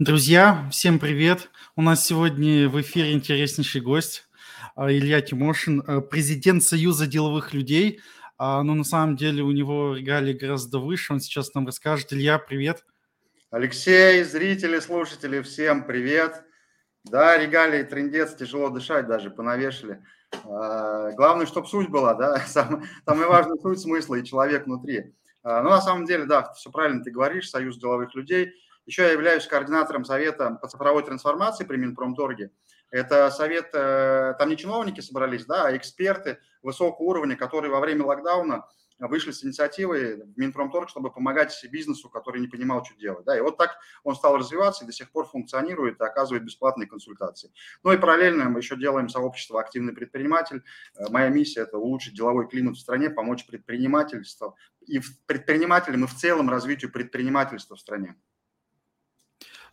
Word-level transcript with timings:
Друзья, 0.00 0.68
всем 0.72 0.98
привет! 0.98 1.50
У 1.76 1.82
нас 1.82 2.04
сегодня 2.04 2.68
в 2.68 2.80
эфире 2.80 3.12
интереснейший 3.12 3.80
гость 3.80 4.26
а, 4.74 4.90
Илья 4.92 5.20
Тимошин, 5.20 5.84
а, 5.86 6.00
президент 6.00 6.64
Союза 6.64 7.06
деловых 7.06 7.54
людей. 7.54 8.00
А, 8.36 8.64
но 8.64 8.74
на 8.74 8.82
самом 8.82 9.14
деле 9.14 9.44
у 9.44 9.52
него 9.52 9.94
регалии 9.94 10.32
гораздо 10.32 10.80
выше. 10.80 11.12
Он 11.12 11.20
сейчас 11.20 11.54
нам 11.54 11.68
расскажет. 11.68 12.12
Илья, 12.12 12.40
привет! 12.40 12.84
Алексей, 13.52 14.24
зрители, 14.24 14.80
слушатели, 14.80 15.40
всем 15.42 15.86
привет! 15.86 16.42
Да, 17.04 17.38
регалии, 17.38 17.84
трендец, 17.84 18.34
тяжело 18.34 18.70
дышать 18.70 19.06
даже, 19.06 19.30
понавешали. 19.30 20.02
Главное, 20.42 21.46
чтобы 21.46 21.68
суть 21.68 21.88
была, 21.88 22.14
да, 22.14 22.40
самое 22.48 23.28
важное 23.28 23.58
суть 23.58 23.78
смысла 23.78 24.16
и 24.16 24.24
человек 24.24 24.66
внутри. 24.66 25.14
Ну, 25.44 25.62
на 25.62 25.80
самом 25.80 26.04
деле, 26.04 26.24
да, 26.24 26.52
все 26.54 26.72
правильно 26.72 27.04
ты 27.04 27.12
говоришь, 27.12 27.48
Союз 27.48 27.78
деловых 27.78 28.12
людей– 28.16 28.54
еще 28.86 29.02
я 29.02 29.12
являюсь 29.12 29.46
координатором 29.46 30.04
совета 30.04 30.58
по 30.60 30.68
цифровой 30.68 31.02
трансформации 31.02 31.64
при 31.64 31.76
Минпромторге. 31.76 32.50
Это 32.90 33.30
совет, 33.30 33.70
э, 33.72 34.34
там 34.38 34.48
не 34.48 34.56
чиновники 34.56 35.00
собрались, 35.00 35.46
да, 35.46 35.66
а 35.66 35.76
эксперты 35.76 36.38
высокого 36.62 37.06
уровня, 37.06 37.36
которые 37.36 37.70
во 37.70 37.80
время 37.80 38.04
локдауна 38.04 38.66
вышли 38.98 39.32
с 39.32 39.44
инициативой 39.44 40.22
в 40.22 40.38
Минпромторг, 40.38 40.88
чтобы 40.88 41.10
помогать 41.10 41.58
бизнесу, 41.70 42.08
который 42.08 42.40
не 42.40 42.46
понимал, 42.46 42.84
что 42.84 42.96
делать. 42.96 43.24
Да, 43.24 43.36
и 43.36 43.40
вот 43.40 43.56
так 43.56 43.76
он 44.02 44.14
стал 44.14 44.36
развиваться 44.36 44.84
и 44.84 44.86
до 44.86 44.92
сих 44.92 45.10
пор 45.10 45.26
функционирует 45.26 46.00
и 46.00 46.04
оказывает 46.04 46.44
бесплатные 46.44 46.86
консультации. 46.86 47.50
Ну 47.82 47.92
и 47.92 47.98
параллельно 47.98 48.48
мы 48.48 48.60
еще 48.60 48.76
делаем 48.76 49.08
сообщество 49.08 49.60
«Активный 49.60 49.92
предприниматель». 49.92 50.62
Э, 50.96 51.10
моя 51.10 51.28
миссия– 51.28 51.60
это 51.62 51.78
улучшить 51.78 52.14
деловой 52.14 52.48
климат 52.48 52.76
в 52.76 52.80
стране, 52.80 53.10
помочь 53.10 53.46
предпринимательству 53.46 54.56
и 54.86 55.00
предпринимателям, 55.26 56.04
и 56.04 56.06
в 56.06 56.14
целом 56.14 56.48
развитию 56.48 56.92
предпринимательства 56.92 57.76
в 57.76 57.80
стране. 57.80 58.16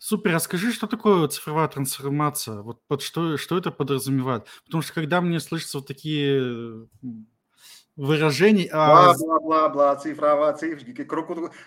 Супер, 0.03 0.31
расскажи, 0.31 0.71
что 0.71 0.87
такое 0.87 1.27
цифровая 1.27 1.67
трансформация? 1.67 2.63
Вот 2.63 2.79
под 2.87 3.03
что, 3.03 3.37
что 3.37 3.55
это 3.55 3.69
подразумевает? 3.69 4.47
Потому 4.65 4.81
что 4.81 4.95
когда 4.95 5.21
мне 5.21 5.39
слышатся 5.39 5.77
вот 5.77 5.85
такие 5.85 6.87
выражения... 7.95 8.67
А... 8.73 9.13
Бла-бла-бла, 9.13 9.95
цифровая, 9.97 10.53
цифрики. 10.53 11.07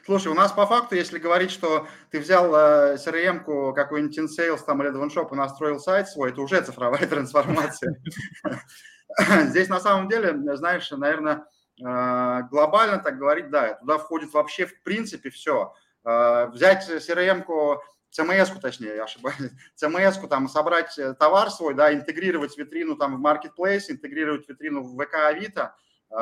Слушай, 0.04 0.32
у 0.32 0.34
нас 0.34 0.50
по 0.50 0.66
факту, 0.66 0.96
если 0.96 1.20
говорить, 1.20 1.52
что 1.52 1.86
ты 2.10 2.18
взял 2.18 2.52
э, 2.52 2.96
CRM-ку 2.96 3.72
какой-нибудь 3.72 4.18
InSales 4.18 4.64
там 4.66 4.82
или 4.82 4.90
DevonShop 4.90 5.28
и 5.30 5.36
настроил 5.36 5.78
сайт 5.78 6.08
свой, 6.08 6.30
это 6.30 6.40
уже 6.40 6.60
цифровая 6.60 7.06
трансформация. 7.06 8.02
Здесь 9.44 9.68
на 9.68 9.78
самом 9.78 10.08
деле, 10.08 10.56
знаешь, 10.56 10.90
наверное, 10.90 11.46
э, 11.80 12.42
глобально 12.50 12.98
так 12.98 13.16
говорить, 13.16 13.50
да, 13.50 13.74
туда 13.74 13.98
входит 13.98 14.32
вообще 14.32 14.66
в 14.66 14.82
принципе 14.82 15.30
все. 15.30 15.72
Э, 16.04 16.48
взять 16.48 16.90
CRM-ку 16.90 17.80
CMS-ку, 18.16 18.60
точнее, 18.60 18.96
я 18.96 19.04
ошибаюсь, 19.04 19.36
CMS-ку, 19.82 20.28
там, 20.28 20.48
собрать 20.48 20.96
э, 20.98 21.14
товар 21.14 21.50
свой, 21.50 21.74
да, 21.74 21.92
интегрировать 21.92 22.56
витрину 22.56 22.96
там 22.96 23.20
в 23.20 23.26
Marketplace, 23.26 23.84
интегрировать 23.88 24.48
витрину 24.48 24.82
в 24.82 24.96
ВК 24.96 25.14
Авито, 25.26 25.74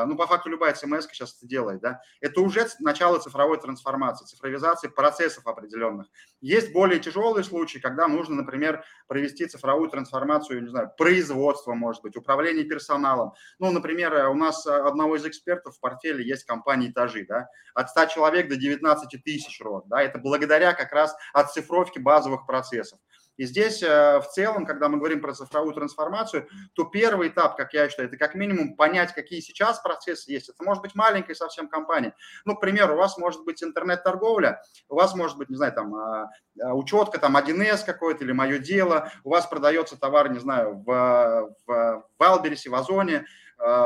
ну, 0.06 0.16
по 0.16 0.26
факту 0.26 0.48
любая 0.48 0.74
CMS 0.74 1.02
сейчас 1.10 1.36
это 1.36 1.46
делает, 1.46 1.80
да, 1.80 2.00
это 2.20 2.40
уже 2.40 2.66
начало 2.80 3.18
цифровой 3.18 3.60
трансформации, 3.60 4.24
цифровизации 4.24 4.88
процессов 4.88 5.46
определенных. 5.46 6.06
Есть 6.40 6.72
более 6.72 7.00
тяжелые 7.00 7.44
случаи, 7.44 7.78
когда 7.78 8.08
нужно, 8.08 8.36
например, 8.36 8.84
провести 9.06 9.46
цифровую 9.46 9.90
трансформацию, 9.90 10.62
не 10.62 10.70
знаю, 10.70 10.90
производства, 10.96 11.74
может 11.74 12.02
быть, 12.02 12.16
управление 12.16 12.64
персоналом. 12.64 13.32
Ну, 13.58 13.70
например, 13.70 14.28
у 14.28 14.34
нас 14.34 14.66
одного 14.66 15.16
из 15.16 15.26
экспертов 15.26 15.76
в 15.76 15.80
портфеле 15.80 16.26
есть 16.26 16.44
компания 16.44 16.88
«Этажи», 16.90 17.26
да, 17.28 17.48
от 17.74 17.90
100 17.90 18.06
человек 18.06 18.48
до 18.48 18.56
19 18.56 19.22
тысяч 19.22 19.60
род, 19.60 19.86
да, 19.88 20.02
это 20.02 20.18
благодаря 20.18 20.72
как 20.72 20.92
раз 20.92 21.14
отцифровке 21.32 22.00
базовых 22.00 22.46
процессов. 22.46 22.98
И 23.36 23.44
здесь 23.44 23.82
э, 23.82 24.20
в 24.20 24.26
целом, 24.28 24.66
когда 24.66 24.88
мы 24.88 24.98
говорим 24.98 25.20
про 25.20 25.32
цифровую 25.32 25.74
трансформацию, 25.74 26.48
то 26.74 26.84
первый 26.84 27.28
этап, 27.28 27.56
как 27.56 27.72
я 27.72 27.88
считаю, 27.88 28.08
это 28.08 28.18
как 28.18 28.34
минимум 28.34 28.76
понять, 28.76 29.14
какие 29.14 29.40
сейчас 29.40 29.80
процессы 29.80 30.30
есть. 30.32 30.48
Это 30.48 30.62
может 30.62 30.82
быть 30.82 30.94
маленькая 30.94 31.34
совсем 31.34 31.68
компания. 31.68 32.14
Ну, 32.44 32.54
к 32.56 32.60
примеру, 32.60 32.94
у 32.94 32.98
вас 32.98 33.16
может 33.16 33.44
быть 33.44 33.62
интернет-торговля, 33.62 34.62
у 34.88 34.96
вас 34.96 35.14
может 35.14 35.38
быть, 35.38 35.48
не 35.48 35.56
знаю, 35.56 35.72
там 35.72 35.94
а, 35.94 36.30
а, 36.60 36.74
учетка, 36.74 37.18
там 37.18 37.36
1С 37.36 37.84
какой-то 37.84 38.24
или 38.24 38.32
мое 38.32 38.58
дело, 38.58 39.10
у 39.24 39.30
вас 39.30 39.46
продается 39.46 39.98
товар, 39.98 40.30
не 40.30 40.38
знаю, 40.38 40.82
в, 40.86 41.54
в 41.66 42.06
Валбересе, 42.18 42.70
в 42.70 42.74
Озоне, 42.74 43.24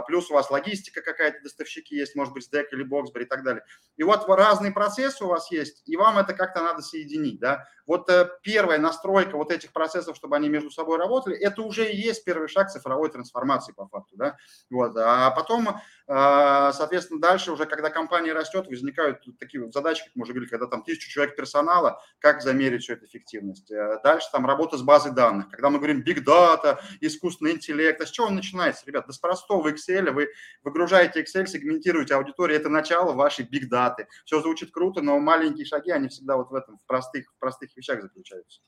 плюс 0.06 0.30
у 0.30 0.34
вас 0.34 0.50
логистика 0.50 1.02
какая-то, 1.02 1.42
доставщики 1.42 1.94
есть, 1.94 2.14
может 2.14 2.32
быть, 2.32 2.48
Stack 2.48 2.66
или 2.72 2.84
Boxber 2.84 3.22
и 3.22 3.24
так 3.24 3.44
далее. 3.44 3.64
И 3.96 4.02
вот 4.02 4.28
разные 4.28 4.72
процессы 4.72 5.24
у 5.24 5.28
вас 5.28 5.50
есть, 5.50 5.82
и 5.86 5.96
вам 5.96 6.18
это 6.18 6.34
как-то 6.34 6.62
надо 6.62 6.82
соединить, 6.82 7.40
да. 7.40 7.66
Вот 7.86 8.10
э, 8.10 8.28
первая 8.42 8.78
настройка 8.78 9.36
вот 9.36 9.52
этих 9.52 9.72
процессов, 9.72 10.16
чтобы 10.16 10.36
они 10.36 10.48
между 10.48 10.70
собой 10.70 10.98
работали, 10.98 11.36
это 11.36 11.62
уже 11.62 11.90
и 11.90 11.96
есть 11.96 12.24
первый 12.24 12.48
шаг 12.48 12.70
цифровой 12.70 13.10
трансформации 13.10 13.72
по 13.72 13.86
факту, 13.86 14.16
да. 14.16 14.36
Вот. 14.70 14.96
А 14.96 15.30
потом 15.30 15.68
а, 15.68 15.82
соответственно, 16.08 17.20
дальше 17.20 17.50
уже, 17.50 17.66
когда 17.66 17.90
компания 17.90 18.32
растет, 18.32 18.68
возникают 18.68 19.24
такие 19.40 19.62
вот 19.62 19.72
задачи, 19.72 20.04
как 20.04 20.14
мы 20.14 20.22
уже 20.22 20.32
говорили, 20.32 20.50
когда 20.50 20.66
там 20.66 20.84
тысячу 20.84 21.10
человек 21.10 21.34
персонала, 21.34 22.00
как 22.20 22.42
замерить 22.42 22.82
всю 22.82 22.92
эту 22.92 23.06
эффективность. 23.06 23.70
Э, 23.72 23.98
дальше 24.04 24.28
там 24.30 24.46
работа 24.46 24.76
с 24.76 24.82
базой 24.82 25.12
данных. 25.12 25.50
Когда 25.50 25.68
мы 25.68 25.78
говорим 25.78 26.02
big 26.02 26.24
data, 26.24 26.78
искусственный 27.00 27.52
интеллект, 27.52 28.00
а 28.00 28.06
с 28.06 28.10
чего 28.10 28.28
он 28.28 28.36
начинается, 28.36 28.86
ребят? 28.86 29.06
Да 29.06 29.12
с 29.12 29.18
простого 29.18 29.68
Excel, 29.68 30.12
вы 30.12 30.28
выгружаете 30.62 31.22
Excel, 31.22 31.46
сегментируете 31.46 32.14
аудиторию, 32.14 32.58
это 32.58 32.68
начало 32.68 33.12
вашей 33.12 33.44
big 33.44 33.68
data. 33.68 34.06
Все 34.24 34.40
звучит 34.40 34.70
круто, 34.70 35.02
но 35.02 35.18
маленькие 35.18 35.66
шаги, 35.66 35.90
они 35.90 36.08
всегда 36.08 36.36
вот 36.36 36.50
в 36.50 36.54
этом, 36.54 36.78
в 36.78 36.86
простых, 36.86 37.32
в 37.32 37.38
простых 37.40 37.76
вещах 37.76 38.00
заключаются. 38.00 38.60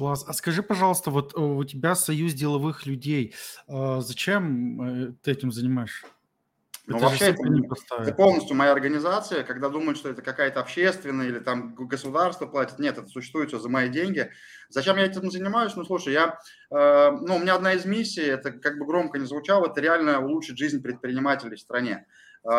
Класс. 0.00 0.24
А 0.26 0.32
скажи, 0.32 0.62
пожалуйста, 0.62 1.10
вот 1.10 1.34
э, 1.36 1.38
у 1.38 1.62
тебя 1.62 1.94
союз 1.94 2.32
деловых 2.32 2.86
людей. 2.86 3.34
А 3.68 4.00
зачем 4.00 4.80
э, 4.80 5.12
ты 5.22 5.32
этим 5.32 5.52
занимаешься? 5.52 6.06
Ну, 6.86 6.96
это 6.96 7.04
вообще 7.04 7.24
это, 7.26 7.42
не 7.42 7.68
это 7.68 8.14
полностью 8.14 8.56
моя 8.56 8.72
организация, 8.72 9.44
когда 9.44 9.68
думают, 9.68 9.98
что 9.98 10.08
это 10.08 10.22
какая-то 10.22 10.60
общественная 10.60 11.26
или 11.26 11.38
там 11.38 11.74
государство 11.74 12.46
платит. 12.46 12.78
Нет, 12.78 12.96
это 12.96 13.08
существует 13.08 13.50
все 13.50 13.58
за 13.58 13.68
мои 13.68 13.90
деньги. 13.90 14.30
Зачем 14.70 14.96
я 14.96 15.04
этим 15.04 15.30
занимаюсь? 15.30 15.76
Ну, 15.76 15.84
слушай, 15.84 16.14
я, 16.14 16.38
э, 16.70 17.10
ну, 17.20 17.36
у 17.36 17.38
меня 17.38 17.56
одна 17.56 17.74
из 17.74 17.84
миссий, 17.84 18.22
это 18.22 18.52
как 18.52 18.78
бы 18.78 18.86
громко 18.86 19.18
не 19.18 19.26
звучало, 19.26 19.66
это 19.66 19.82
реально 19.82 20.24
улучшить 20.24 20.56
жизнь 20.56 20.80
предпринимателей 20.82 21.56
в 21.56 21.60
стране. 21.60 22.06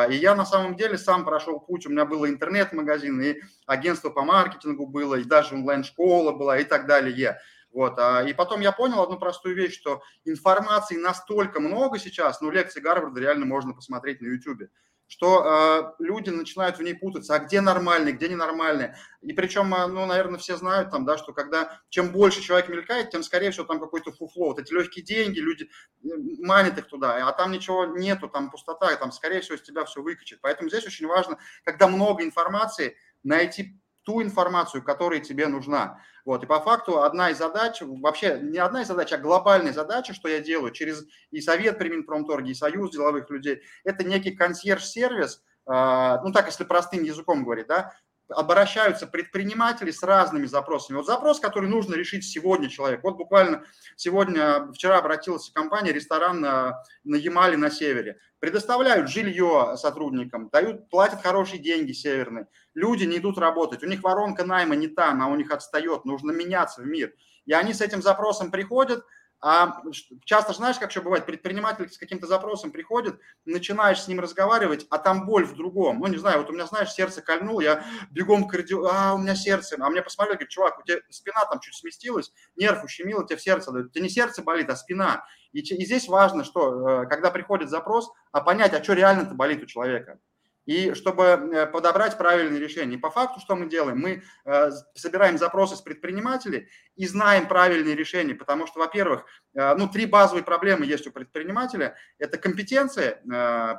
И 0.09 0.15
я 0.15 0.35
на 0.35 0.45
самом 0.45 0.75
деле 0.75 0.97
сам 0.97 1.25
прошел 1.25 1.59
путь, 1.59 1.85
у 1.85 1.89
меня 1.89 2.05
было 2.05 2.29
интернет-магазин, 2.29 3.19
и 3.21 3.41
агентство 3.65 4.09
по 4.09 4.23
маркетингу 4.23 4.85
было, 4.85 5.15
и 5.15 5.23
даже 5.23 5.55
онлайн-школа 5.55 6.33
была, 6.33 6.59
и 6.59 6.63
так 6.63 6.87
далее. 6.87 7.39
Вот. 7.71 7.97
А, 7.99 8.23
и 8.23 8.33
потом 8.33 8.61
я 8.61 8.71
понял 8.71 9.01
одну 9.01 9.17
простую 9.17 9.55
вещь, 9.55 9.77
что 9.77 10.01
информации 10.25 10.97
настолько 10.97 11.59
много 11.59 11.99
сейчас, 11.99 12.41
ну, 12.41 12.51
лекции 12.51 12.81
Гарварда 12.81 13.19
реально 13.19 13.45
можно 13.45 13.73
посмотреть 13.73 14.21
на 14.21 14.27
YouTube, 14.27 14.69
что 15.11 15.93
э, 15.99 16.03
люди 16.03 16.29
начинают 16.29 16.77
в 16.77 16.81
ней 16.81 16.93
путаться, 16.93 17.35
а 17.35 17.39
где 17.39 17.59
нормальный, 17.59 18.13
где 18.13 18.29
ненормальный. 18.29 18.91
И 19.21 19.33
причем, 19.33 19.75
э, 19.75 19.85
ну, 19.87 20.05
наверное, 20.05 20.39
все 20.39 20.55
знают 20.55 20.89
там, 20.89 21.03
да, 21.03 21.17
что 21.17 21.33
когда 21.33 21.81
чем 21.89 22.13
больше 22.13 22.39
человек 22.39 22.69
мелькает, 22.69 23.09
тем, 23.09 23.21
скорее 23.21 23.51
всего, 23.51 23.65
там 23.65 23.81
какой-то 23.81 24.13
фуфло. 24.13 24.45
Вот 24.45 24.59
эти 24.59 24.71
легкие 24.71 25.03
деньги, 25.03 25.39
люди 25.39 25.69
манят 26.01 26.77
их 26.77 26.87
туда, 26.87 27.27
а 27.27 27.33
там 27.33 27.51
ничего 27.51 27.87
нету, 27.87 28.29
там 28.29 28.49
пустота, 28.49 28.89
и 28.89 28.97
там, 28.97 29.11
скорее 29.11 29.41
всего, 29.41 29.55
из 29.55 29.61
тебя 29.61 29.83
все 29.83 30.01
выкачет. 30.01 30.39
Поэтому 30.41 30.69
здесь 30.69 30.85
очень 30.85 31.07
важно, 31.07 31.37
когда 31.65 31.89
много 31.89 32.23
информации, 32.23 32.95
найти 33.21 33.77
ту 34.03 34.23
информацию, 34.23 34.81
которая 34.81 35.19
тебе 35.19 35.47
нужна. 35.47 35.99
Вот, 36.25 36.43
и 36.43 36.47
по 36.47 36.59
факту 36.59 37.01
одна 37.01 37.31
из 37.31 37.37
задач, 37.37 37.81
вообще 37.81 38.39
не 38.41 38.57
одна 38.57 38.81
из 38.81 38.87
задач, 38.87 39.11
а 39.13 39.17
глобальная 39.17 39.73
задача, 39.73 40.13
что 40.13 40.27
я 40.27 40.39
делаю 40.39 40.71
через 40.71 41.05
и 41.31 41.41
Совет 41.41 41.77
при 41.77 41.89
Минпромторге, 41.89 42.51
и 42.51 42.55
Союз 42.55 42.91
деловых 42.91 43.29
людей, 43.29 43.61
это 43.83 44.03
некий 44.03 44.31
консьерж-сервис, 44.31 45.41
а, 45.65 46.21
ну 46.23 46.31
так, 46.31 46.47
если 46.47 46.63
простым 46.63 47.03
языком 47.03 47.43
говорить, 47.43 47.67
да, 47.67 47.93
обращаются 48.31 49.07
предприниматели 49.07 49.91
с 49.91 50.03
разными 50.03 50.45
запросами. 50.45 50.97
Вот 50.97 51.05
запрос, 51.05 51.39
который 51.39 51.69
нужно 51.69 51.95
решить 51.95 52.23
сегодня 52.23 52.69
человек. 52.69 53.03
Вот 53.03 53.17
буквально 53.17 53.63
сегодня, 53.95 54.71
вчера 54.73 54.97
обратилась 54.97 55.49
компания, 55.49 55.91
ресторан 55.91 56.41
на, 56.41 56.83
на 57.03 57.15
Ямале 57.15 57.57
на 57.57 57.69
севере. 57.69 58.17
Предоставляют 58.39 59.09
жилье 59.09 59.75
сотрудникам, 59.77 60.49
дают, 60.49 60.89
платят 60.89 61.21
хорошие 61.21 61.59
деньги 61.59 61.91
северные. 61.91 62.47
Люди 62.73 63.03
не 63.03 63.17
идут 63.17 63.37
работать, 63.37 63.83
у 63.83 63.87
них 63.87 64.03
воронка 64.03 64.45
найма 64.45 64.75
не 64.75 64.87
та, 64.87 65.11
она 65.11 65.27
у 65.27 65.35
них 65.35 65.51
отстает, 65.51 66.05
нужно 66.05 66.31
меняться 66.31 66.81
в 66.81 66.85
мир. 66.85 67.13
И 67.45 67.53
они 67.53 67.73
с 67.73 67.81
этим 67.81 68.01
запросом 68.01 68.51
приходят– 68.51 69.03
а 69.41 69.81
часто, 70.23 70.53
знаешь, 70.53 70.77
как 70.77 70.91
еще 70.91 71.01
бывает, 71.01 71.25
предприниматель 71.25 71.89
с 71.89 71.97
каким-то 71.97 72.27
запросом 72.27 72.71
приходит, 72.71 73.19
начинаешь 73.45 74.01
с 74.01 74.07
ним 74.07 74.19
разговаривать, 74.19 74.85
а 74.91 74.99
там 74.99 75.25
боль 75.25 75.45
в 75.45 75.55
другом. 75.55 75.99
Ну, 75.99 76.07
не 76.07 76.17
знаю, 76.17 76.39
вот 76.39 76.49
у 76.51 76.53
меня, 76.53 76.67
знаешь, 76.67 76.91
сердце 76.91 77.23
кольнуло, 77.23 77.59
я 77.59 77.83
бегом 78.11 78.47
кардио, 78.47 78.85
а, 78.85 79.13
у 79.13 79.17
меня 79.17 79.35
сердце. 79.35 79.77
А 79.79 79.89
мне 79.89 80.03
посмотрели, 80.03 80.35
говорит, 80.35 80.49
чувак, 80.51 80.79
у 80.79 80.83
тебя 80.83 80.99
спина 81.09 81.43
там 81.49 81.59
чуть 81.59 81.75
сместилась, 81.75 82.31
нерв 82.55 82.83
ущемило, 82.83 83.25
тебе 83.25 83.37
в 83.37 83.41
сердце 83.41 83.71
дают. 83.71 83.95
У 83.95 83.99
не 83.99 84.09
сердце 84.09 84.43
болит, 84.43 84.69
а 84.69 84.75
спина. 84.75 85.25
И, 85.53 85.61
и 85.61 85.85
здесь 85.85 86.07
важно, 86.07 86.43
что, 86.43 87.03
э, 87.03 87.07
когда 87.07 87.31
приходит 87.31 87.69
запрос, 87.69 88.11
а 88.31 88.41
понять, 88.41 88.73
а 88.73 88.83
что 88.83 88.93
реально-то 88.93 89.33
болит 89.33 89.63
у 89.63 89.65
человека. 89.65 90.19
И 90.65 90.93
чтобы 90.93 91.23
э, 91.23 91.65
подобрать 91.67 92.17
правильные 92.17 92.59
решения. 92.59 92.95
И 92.95 92.99
по 92.99 93.09
факту 93.09 93.39
что 93.39 93.55
мы 93.55 93.67
делаем? 93.67 93.99
Мы 93.99 94.23
э, 94.45 94.71
собираем 94.93 95.37
запросы 95.37 95.75
с 95.75 95.81
предпринимателей 95.81 96.69
и 96.95 97.07
знаем 97.07 97.47
правильные 97.47 97.95
решения, 97.95 98.35
потому 98.35 98.67
что, 98.67 98.79
во-первых, 98.79 99.25
э, 99.53 99.75
ну, 99.75 99.89
три 99.89 100.05
базовые 100.05 100.43
проблемы 100.43 100.85
есть 100.85 101.07
у 101.07 101.11
предпринимателя. 101.11 101.95
Это 102.19 102.37
компетенция, 102.37 103.21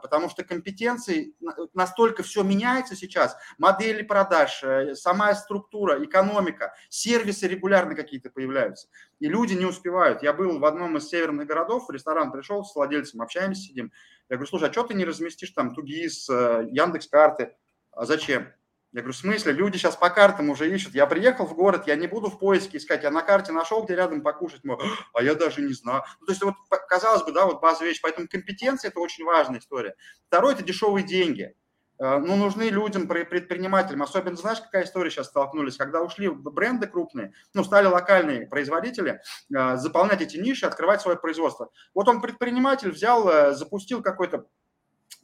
потому 0.03 0.29
что 0.29 0.45
компетенции 0.45 1.35
настолько 1.75 2.23
все 2.23 2.43
меняется 2.43 2.97
сейчас, 2.97 3.37
модели 3.59 4.03
продаж, 4.03 4.63
сама 4.95 5.35
структура, 5.35 6.03
экономика, 6.05 6.75
сервисы 6.89 7.47
регулярно 7.47 7.95
какие-то 7.95 8.31
появляются, 8.31 8.89
и 9.21 9.29
люди 9.29 9.55
не 9.55 9.65
успевают. 9.65 10.23
Я 10.23 10.33
был 10.33 10.59
в 10.59 10.65
одном 10.65 10.97
из 10.97 11.09
северных 11.09 11.47
городов, 11.47 11.87
в 11.89 11.91
ресторан 11.91 12.33
пришел 12.33 12.65
с 12.65 12.75
владельцем, 12.75 13.23
общаемся, 13.23 13.63
сидим, 13.63 13.93
я 14.33 14.39
говорю, 14.39 14.49
слушай, 14.49 14.71
а 14.71 14.73
что 14.73 14.85
ты 14.85 14.95
не 14.95 15.05
разместишь 15.05 15.51
там 15.51 15.75
Тугис, 15.75 16.27
э, 16.31 16.67
Яндекс 16.71 17.07
карты? 17.07 17.55
А 17.91 18.07
зачем? 18.07 18.51
Я 18.93 19.03
говорю, 19.03 19.13
в 19.13 19.17
смысле? 19.17 19.53
Люди 19.53 19.77
сейчас 19.77 19.95
по 19.95 20.09
картам 20.09 20.49
уже 20.49 20.75
ищут. 20.75 20.95
Я 20.95 21.07
приехал 21.07 21.45
в 21.45 21.55
город, 21.55 21.87
я 21.87 21.97
не 21.97 22.07
буду 22.07 22.31
в 22.31 22.39
поиске 22.39 22.79
искать. 22.79 23.03
Я 23.03 23.11
на 23.11 23.21
карте 23.21 23.53
нашел, 23.53 23.85
где 23.85 23.95
рядом 23.95 24.23
покушать. 24.23 24.65
Мой, 24.65 24.79
а 25.13 25.23
я 25.23 25.35
даже 25.35 25.61
не 25.61 25.75
знаю. 25.75 26.03
Ну, 26.19 26.25
то 26.25 26.33
есть 26.33 26.43
вот, 26.43 26.55
казалось 26.89 27.25
бы, 27.25 27.33
да, 27.33 27.45
вот 27.45 27.61
базовая 27.61 27.91
вещь. 27.91 28.01
Поэтому 28.01 28.27
компетенция– 28.27 28.89
это 28.91 29.01
очень 29.01 29.25
важная 29.27 29.61
история. 29.61 29.97
Второе– 30.29 30.55
это 30.55 30.65
дешевые 30.65 31.05
деньги. 31.05 31.55
Э, 32.03 32.19
ну, 32.19 32.35
нужны 32.35 32.65
людям, 32.65 33.07
предпринимателям. 33.07 34.03
Особенно, 34.03 34.37
знаешь, 34.37 34.61
какая 34.61 34.85
история 34.85 35.09
сейчас 35.09 35.29
столкнулись? 35.29 35.77
Когда 35.77 36.03
ушли 36.03 36.29
бренды 36.29 36.89
крупные, 36.89 37.33
ну, 37.55 37.63
стали 37.63 37.87
локальные 37.87 38.49
производители 38.49 39.21
э, 39.55 39.77
заполнять 39.77 40.21
эти 40.21 40.37
ниши, 40.37 40.67
открывать 40.67 41.01
свое 41.01 41.17
производство. 41.17 41.71
Вот 41.95 42.09
он, 42.09 42.21
предприниматель, 42.21 42.91
взял, 42.91 43.29
э, 43.29 43.55
запустил 43.55 44.03
какой-то 44.03 44.47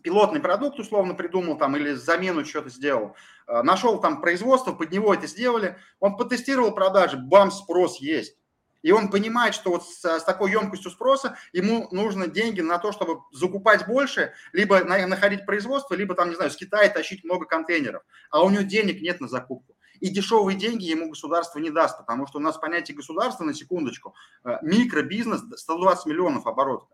пилотный 0.04 0.38
продукт 0.38 0.78
условно 0.78 1.14
придумал 1.14 1.58
там 1.58 1.76
или 1.76 1.94
замену 1.94 2.44
что-то 2.44 2.70
сделал, 2.70 3.16
нашел 3.48 4.00
там 4.00 4.20
производство, 4.20 4.72
под 4.72 4.92
него 4.92 5.12
это 5.12 5.26
сделали, 5.26 5.76
он 5.98 6.16
потестировал 6.16 6.72
продажи, 6.72 7.16
бам, 7.16 7.50
спрос 7.50 7.98
есть. 7.98 8.37
И 8.82 8.92
он 8.92 9.10
понимает, 9.10 9.54
что 9.54 9.70
вот 9.70 9.84
с, 9.84 10.04
с 10.04 10.24
такой 10.24 10.52
емкостью 10.52 10.90
спроса 10.90 11.36
ему 11.52 11.88
нужно 11.90 12.28
деньги 12.28 12.60
на 12.60 12.78
то, 12.78 12.92
чтобы 12.92 13.22
закупать 13.32 13.86
больше, 13.86 14.32
либо 14.52 14.84
на, 14.84 15.04
находить 15.06 15.46
производство, 15.46 15.94
либо 15.94 16.14
там, 16.14 16.28
не 16.30 16.36
знаю, 16.36 16.50
с 16.50 16.56
Китая 16.56 16.88
тащить 16.88 17.24
много 17.24 17.46
контейнеров. 17.46 18.02
А 18.30 18.42
у 18.42 18.50
него 18.50 18.62
денег 18.62 19.02
нет 19.02 19.20
на 19.20 19.28
закупку. 19.28 19.76
И 20.00 20.10
дешевые 20.10 20.56
деньги 20.56 20.84
ему 20.84 21.08
государство 21.08 21.58
не 21.58 21.70
даст, 21.70 21.98
потому 21.98 22.28
что 22.28 22.38
у 22.38 22.40
нас 22.40 22.56
понятие 22.56 22.96
государства, 22.96 23.42
на 23.42 23.52
секундочку, 23.52 24.14
э, 24.44 24.58
микробизнес 24.62 25.40
120 25.56 26.06
миллионов 26.06 26.46
оборотов. 26.46 26.88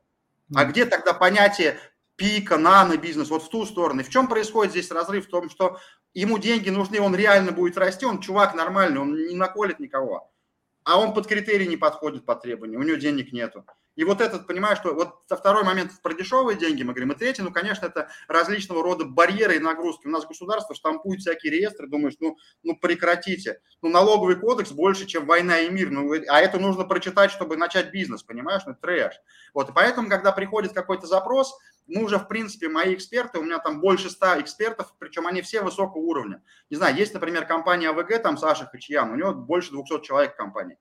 А 0.54 0.64
где 0.64 0.86
тогда 0.86 1.12
понятие 1.12 1.78
пика, 2.16 2.56
нано-бизнес, 2.56 3.28
вот 3.28 3.42
в 3.42 3.50
ту 3.50 3.66
сторону. 3.66 4.00
И 4.00 4.04
в 4.04 4.08
чем 4.08 4.26
происходит 4.26 4.72
здесь 4.72 4.90
разрыв? 4.90 5.26
В 5.26 5.30
том, 5.30 5.50
что 5.50 5.78
ему 6.14 6.38
деньги 6.38 6.70
нужны, 6.70 6.98
он 6.98 7.14
реально 7.14 7.52
будет 7.52 7.76
расти, 7.76 8.06
он 8.06 8.20
чувак 8.20 8.54
нормальный, 8.54 9.00
он 9.00 9.14
не 9.14 9.34
наколет 9.34 9.80
никого 9.80 10.30
а 10.84 10.98
он 10.98 11.14
под 11.14 11.26
критерии 11.26 11.66
не 11.66 11.76
подходит 11.76 12.24
по 12.24 12.34
требованию, 12.34 12.80
у 12.80 12.82
него 12.82 12.96
денег 12.96 13.32
нету. 13.32 13.64
И 13.96 14.02
вот 14.02 14.20
этот, 14.20 14.46
понимаешь, 14.46 14.78
что 14.78 14.92
вот 14.92 15.20
второй 15.28 15.62
момент 15.62 15.92
про 16.02 16.14
дешевые 16.14 16.58
деньги 16.58 16.82
мы 16.82 16.92
говорим, 16.92 17.12
и 17.12 17.14
третий, 17.14 17.42
ну, 17.42 17.52
конечно, 17.52 17.86
это 17.86 18.08
различного 18.26 18.82
рода 18.82 19.04
барьеры 19.04 19.56
и 19.56 19.60
нагрузки. 19.60 20.08
У 20.08 20.10
нас 20.10 20.26
государство 20.26 20.74
штампует 20.74 21.20
всякие 21.20 21.52
реестры, 21.52 21.86
думаешь, 21.86 22.14
ну, 22.18 22.36
ну 22.64 22.76
прекратите. 22.76 23.60
Ну, 23.82 23.90
налоговый 23.90 24.36
кодекс 24.36 24.72
больше, 24.72 25.06
чем 25.06 25.26
война 25.26 25.60
и 25.60 25.70
мир, 25.70 25.90
ну, 25.90 26.12
а 26.12 26.40
это 26.40 26.58
нужно 26.58 26.84
прочитать, 26.84 27.30
чтобы 27.30 27.56
начать 27.56 27.92
бизнес, 27.92 28.24
понимаешь, 28.24 28.62
ну, 28.66 28.74
трэш. 28.74 29.14
Вот, 29.54 29.70
и 29.70 29.72
поэтому, 29.72 30.08
когда 30.08 30.32
приходит 30.32 30.72
какой-то 30.72 31.06
запрос, 31.06 31.54
мы 31.86 32.04
уже, 32.04 32.18
в 32.18 32.28
принципе, 32.28 32.68
мои 32.68 32.94
эксперты, 32.94 33.38
у 33.38 33.42
меня 33.42 33.58
там 33.58 33.80
больше 33.80 34.10
ста 34.10 34.40
экспертов, 34.40 34.94
причем 34.98 35.26
они 35.26 35.42
все 35.42 35.62
высокого 35.62 36.00
уровня. 36.00 36.42
Не 36.70 36.76
знаю, 36.76 36.96
есть, 36.96 37.14
например, 37.14 37.46
компания 37.46 37.90
АВГ, 37.90 38.22
там 38.22 38.38
Саша 38.38 38.66
Хачьян, 38.66 39.10
у 39.10 39.16
него 39.16 39.34
больше 39.34 39.70
200 39.70 40.02
человек 40.02 40.34
в 40.34 40.36
компании. 40.36 40.78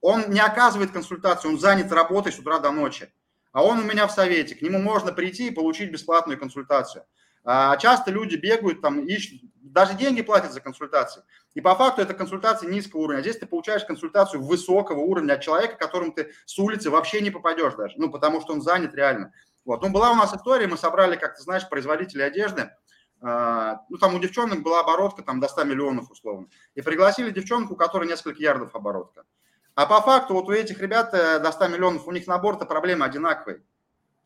Он 0.00 0.30
не 0.30 0.40
оказывает 0.40 0.90
консультацию, 0.92 1.52
он 1.52 1.58
занят 1.58 1.90
работой 1.90 2.32
с 2.32 2.38
утра 2.38 2.58
до 2.58 2.70
ночи. 2.70 3.12
А 3.52 3.64
он 3.64 3.78
у 3.78 3.82
меня 3.82 4.06
в 4.06 4.12
совете, 4.12 4.54
к 4.54 4.62
нему 4.62 4.78
можно 4.78 5.12
прийти 5.12 5.48
и 5.48 5.50
получить 5.50 5.90
бесплатную 5.90 6.38
консультацию. 6.38 7.04
А 7.44 7.76
часто 7.76 8.10
люди 8.10 8.36
бегают, 8.36 8.80
там, 8.80 9.04
ищут, 9.04 9.42
даже 9.54 9.94
деньги 9.94 10.22
платят 10.22 10.52
за 10.52 10.60
консультации. 10.60 11.22
И 11.52 11.60
по 11.60 11.74
факту 11.74 12.00
это 12.00 12.14
консультация 12.14 12.70
низкого 12.70 13.02
уровня. 13.02 13.20
А 13.20 13.22
здесь 13.22 13.38
ты 13.38 13.46
получаешь 13.46 13.84
консультацию 13.84 14.42
высокого 14.42 15.00
уровня 15.00 15.34
от 15.34 15.42
человека, 15.42 15.76
которому 15.76 16.12
ты 16.12 16.32
с 16.46 16.58
улицы 16.58 16.90
вообще 16.90 17.20
не 17.20 17.30
попадешь 17.30 17.74
даже. 17.74 17.94
Ну, 17.98 18.10
потому 18.10 18.40
что 18.40 18.54
он 18.54 18.62
занят 18.62 18.94
реально. 18.94 19.32
Вот. 19.64 19.82
Ну, 19.82 19.90
была 19.90 20.12
у 20.12 20.14
нас 20.14 20.34
история, 20.34 20.66
мы 20.66 20.76
собрали, 20.76 21.16
как 21.16 21.36
ты 21.36 21.42
знаешь, 21.42 21.68
производители 21.68 22.22
одежды. 22.22 22.70
А, 23.20 23.80
ну, 23.88 23.96
там 23.96 24.14
у 24.14 24.18
девчонок 24.18 24.62
была 24.62 24.80
оборотка 24.80 25.22
там 25.22 25.40
до 25.40 25.48
100 25.48 25.64
миллионов 25.64 26.10
условно. 26.10 26.48
И 26.74 26.82
пригласили 26.82 27.30
девчонку, 27.30 27.74
у 27.74 27.76
которой 27.76 28.06
несколько 28.06 28.42
ярдов 28.42 28.74
оборотка. 28.74 29.24
А 29.74 29.86
по 29.86 30.00
факту 30.02 30.34
вот 30.34 30.48
у 30.48 30.52
этих 30.52 30.80
ребят 30.80 31.14
э, 31.14 31.40
до 31.40 31.50
100 31.50 31.68
миллионов, 31.68 32.06
у 32.06 32.12
них 32.12 32.26
набор-то 32.26 32.66
проблемы 32.66 33.06
одинаковые. 33.06 33.62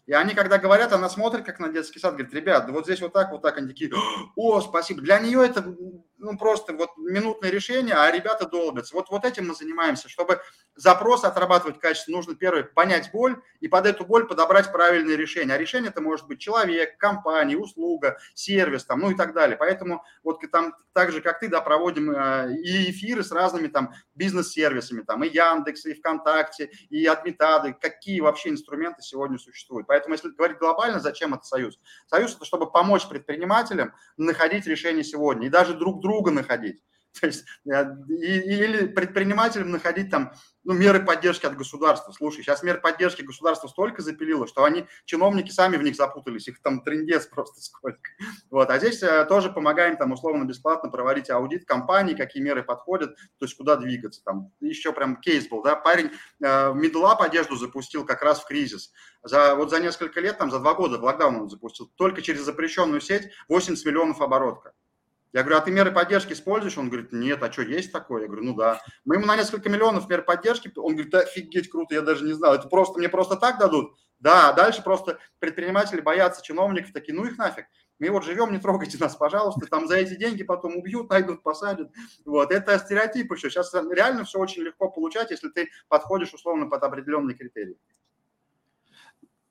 И 0.06 0.12
они, 0.12 0.34
когда 0.34 0.58
говорят, 0.58 0.92
она 0.92 1.08
смотрит, 1.08 1.44
как 1.44 1.58
на 1.58 1.68
детский 1.68 1.98
сад, 1.98 2.14
говорит, 2.14 2.34
ребят, 2.34 2.66
да 2.66 2.72
вот 2.72 2.84
здесь 2.84 3.00
вот 3.00 3.12
так, 3.12 3.30
вот 3.30 3.42
так. 3.42 3.56
Они 3.58 3.68
такие, 3.68 3.90
о, 4.36 4.60
спасибо. 4.60 5.00
Для 5.00 5.18
нее 5.20 5.44
это 5.44 5.62
ну, 6.18 6.36
просто 6.36 6.72
вот 6.72 6.90
минутное 6.96 7.50
решение, 7.50 7.94
а 7.94 8.10
ребята 8.10 8.48
долбятся. 8.48 8.94
Вот, 8.94 9.08
вот 9.10 9.24
этим 9.24 9.48
мы 9.48 9.54
занимаемся. 9.54 10.08
Чтобы 10.08 10.40
запрос 10.74 11.24
отрабатывать 11.24 11.80
качественно, 11.80 12.16
нужно, 12.16 12.34
первое, 12.34 12.64
понять 12.64 13.10
боль 13.12 13.40
и 13.60 13.68
под 13.68 13.86
эту 13.86 14.04
боль 14.04 14.26
подобрать 14.26 14.72
правильное 14.72 15.16
решение. 15.16 15.54
А 15.54 15.58
решение 15.58 15.90
это 15.90 16.00
может 16.00 16.26
быть 16.26 16.40
человек, 16.40 16.98
компания, 16.98 17.56
услуга, 17.56 18.18
сервис, 18.34 18.84
там, 18.84 19.00
ну 19.00 19.10
и 19.10 19.14
так 19.14 19.34
далее. 19.34 19.56
Поэтому 19.56 20.04
вот 20.22 20.40
там 20.50 20.74
так 20.92 21.12
же, 21.12 21.20
как 21.20 21.38
ты, 21.38 21.48
да, 21.48 21.60
проводим 21.60 22.10
э, 22.10 22.56
и 22.56 22.90
эфиры 22.90 23.22
с 23.22 23.30
разными 23.30 23.68
там 23.68 23.92
бизнес-сервисами, 24.14 25.02
там 25.02 25.22
и 25.22 25.28
Яндекс, 25.28 25.86
и 25.86 25.94
ВКонтакте, 25.94 26.70
и 26.90 27.06
Адмитады, 27.06 27.72
какие 27.72 28.20
вообще 28.20 28.48
инструменты 28.48 29.02
сегодня 29.02 29.38
существуют. 29.38 29.86
Поэтому, 29.86 30.14
если 30.14 30.30
говорить 30.30 30.58
глобально, 30.58 30.98
зачем 30.98 31.34
это 31.34 31.44
союз? 31.44 31.78
Союз– 32.08 32.34
это 32.36 32.44
чтобы 32.44 32.70
помочь 32.70 33.06
предпринимателям 33.08 33.94
находить 34.16 34.66
решения 34.66 35.04
сегодня 35.04 35.46
и 35.46 35.50
даже 35.50 35.74
друг 35.74 36.00
друга 36.08 36.30
находить. 36.30 36.82
То 37.20 37.26
есть, 37.26 37.44
э, 37.66 37.84
или 38.08 38.86
предпринимателям 38.86 39.70
находить 39.70 40.10
там 40.10 40.32
ну, 40.64 40.74
меры 40.74 41.04
поддержки 41.04 41.46
от 41.46 41.56
государства. 41.56 42.12
Слушай, 42.12 42.42
сейчас 42.42 42.62
мер 42.62 42.80
поддержки 42.80 43.22
государства 43.22 43.68
столько 43.68 44.02
запилило, 44.02 44.46
что 44.46 44.64
они, 44.64 44.86
чиновники, 45.04 45.50
сами 45.50 45.76
в 45.76 45.82
них 45.82 45.96
запутались, 45.96 46.48
их 46.48 46.60
там 46.62 46.82
трендец 46.82 47.26
просто 47.30 47.60
сколько. 47.60 48.10
Вот, 48.50 48.70
а 48.70 48.78
здесь 48.78 49.02
э, 49.02 49.24
тоже 49.26 49.50
помогаем 49.50 49.96
там 49.96 50.12
условно-бесплатно 50.12 50.90
проводить 50.90 51.30
аудит 51.30 51.64
компании, 51.64 52.14
какие 52.14 52.42
меры 52.42 52.62
подходят, 52.62 53.16
то 53.16 53.44
есть 53.44 53.56
куда 53.56 53.76
двигаться. 53.76 54.22
Там 54.24 54.52
еще 54.60 54.92
прям 54.92 55.16
кейс 55.16 55.48
был, 55.48 55.62
да, 55.62 55.76
парень 55.76 56.10
э, 56.42 56.46
Middle 56.46 57.16
одежду 57.18 57.56
запустил 57.56 58.04
как 58.04 58.22
раз 58.22 58.40
в 58.40 58.46
кризис. 58.46 58.92
За, 59.22 59.54
вот 59.54 59.70
за 59.70 59.80
несколько 59.80 60.20
лет, 60.20 60.38
там 60.38 60.50
за 60.50 60.58
два 60.60 60.74
года 60.74 60.98
в 60.98 61.04
локдаун 61.04 61.36
он 61.36 61.50
запустил, 61.50 61.90
только 61.96 62.22
через 62.22 62.42
запрещенную 62.42 63.00
сеть 63.00 63.30
80 63.48 63.84
миллионов 63.86 64.20
оборотка. 64.20 64.74
Я 65.32 65.42
говорю, 65.42 65.58
а 65.58 65.60
ты 65.60 65.70
меры 65.70 65.92
поддержки 65.92 66.32
используешь? 66.32 66.78
Он 66.78 66.88
говорит, 66.88 67.12
нет, 67.12 67.42
а 67.42 67.52
что, 67.52 67.62
есть 67.62 67.92
такое? 67.92 68.22
Я 68.22 68.28
говорю, 68.28 68.44
ну 68.44 68.54
да. 68.54 68.80
Мы 69.04 69.16
ему 69.16 69.26
на 69.26 69.36
несколько 69.36 69.68
миллионов 69.68 70.08
мер 70.08 70.22
поддержки, 70.22 70.72
он 70.76 70.92
говорит, 70.92 71.10
да, 71.10 71.20
офигеть, 71.20 71.70
круто, 71.70 71.94
я 71.94 72.02
даже 72.02 72.24
не 72.24 72.32
знал. 72.32 72.54
Это 72.54 72.68
просто, 72.68 72.98
мне 72.98 73.08
просто 73.08 73.36
так 73.36 73.58
дадут? 73.58 73.92
Да, 74.20 74.48
а 74.48 74.52
дальше 74.52 74.82
просто 74.82 75.18
предприниматели 75.38 76.00
боятся 76.00 76.42
чиновников, 76.42 76.92
такие, 76.92 77.14
ну 77.14 77.24
их 77.24 77.38
нафиг. 77.38 77.66
Мы 77.98 78.10
вот 78.10 78.24
живем, 78.24 78.52
не 78.52 78.58
трогайте 78.58 78.96
нас, 78.98 79.16
пожалуйста, 79.16 79.66
там 79.66 79.86
за 79.86 79.96
эти 79.96 80.14
деньги 80.14 80.44
потом 80.44 80.76
убьют, 80.76 81.10
найдут, 81.10 81.42
посадят. 81.42 81.90
Вот, 82.24 82.52
это 82.52 82.78
стереотипы 82.78 83.34
еще. 83.34 83.50
Сейчас 83.50 83.74
реально 83.74 84.24
все 84.24 84.38
очень 84.38 84.62
легко 84.62 84.88
получать, 84.88 85.30
если 85.30 85.48
ты 85.48 85.68
подходишь 85.88 86.32
условно 86.32 86.66
под 86.66 86.82
определенные 86.82 87.36
критерии. 87.36 87.76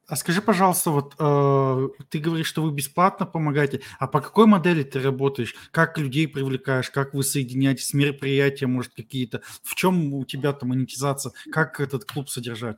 А 0.08 0.16
скажи, 0.16 0.42
пожалуйста, 0.42 0.92
вот 0.92 1.16
э, 1.20 1.90
ты 2.10 2.20
говоришь, 2.20 2.48
что 2.48 2.62
вы 2.62 2.72
бесплатно 2.72 3.26
помогаете, 3.26 3.82
а 4.00 4.08
по 4.08 4.22
какой 4.22 4.46
модели 4.46 4.84
ты 4.84 5.02
работаешь? 5.02 5.54
Как 5.72 5.98
людей 5.98 6.30
привлекаешь? 6.30 6.90
Как 6.90 7.14
вы 7.14 7.24
соединяетесь 7.24 7.94
мероприятия, 7.94 8.68
может, 8.68 8.94
какие-то? 8.94 9.42
В 9.64 9.76
чем 9.76 10.14
у 10.14 10.24
тебя 10.24 10.54
там 10.54 10.70
монетизация? 10.70 11.34
Как 11.52 11.82
этот 11.82 12.06
клуб 12.06 12.30
содержать? 12.30 12.78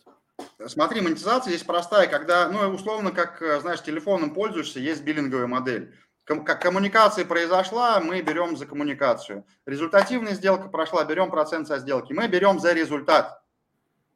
Смотри, 0.66 1.02
монетизация 1.02 1.52
здесь 1.52 1.64
простая, 1.64 2.08
когда, 2.08 2.50
ну, 2.50 2.68
условно, 2.70 3.12
как, 3.12 3.44
э, 3.44 3.60
знаешь, 3.62 3.84
телефоном 3.84 4.34
пользуешься, 4.34 4.80
есть 4.80 5.04
биллинговая 5.04 5.48
модель. 5.48 5.94
Как 6.26 6.62
коммуникация 6.62 7.26
произошла, 7.26 8.00
мы 8.00 8.22
берем 8.22 8.58
за 8.58 8.66
коммуникацию. 8.66 9.46
Результативная 9.68 10.34
сделка 10.34 10.68
прошла, 10.68 11.04
берем 11.04 11.30
процент 11.30 11.68
со 11.68 11.78
сделки. 11.78 12.14
Мы 12.14 12.28
берем 12.28 12.60
за 12.60 12.74
результат. 12.74 13.40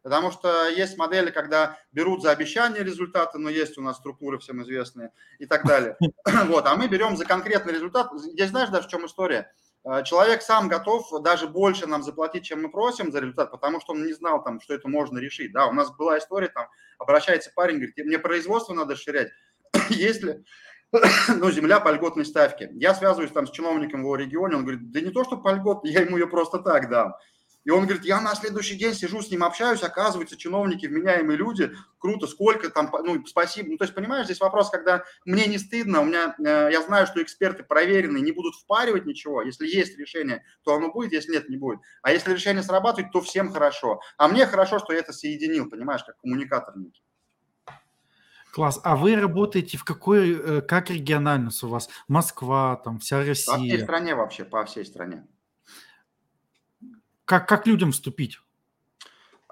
Потому 0.03 0.31
что 0.31 0.67
есть 0.67 0.97
модели, 0.97 1.31
когда 1.31 1.77
берут 1.93 2.21
за 2.21 2.31
обещание 2.31 2.83
результаты, 2.83 3.39
но 3.39 3.49
есть 3.49 3.77
у 3.77 3.81
нас 3.81 3.97
структуры 3.97 4.37
всем 4.37 4.61
известные 4.61 5.11
и 5.39 5.45
так 5.45 5.65
далее. 5.65 5.97
Вот, 6.45 6.67
а 6.67 6.75
мы 6.75 6.87
берем 6.87 7.15
за 7.15 7.25
конкретный 7.25 7.73
результат. 7.73 8.11
Здесь 8.15 8.49
знаешь 8.49 8.69
даже 8.69 8.87
в 8.87 8.91
чем 8.91 9.05
история? 9.05 9.51
Э, 9.85 10.03
человек 10.03 10.41
сам 10.41 10.67
готов 10.67 11.09
даже 11.23 11.47
больше 11.47 11.87
нам 11.87 12.03
заплатить, 12.03 12.43
чем 12.43 12.63
мы 12.63 12.69
просим 12.69 13.11
за 13.11 13.19
результат, 13.19 13.51
потому 13.51 13.79
что 13.79 13.93
он 13.93 14.05
не 14.05 14.13
знал, 14.13 14.43
там, 14.43 14.59
что 14.59 14.73
это 14.73 14.89
можно 14.89 15.19
решить. 15.19 15.53
Да, 15.53 15.67
у 15.67 15.73
нас 15.73 15.89
была 15.95 16.17
история, 16.17 16.49
там, 16.49 16.67
обращается 16.99 17.51
парень, 17.55 17.77
говорит, 17.77 17.97
мне 17.97 18.19
производство 18.19 18.73
надо 18.73 18.93
расширять. 18.93 19.29
Если 19.89 20.43
ну, 21.37 21.51
земля 21.51 21.79
по 21.79 21.89
льготной 21.91 22.25
ставке. 22.25 22.69
Я 22.73 22.93
связываюсь 22.93 23.31
там 23.31 23.47
с 23.47 23.51
чиновником 23.51 24.01
в 24.01 24.03
его 24.03 24.15
регионе, 24.15 24.57
он 24.57 24.63
говорит, 24.63 24.91
да 24.91 25.01
не 25.01 25.11
то, 25.11 25.23
что 25.23 25.37
по 25.37 25.53
льгот, 25.53 25.85
я 25.85 26.01
ему 26.01 26.17
ее 26.17 26.27
просто 26.27 26.59
так 26.59 26.89
дам. 26.89 27.15
И 27.65 27.69
он 27.69 27.85
говорит, 27.85 28.03
я 28.03 28.19
на 28.19 28.35
следующий 28.35 28.75
день 28.75 28.93
сижу 28.93 29.21
с 29.21 29.31
ним 29.31 29.43
общаюсь, 29.43 29.83
оказывается, 29.83 30.35
чиновники, 30.35 30.85
вменяемые 30.85 31.37
люди, 31.37 31.71
круто, 31.97 32.27
сколько 32.27 32.69
там, 32.69 32.91
ну, 33.03 33.25
спасибо. 33.25 33.69
Ну, 33.69 33.77
то 33.77 33.85
есть, 33.85 33.95
понимаешь, 33.95 34.25
здесь 34.25 34.41
вопрос, 34.41 34.69
когда 34.69 35.03
мне 35.25 35.45
не 35.45 35.57
стыдно, 35.57 36.01
у 36.01 36.05
меня, 36.05 36.35
э, 36.37 36.69
я 36.71 36.81
знаю, 36.81 37.07
что 37.07 37.21
эксперты 37.23 37.63
проверенные, 37.63 38.21
не 38.21 38.33
будут 38.33 38.55
впаривать 38.55 39.05
ничего. 39.05 39.41
Если 39.41 39.65
есть 39.65 39.97
решение, 39.97 40.43
то 40.63 40.75
оно 40.75 40.91
будет, 40.91 41.13
если 41.13 41.31
нет, 41.31 41.47
не 41.49 41.57
будет. 41.57 41.79
А 42.01 42.11
если 42.11 42.33
решение 42.33 42.63
срабатывает, 42.63 43.11
то 43.13 43.21
всем 43.21 43.51
хорошо. 43.51 44.01
А 44.17 44.27
мне 44.27 44.45
хорошо, 44.45 44.79
что 44.79 44.91
я 44.91 44.99
это 44.99 45.13
соединил, 45.13 45.69
понимаешь, 45.69 46.03
как 46.03 46.17
коммуникатор 46.19 46.77
некий. 46.77 47.03
Класс. 48.53 48.79
А 48.83 48.95
вы 48.95 49.15
работаете 49.15 49.77
в 49.77 49.83
какой, 49.83 50.33
э, 50.33 50.61
как 50.61 50.91
региональность 50.91 51.63
у 51.63 51.69
вас? 51.69 51.89
Москва, 52.07 52.75
там, 52.83 52.99
вся 52.99 53.23
Россия? 53.25 53.55
По 53.55 53.59
всей 53.59 53.79
стране 53.79 54.15
вообще, 54.15 54.45
по 54.45 54.63
всей 54.65 54.85
стране. 54.85 55.25
Как, 57.25 57.47
как 57.47 57.67
людям 57.67 57.91
вступить? 57.91 58.39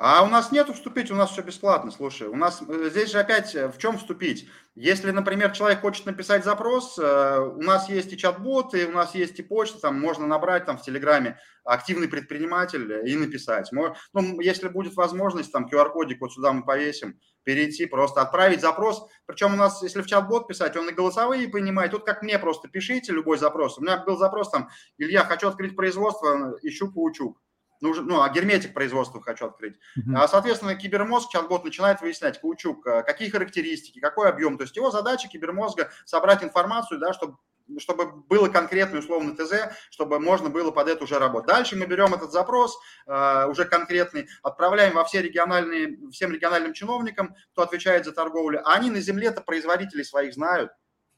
А 0.03 0.23
у 0.23 0.27
нас 0.29 0.51
нет 0.51 0.67
вступить, 0.67 1.11
у 1.11 1.15
нас 1.15 1.29
все 1.29 1.43
бесплатно, 1.43 1.91
слушай. 1.91 2.27
У 2.27 2.35
нас 2.35 2.63
э, 2.67 2.89
здесь 2.89 3.11
же 3.11 3.19
опять 3.19 3.53
э, 3.53 3.67
в 3.67 3.77
чем 3.77 3.99
вступить? 3.99 4.49
Если, 4.73 5.11
например, 5.11 5.51
человек 5.51 5.81
хочет 5.81 6.07
написать 6.07 6.43
запрос, 6.43 6.97
э, 6.97 7.37
у 7.37 7.61
нас 7.61 7.87
есть 7.87 8.11
и 8.11 8.17
чат-боты, 8.17 8.87
у 8.87 8.93
нас 8.93 9.13
есть 9.13 9.37
и 9.37 9.43
почта, 9.43 9.79
там 9.79 10.01
можно 10.01 10.25
набрать 10.25 10.65
там 10.65 10.79
в 10.79 10.81
Телеграме 10.81 11.37
активный 11.63 12.07
предприниматель 12.07 13.07
и 13.07 13.15
написать. 13.15 13.69
Ну, 13.71 13.93
если 14.41 14.69
будет 14.69 14.95
возможность, 14.95 15.51
там 15.51 15.67
QR-кодик 15.71 16.19
вот 16.19 16.33
сюда 16.33 16.51
мы 16.51 16.65
повесим, 16.65 17.19
перейти, 17.43 17.85
просто 17.85 18.21
отправить 18.21 18.61
запрос. 18.61 19.07
Причем 19.27 19.53
у 19.53 19.57
нас, 19.57 19.83
если 19.83 20.01
в 20.01 20.07
чат-бот 20.07 20.47
писать, 20.47 20.75
он 20.77 20.89
и 20.89 20.93
голосовые 20.93 21.47
принимает. 21.47 21.91
Тут 21.91 22.05
как 22.05 22.23
мне 22.23 22.39
просто 22.39 22.69
пишите 22.69 23.11
любой 23.11 23.37
запрос. 23.37 23.77
У 23.77 23.83
меня 23.83 23.97
был 23.97 24.17
запрос 24.17 24.49
там, 24.49 24.69
Илья, 24.97 25.25
хочу 25.25 25.47
открыть 25.47 25.75
производство, 25.75 26.57
ищу 26.63 26.91
паучук 26.91 27.37
нужен, 27.81 28.05
ну, 28.07 28.21
а 28.21 28.29
герметик 28.29 28.73
производства 28.73 29.21
хочу 29.21 29.47
открыть. 29.47 29.75
Uh-huh. 29.97 30.27
Соответственно, 30.27 30.75
кибермозг, 30.75 31.31
чат-бот 31.31 31.63
начинает 31.63 32.01
выяснять, 32.01 32.39
каучук, 32.39 32.85
э, 32.87 33.03
какие 33.03 33.29
характеристики, 33.29 33.99
какой 33.99 34.29
объем. 34.29 34.57
То 34.57 34.63
есть 34.63 34.75
его 34.75 34.91
задача 34.91 35.27
кибермозга 35.27 35.91
собрать 36.05 36.43
информацию, 36.43 36.99
да, 36.99 37.13
чтобы 37.13 37.37
чтобы 37.77 38.11
было 38.23 38.49
конкретный 38.49 38.99
условно 38.99 39.35
ТЗ, 39.35 39.73
чтобы 39.91 40.19
можно 40.19 40.49
было 40.49 40.71
под 40.71 40.89
это 40.89 41.03
уже 41.03 41.19
работать. 41.19 41.47
Дальше 41.47 41.75
мы 41.75 41.85
берем 41.85 42.13
этот 42.13 42.31
запрос, 42.31 42.77
э, 43.07 43.45
уже 43.47 43.65
конкретный, 43.65 44.27
отправляем 44.43 44.95
во 44.95 45.05
все 45.05 45.21
региональные, 45.21 45.97
всем 46.11 46.31
региональным 46.31 46.73
чиновникам, 46.73 47.35
кто 47.53 47.61
отвечает 47.61 48.05
за 48.05 48.11
торговлю. 48.11 48.61
А 48.65 48.73
они 48.73 48.89
на 48.89 48.99
земле-то 48.99 49.41
производителей 49.41 50.03
своих 50.03 50.33
знают, 50.33 50.71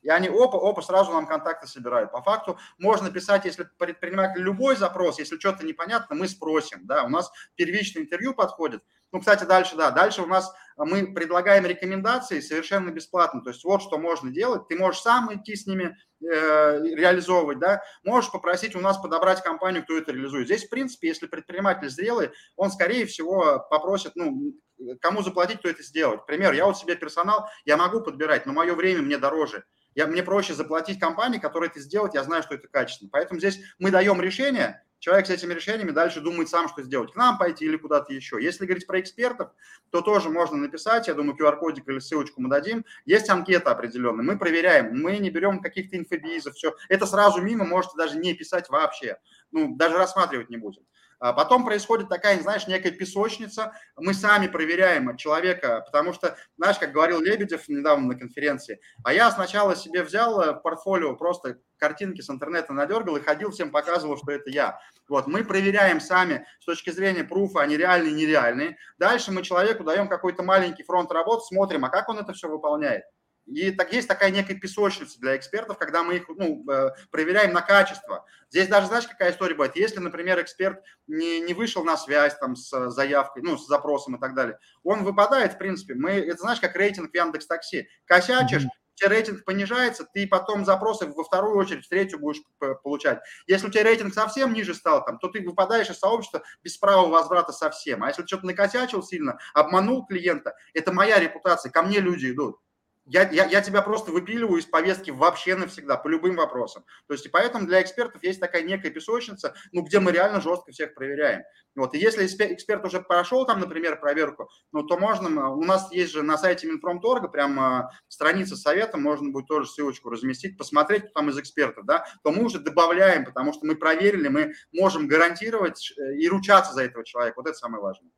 и 0.04 0.10
они 0.10 0.28
опа, 0.28 0.58
опа, 0.58 0.82
сразу 0.82 1.12
нам 1.12 1.26
контакты 1.26 1.68
собирают. 1.68 2.12
По 2.12 2.22
факту 2.22 2.60
можно 2.78 3.10
писать, 3.10 3.46
если 3.46 3.68
предприниматель 3.78 4.42
любой 4.42 4.76
запрос, 4.76 5.18
если 5.18 5.40
что-то 5.40 5.66
непонятно, 5.66 6.16
мы 6.16 6.28
спросим. 6.28 6.86
Да, 6.86 7.04
у 7.04 7.10
нас 7.10 7.32
первичное 7.56 8.04
интервью 8.04 8.34
подходит. 8.34 8.84
Ну, 9.14 9.20
кстати, 9.20 9.44
дальше, 9.44 9.76
да, 9.76 9.92
дальше 9.92 10.24
у 10.24 10.26
нас 10.26 10.52
мы 10.76 11.14
предлагаем 11.14 11.68
рекомендации 11.68 12.40
совершенно 12.40 12.90
бесплатно. 12.90 13.44
То 13.44 13.52
есть 13.52 13.64
вот 13.64 13.84
что 13.84 14.00
можно 14.00 14.32
делать. 14.32 14.68
Ты 14.68 14.76
можешь 14.76 15.02
сам 15.02 15.32
идти 15.36 15.56
с 15.56 15.68
ними 15.68 15.96
э, 16.20 16.80
реализовывать, 16.84 17.60
да, 17.60 17.84
можешь 18.04 18.32
попросить 18.32 18.76
у 18.76 18.80
нас 18.80 18.98
подобрать 18.98 19.44
компанию, 19.44 19.84
кто 19.84 19.96
это 19.96 20.12
реализует. 20.12 20.48
Здесь, 20.48 20.66
в 20.66 20.70
принципе, 20.70 21.10
если 21.10 21.28
предприниматель 21.28 21.90
зрелый, 21.90 22.32
он, 22.56 22.72
скорее 22.72 23.06
всего, 23.06 23.64
попросит, 23.70 24.14
ну, 24.16 24.56
кому 25.00 25.22
заплатить, 25.22 25.60
кто 25.60 25.70
это 25.70 25.84
сделает. 25.84 26.26
Пример, 26.26 26.54
я 26.54 26.66
вот 26.66 26.80
себе 26.80 26.96
персонал, 26.96 27.48
я 27.66 27.78
могу 27.78 28.02
подбирать, 28.02 28.48
но 28.48 28.54
мое 28.54 28.74
время 28.74 29.04
мне 29.04 29.20
дороже 29.20 29.64
я, 29.96 30.08
мне 30.08 30.24
проще 30.24 30.54
заплатить 30.54 31.00
компании, 31.00 31.40
которая 31.40 31.70
это 31.70 31.80
сделает, 31.80 32.14
я 32.14 32.24
знаю, 32.24 32.44
что 32.44 32.56
это 32.56 32.68
качественно. 32.68 33.10
Поэтому 33.12 33.40
здесь 33.40 33.60
мы 33.78 33.92
даем 33.92 34.22
решение, 34.22 34.83
человек 35.04 35.28
с 35.28 35.30
этими 35.30 35.54
решениями 35.54 35.92
дальше 35.92 36.22
думает 36.22 36.48
сам, 36.48 36.70
что 36.70 36.82
сделать, 36.82 37.12
к 37.12 37.18
нам 37.18 37.38
пойти 37.38 37.66
или 37.66 37.76
куда-то 37.76 38.14
еще. 38.14 38.42
Если 38.42 38.66
говорить 38.66 38.88
про 38.88 39.02
экспертов, 39.02 39.50
то 39.90 40.00
тоже 40.00 40.30
можно 40.30 40.56
написать, 40.56 41.10
я 41.10 41.14
думаю, 41.14 41.36
QR-кодик 41.36 41.86
или 41.90 42.00
ссылочку 42.00 42.42
мы 42.42 42.50
дадим. 42.50 42.86
Есть 43.04 43.30
анкета 43.30 43.72
определенная, 43.72 44.24
мы 44.24 44.40
проверяем, 44.40 44.98
мы 44.98 45.18
не 45.18 45.30
берем 45.30 45.60
каких-то 45.60 45.98
инфобизов, 45.98 46.56
все. 46.56 46.74
Это 46.88 47.06
сразу 47.06 47.42
мимо, 47.42 47.66
можете 47.66 47.98
даже 47.98 48.18
не 48.18 48.34
писать 48.34 48.70
вообще, 48.70 49.18
ну, 49.52 49.76
даже 49.76 49.98
рассматривать 49.98 50.50
не 50.50 50.56
будем. 50.56 50.84
А 51.24 51.32
потом 51.32 51.64
происходит 51.64 52.10
такая, 52.10 52.38
знаешь, 52.42 52.68
некая 52.68 52.92
песочница. 52.92 53.72
Мы 53.96 54.14
сами 54.14 54.48
проверяем 54.48 55.16
человека, 55.16 55.82
потому 55.86 56.12
что, 56.12 56.36
знаешь, 56.58 56.78
как 56.78 56.92
говорил 56.92 57.22
Лебедев 57.22 57.70
недавно 57.70 58.08
на 58.08 58.16
конференции, 58.20 58.82
а 59.06 59.14
я 59.14 59.32
сначала 59.32 59.74
себе 59.74 60.04
взял 60.04 60.36
в 60.36 60.56
портфолио 60.56 61.16
просто 61.16 61.60
картинки 61.78 62.20
с 62.20 62.30
интернета 62.30 62.74
надергал 62.74 63.16
и 63.16 63.22
ходил, 63.22 63.52
всем 63.52 63.72
показывал, 63.72 64.18
что 64.18 64.34
это 64.34 64.50
я. 64.50 64.82
Вот, 65.08 65.28
мы 65.28 65.46
проверяем 65.46 66.02
сами 66.02 66.46
с 66.60 66.66
точки 66.66 66.90
зрения 66.90 67.24
пруфа, 67.24 67.62
они 67.62 67.78
реальные, 67.78 68.12
нереальные. 68.12 68.76
Дальше 68.98 69.32
мы 69.32 69.44
человеку 69.44 69.86
даем 69.86 70.10
какой-то 70.10 70.44
маленький 70.44 70.84
фронт 70.84 71.10
работ, 71.14 71.46
смотрим, 71.46 71.86
а 71.86 71.90
как 71.90 72.10
он 72.10 72.20
это 72.20 72.34
все 72.34 72.50
выполняет. 72.50 73.06
И 73.46 73.72
так 73.72 73.92
есть 73.92 74.08
такая 74.08 74.32
некая 74.32 74.56
песочница 74.56 75.20
для 75.20 75.36
экспертов, 75.36 75.78
когда 75.78 76.04
мы 76.04 76.16
их 76.16 76.30
ну, 76.30 76.64
э, 76.70 76.92
проверяем 77.12 77.54
на 77.54 77.62
качество. 77.62 78.26
Здесь 78.50 78.68
даже, 78.68 78.88
знаешь, 78.88 79.08
какая 79.08 79.32
история 79.32 79.54
бывает? 79.54 79.76
Если, 79.76 80.00
например, 80.00 80.42
эксперт 80.42 80.82
не, 81.08 81.42
не 81.42 81.54
вышел 81.54 81.84
на 81.84 81.98
связь 81.98 82.38
там, 82.38 82.56
с 82.56 82.90
заявкой, 82.90 83.44
ну, 83.44 83.58
с 83.58 83.68
запросом 83.68 84.16
и 84.16 84.20
так 84.20 84.34
далее, 84.34 84.60
он 84.84 85.04
выпадает, 85.04 85.54
в 85.54 85.58
принципе. 85.58 85.96
Мы, 85.96 86.12
это 86.12 86.38
знаешь, 86.38 86.62
как 86.62 86.76
рейтинг 86.76 87.12
в 87.12 87.16
Яндекс 87.16 87.48
Такси. 87.48 87.90
Косячишь, 88.06 88.64
у 88.64 88.96
тебя 88.96 89.10
рейтинг 89.10 89.44
понижается, 89.44 90.06
ты 90.06 90.26
потом 90.28 90.64
запросы 90.66 91.08
во 91.08 91.24
вторую 91.24 91.58
очередь, 91.58 91.86
в 91.86 91.90
третью 91.90 92.20
будешь 92.20 92.42
получать. 92.84 93.20
Если 93.48 93.68
у 93.68 93.72
тебя 93.72 93.84
рейтинг 93.84 94.14
совсем 94.14 94.54
ниже 94.54 94.74
стал, 94.74 95.04
там, 95.04 95.18
то 95.20 95.28
ты 95.28 95.42
выпадаешь 95.42 95.90
из 95.90 96.00
сообщества 96.00 96.44
без 96.64 96.78
права 96.78 97.08
возврата 97.08 97.52
совсем. 97.52 98.04
А 98.04 98.08
если 98.08 98.26
что-то 98.26 98.46
накосячил 98.46 99.04
сильно, 99.04 99.40
обманул 99.54 100.06
клиента, 100.06 100.56
это 100.74 100.94
моя 100.94 101.20
репутация, 101.20 101.72
ко 101.72 101.82
мне 101.82 102.00
люди 102.00 102.32
идут 102.32 102.60
я, 103.06 103.30
я, 103.30 103.46
я 103.46 103.62
тебя 103.62 103.82
просто 103.82 104.12
выпиливаю 104.12 104.60
из 104.60 104.66
повестки 104.66 105.12
вообще 105.12 105.56
навсегда, 105.56 105.98
по 105.98 106.08
любым 106.08 106.36
вопросам. 106.36 106.86
То 107.08 107.14
есть, 107.14 107.26
и 107.26 107.30
поэтому 107.30 107.66
для 107.68 107.82
экспертов 107.82 108.24
есть 108.24 108.40
такая 108.40 108.64
некая 108.64 108.92
песочница, 108.92 109.54
ну, 109.72 109.82
где 109.82 110.00
мы 110.00 110.12
реально 110.12 110.42
жестко 110.42 110.72
всех 110.72 110.94
проверяем. 110.94 111.44
Вот, 111.76 111.96
и 111.96 111.98
если 111.98 112.26
эксперт 112.26 112.86
уже 112.86 113.02
прошел 113.02 113.46
там, 113.46 113.60
например, 113.60 114.00
проверку, 114.00 114.50
ну, 114.72 114.84
то 114.84 114.98
можно, 114.98 115.50
у 115.50 115.64
нас 115.64 115.92
есть 115.92 116.14
же 116.14 116.22
на 116.22 116.38
сайте 116.38 116.68
Минпромторга 116.68 117.28
прям 117.28 117.60
а, 117.60 117.90
страница 118.08 118.56
совета, 118.56 118.98
можно 118.98 119.32
будет 119.32 119.48
тоже 119.48 119.68
ссылочку 119.68 120.10
разместить, 120.10 120.58
посмотреть, 120.58 121.04
кто 121.04 121.14
там 121.14 121.30
из 121.30 121.40
экспертов, 121.40 121.86
да, 121.86 122.06
то 122.24 122.32
мы 122.32 122.44
уже 122.44 122.60
добавляем, 122.60 123.26
потому 123.26 123.54
что 123.54 123.66
мы 123.66 123.76
проверили, 123.76 124.28
мы 124.28 124.54
можем 124.72 125.08
гарантировать 125.08 125.92
э, 125.98 126.16
и 126.18 126.28
ручаться 126.28 126.74
за 126.74 126.84
этого 126.84 127.04
человека. 127.04 127.38
Вот 127.38 127.48
это 127.48 127.58
самое 127.58 127.82
важное. 127.82 128.12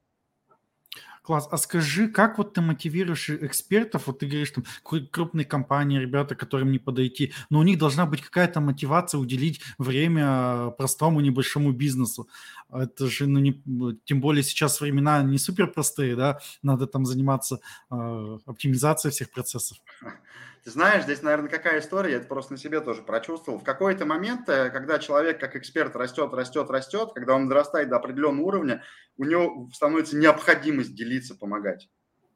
Класс. 1.25 1.47
А 1.49 1.57
скажи, 1.57 2.07
как 2.07 2.37
вот 2.37 2.53
ты 2.53 2.61
мотивируешь 2.61 3.31
экспертов? 3.31 4.05
Вот 4.05 4.19
ты 4.19 4.27
говоришь, 4.27 4.51
там, 4.51 4.63
крупные 5.11 5.43
компании, 5.43 5.99
ребята, 5.99 6.35
которым 6.35 6.71
не 6.71 6.77
подойти, 6.77 7.33
но 7.49 7.59
у 7.59 7.63
них 7.63 7.79
должна 7.79 8.05
быть 8.05 8.21
какая-то 8.21 8.61
мотивация 8.61 9.17
уделить 9.17 9.59
время 9.79 10.69
простому 10.77 11.21
небольшому 11.21 11.71
бизнесу. 11.71 12.29
Это 12.71 13.07
же, 13.07 13.25
ну, 13.25 13.39
не, 13.39 13.59
тем 14.05 14.21
более 14.21 14.43
сейчас 14.43 14.79
времена 14.81 15.23
не 15.23 15.39
супер 15.39 15.65
простые, 15.65 16.15
да, 16.15 16.39
надо 16.61 16.85
там 16.85 17.07
заниматься 17.07 17.59
э, 17.89 18.37
оптимизацией 18.45 19.11
всех 19.11 19.31
процессов. 19.31 19.79
Ты 20.65 20.71
знаешь, 20.71 21.03
здесь, 21.03 21.21
наверное, 21.21 21.47
какая 21.47 21.79
история, 21.79 22.13
я 22.13 22.17
это 22.17 22.27
просто 22.27 22.53
на 22.53 22.57
себе 22.57 22.81
тоже 22.81 23.03
прочувствовал. 23.03 23.59
В 23.59 23.63
какой-то 23.63 24.07
момент, 24.07 24.49
э, 24.49 24.71
когда 24.71 24.97
человек 24.97 25.39
как 25.39 25.55
эксперт 25.55 25.95
растет, 25.95 26.33
растет, 26.33 26.71
растет, 26.71 27.11
когда 27.13 27.35
он 27.35 27.47
дорастает 27.47 27.89
до 27.89 27.97
определенного 27.97 28.47
уровня, 28.47 28.83
у 29.15 29.25
него 29.25 29.69
становится 29.71 30.17
необходимость 30.17 30.95
делиться, 30.95 31.35
помогать. 31.35 31.87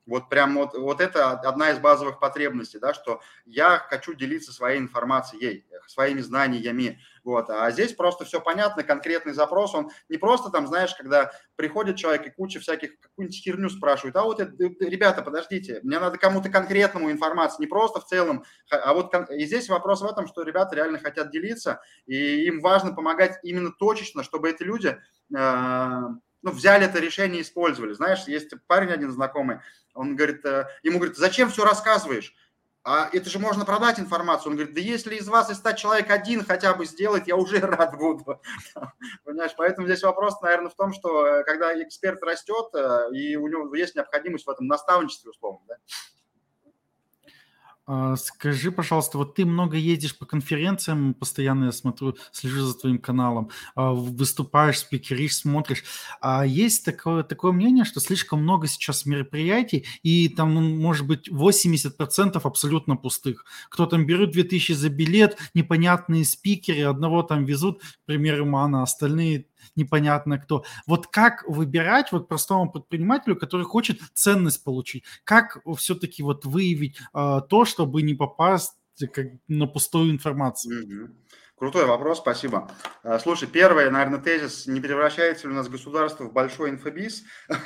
Вот 0.10 0.30
прям 0.30 0.56
вот, 0.56 0.74
вот 0.74 1.02
это 1.02 1.32
одна 1.32 1.72
из 1.72 1.80
базовых 1.80 2.20
потребностей, 2.20 2.80
да, 2.80 2.94
что 2.94 3.22
я 3.46 3.78
хочу 3.78 4.14
делиться 4.14 4.52
своей 4.52 4.80
информацией, 4.80 5.66
своими 5.88 6.22
знаниями. 6.22 7.00
Вот. 7.24 7.50
А 7.50 7.70
здесь 7.72 7.94
просто 7.94 8.26
все 8.26 8.42
понятно, 8.42 8.84
конкретный 8.84 9.34
запрос, 9.34 9.76
он 9.76 9.92
не 10.10 10.18
просто 10.18 10.50
там, 10.50 10.68
знаешь, 10.68 10.94
когда 10.96 11.32
приходит 11.56 11.98
человек 11.98 12.26
и 12.26 12.32
куча 12.32 12.60
всяких, 12.60 13.00
какую-нибудь 13.00 13.44
херню 13.44 13.70
спрашивает, 13.70 14.16
а 14.16 14.24
вот, 14.24 14.40
это, 14.40 14.54
ребята, 14.80 15.22
подождите, 15.22 15.80
мне 15.84 16.00
надо 16.00 16.18
кому-то 16.18 16.50
конкретному 16.50 17.12
информацию, 17.12 17.62
не 17.62 17.68
просто 17.68 18.00
в 18.00 18.06
целом, 18.06 18.44
а 18.72 18.94
вот 18.94 19.14
и 19.32 19.46
здесь 19.46 19.70
вопрос 19.70 20.02
в 20.02 20.06
этом, 20.06 20.28
что 20.28 20.44
ребята 20.44 20.76
реально 20.76 21.00
хотят 21.00 21.32
делиться, 21.32 21.82
и 22.06 22.46
им 22.46 22.62
важно 22.62 22.94
помогать 22.94 23.40
именно 23.44 23.72
точечно, 23.72 24.24
чтобы 24.24 24.50
эти 24.50 24.64
люди 24.64 24.98
э, 25.36 26.02
ну, 26.42 26.52
взяли 26.52 26.86
это 26.86 27.00
решение 27.00 27.40
и 27.40 27.44
использовали. 27.44 27.94
Знаешь, 27.94 28.24
есть 28.28 28.54
парень 28.68 28.92
один 28.92 29.12
знакомый, 29.12 29.60
он 30.00 30.16
говорит, 30.16 30.46
э, 30.46 30.66
ему 30.82 30.98
говорит, 30.98 31.18
зачем 31.18 31.50
все 31.50 31.66
рассказываешь? 31.66 32.34
А 32.86 33.10
это 33.12 33.30
же 33.30 33.38
можно 33.38 33.66
продать 33.66 34.00
информацию. 34.00 34.52
Он 34.52 34.56
говорит, 34.56 34.74
да 34.74 34.80
если 34.80 35.16
из 35.16 35.28
вас 35.28 35.50
из 35.50 35.58
100 35.58 35.74
человек 35.74 36.10
один 36.10 36.46
хотя 36.46 36.74
бы 36.74 36.86
сделает, 36.86 37.28
я 37.28 37.36
уже 37.36 37.60
рад 37.60 37.98
буду. 37.98 38.42
Понимаешь, 39.26 39.52
поэтому 39.58 39.88
здесь 39.88 40.02
вопрос, 40.02 40.40
наверное, 40.42 40.70
в 40.70 40.76
том, 40.76 40.94
что 40.94 41.28
э, 41.28 41.44
когда 41.44 41.74
эксперт 41.84 42.24
растет, 42.24 42.68
э, 42.74 43.10
и 43.14 43.36
у 43.36 43.48
него 43.50 43.76
есть 43.76 43.96
необходимость 43.96 44.48
в 44.48 44.50
этом 44.50 44.68
наставничестве, 44.68 45.32
условно, 45.32 45.60
да? 45.68 45.76
А, 47.92 48.16
скажи, 48.18 48.72
пожалуйста, 48.72 49.18
вот 49.18 49.34
ты 49.34 49.46
много 49.48 49.76
ездишь 49.76 50.16
по 50.16 50.28
конференциям, 50.28 51.16
постоянно 51.16 51.66
я 51.66 51.72
смотрю, 51.72 52.16
слежу 52.32 52.62
за 52.62 52.78
твоим 52.78 53.00
каналом, 53.00 53.50
а, 53.74 53.94
выступаешь, 53.94 54.78
спикеришь, 54.78 55.38
смотришь. 55.38 55.84
А 56.22 56.46
есть 56.46 56.86
такое, 56.86 57.24
такое 57.24 57.52
мнение, 57.52 57.86
что 57.86 58.00
слишком 58.00 58.44
много 58.44 58.68
сейчас 58.68 59.08
мероприятий, 59.08 59.88
и 60.04 60.30
там, 60.30 60.54
ну, 60.54 60.62
может 60.62 61.08
быть, 61.08 61.30
80% 61.32 62.46
абсолютно 62.46 62.96
пустых. 62.96 63.44
Кто 63.72 63.88
там 63.88 64.06
берет 64.06 64.30
2000 64.34 64.74
за 64.74 64.90
билет, 64.90 65.40
непонятные 65.56 66.26
спикеры, 66.26 66.84
одного 66.84 67.24
там 67.24 67.44
везут, 67.46 67.82
к 67.82 68.06
примеру, 68.06 68.46
Мана, 68.46 68.84
остальные 68.84 69.48
непонятно 69.76 70.38
кто. 70.38 70.64
Вот 70.88 71.08
как 71.08 71.44
выбирать 71.48 72.12
вот 72.12 72.28
простому 72.28 72.72
предпринимателю, 72.72 73.36
который 73.36 73.66
хочет 73.66 74.00
ценность 74.14 74.64
получить? 74.64 75.04
Как 75.24 75.60
все-таки 75.78 76.24
вот 76.24 76.46
выявить 76.46 76.98
э, 77.14 77.42
то, 77.50 77.66
чтобы 77.66 78.02
не 78.02 78.14
попасть 78.14 78.74
как, 79.14 79.28
на 79.48 79.68
пустую 79.68 80.12
информацию? 80.12 81.16
Крутой 81.60 81.86
вопрос, 81.88 82.20
спасибо. 82.20 82.72
А, 83.04 83.20
слушай, 83.20 83.46
первый, 83.46 83.92
наверное, 83.92 84.22
тезис, 84.22 84.66
не 84.66 84.80
превращается 84.80 85.46
ли 85.46 85.54
у 85.54 85.58
нас 85.58 85.68
государство 85.68 86.24
в 86.24 86.32
большой 86.32 86.70
инфобиз. 86.70 87.24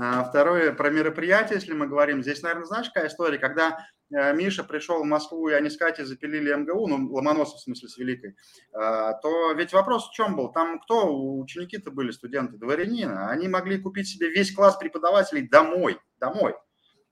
А, 0.00 0.24
второе, 0.24 0.72
про 0.72 0.90
мероприятия, 0.90 1.54
если 1.54 1.72
мы 1.72 1.86
говорим. 1.86 2.22
Здесь, 2.22 2.42
наверное, 2.42 2.66
знаешь, 2.66 2.88
какая 2.88 3.08
история, 3.08 3.38
когда 3.38 3.70
э, 3.70 3.82
Миша 4.10 4.64
пришел 4.64 5.02
в 5.02 5.06
Москву, 5.06 5.48
и 5.48 5.52
они 5.52 5.68
с 5.68 5.76
Катей 5.76 6.04
запилили 6.04 6.54
МГУ, 6.54 6.88
ну, 6.88 7.12
Ломоносов, 7.12 7.58
в 7.58 7.62
смысле, 7.62 7.88
с 7.88 7.98
Великой, 7.98 8.36
а, 8.72 9.12
то 9.14 9.52
ведь 9.52 9.72
вопрос 9.72 10.08
в 10.08 10.12
чем 10.12 10.36
был? 10.36 10.50
Там 10.50 10.80
кто? 10.80 11.14
Ученики-то 11.38 11.90
были 11.90 12.10
студенты, 12.10 12.56
дворянина. 12.56 13.28
Они 13.28 13.48
могли 13.48 13.78
купить 13.78 14.08
себе 14.08 14.30
весь 14.30 14.54
класс 14.54 14.76
преподавателей 14.76 15.46
домой, 15.46 15.98
домой. 16.18 16.54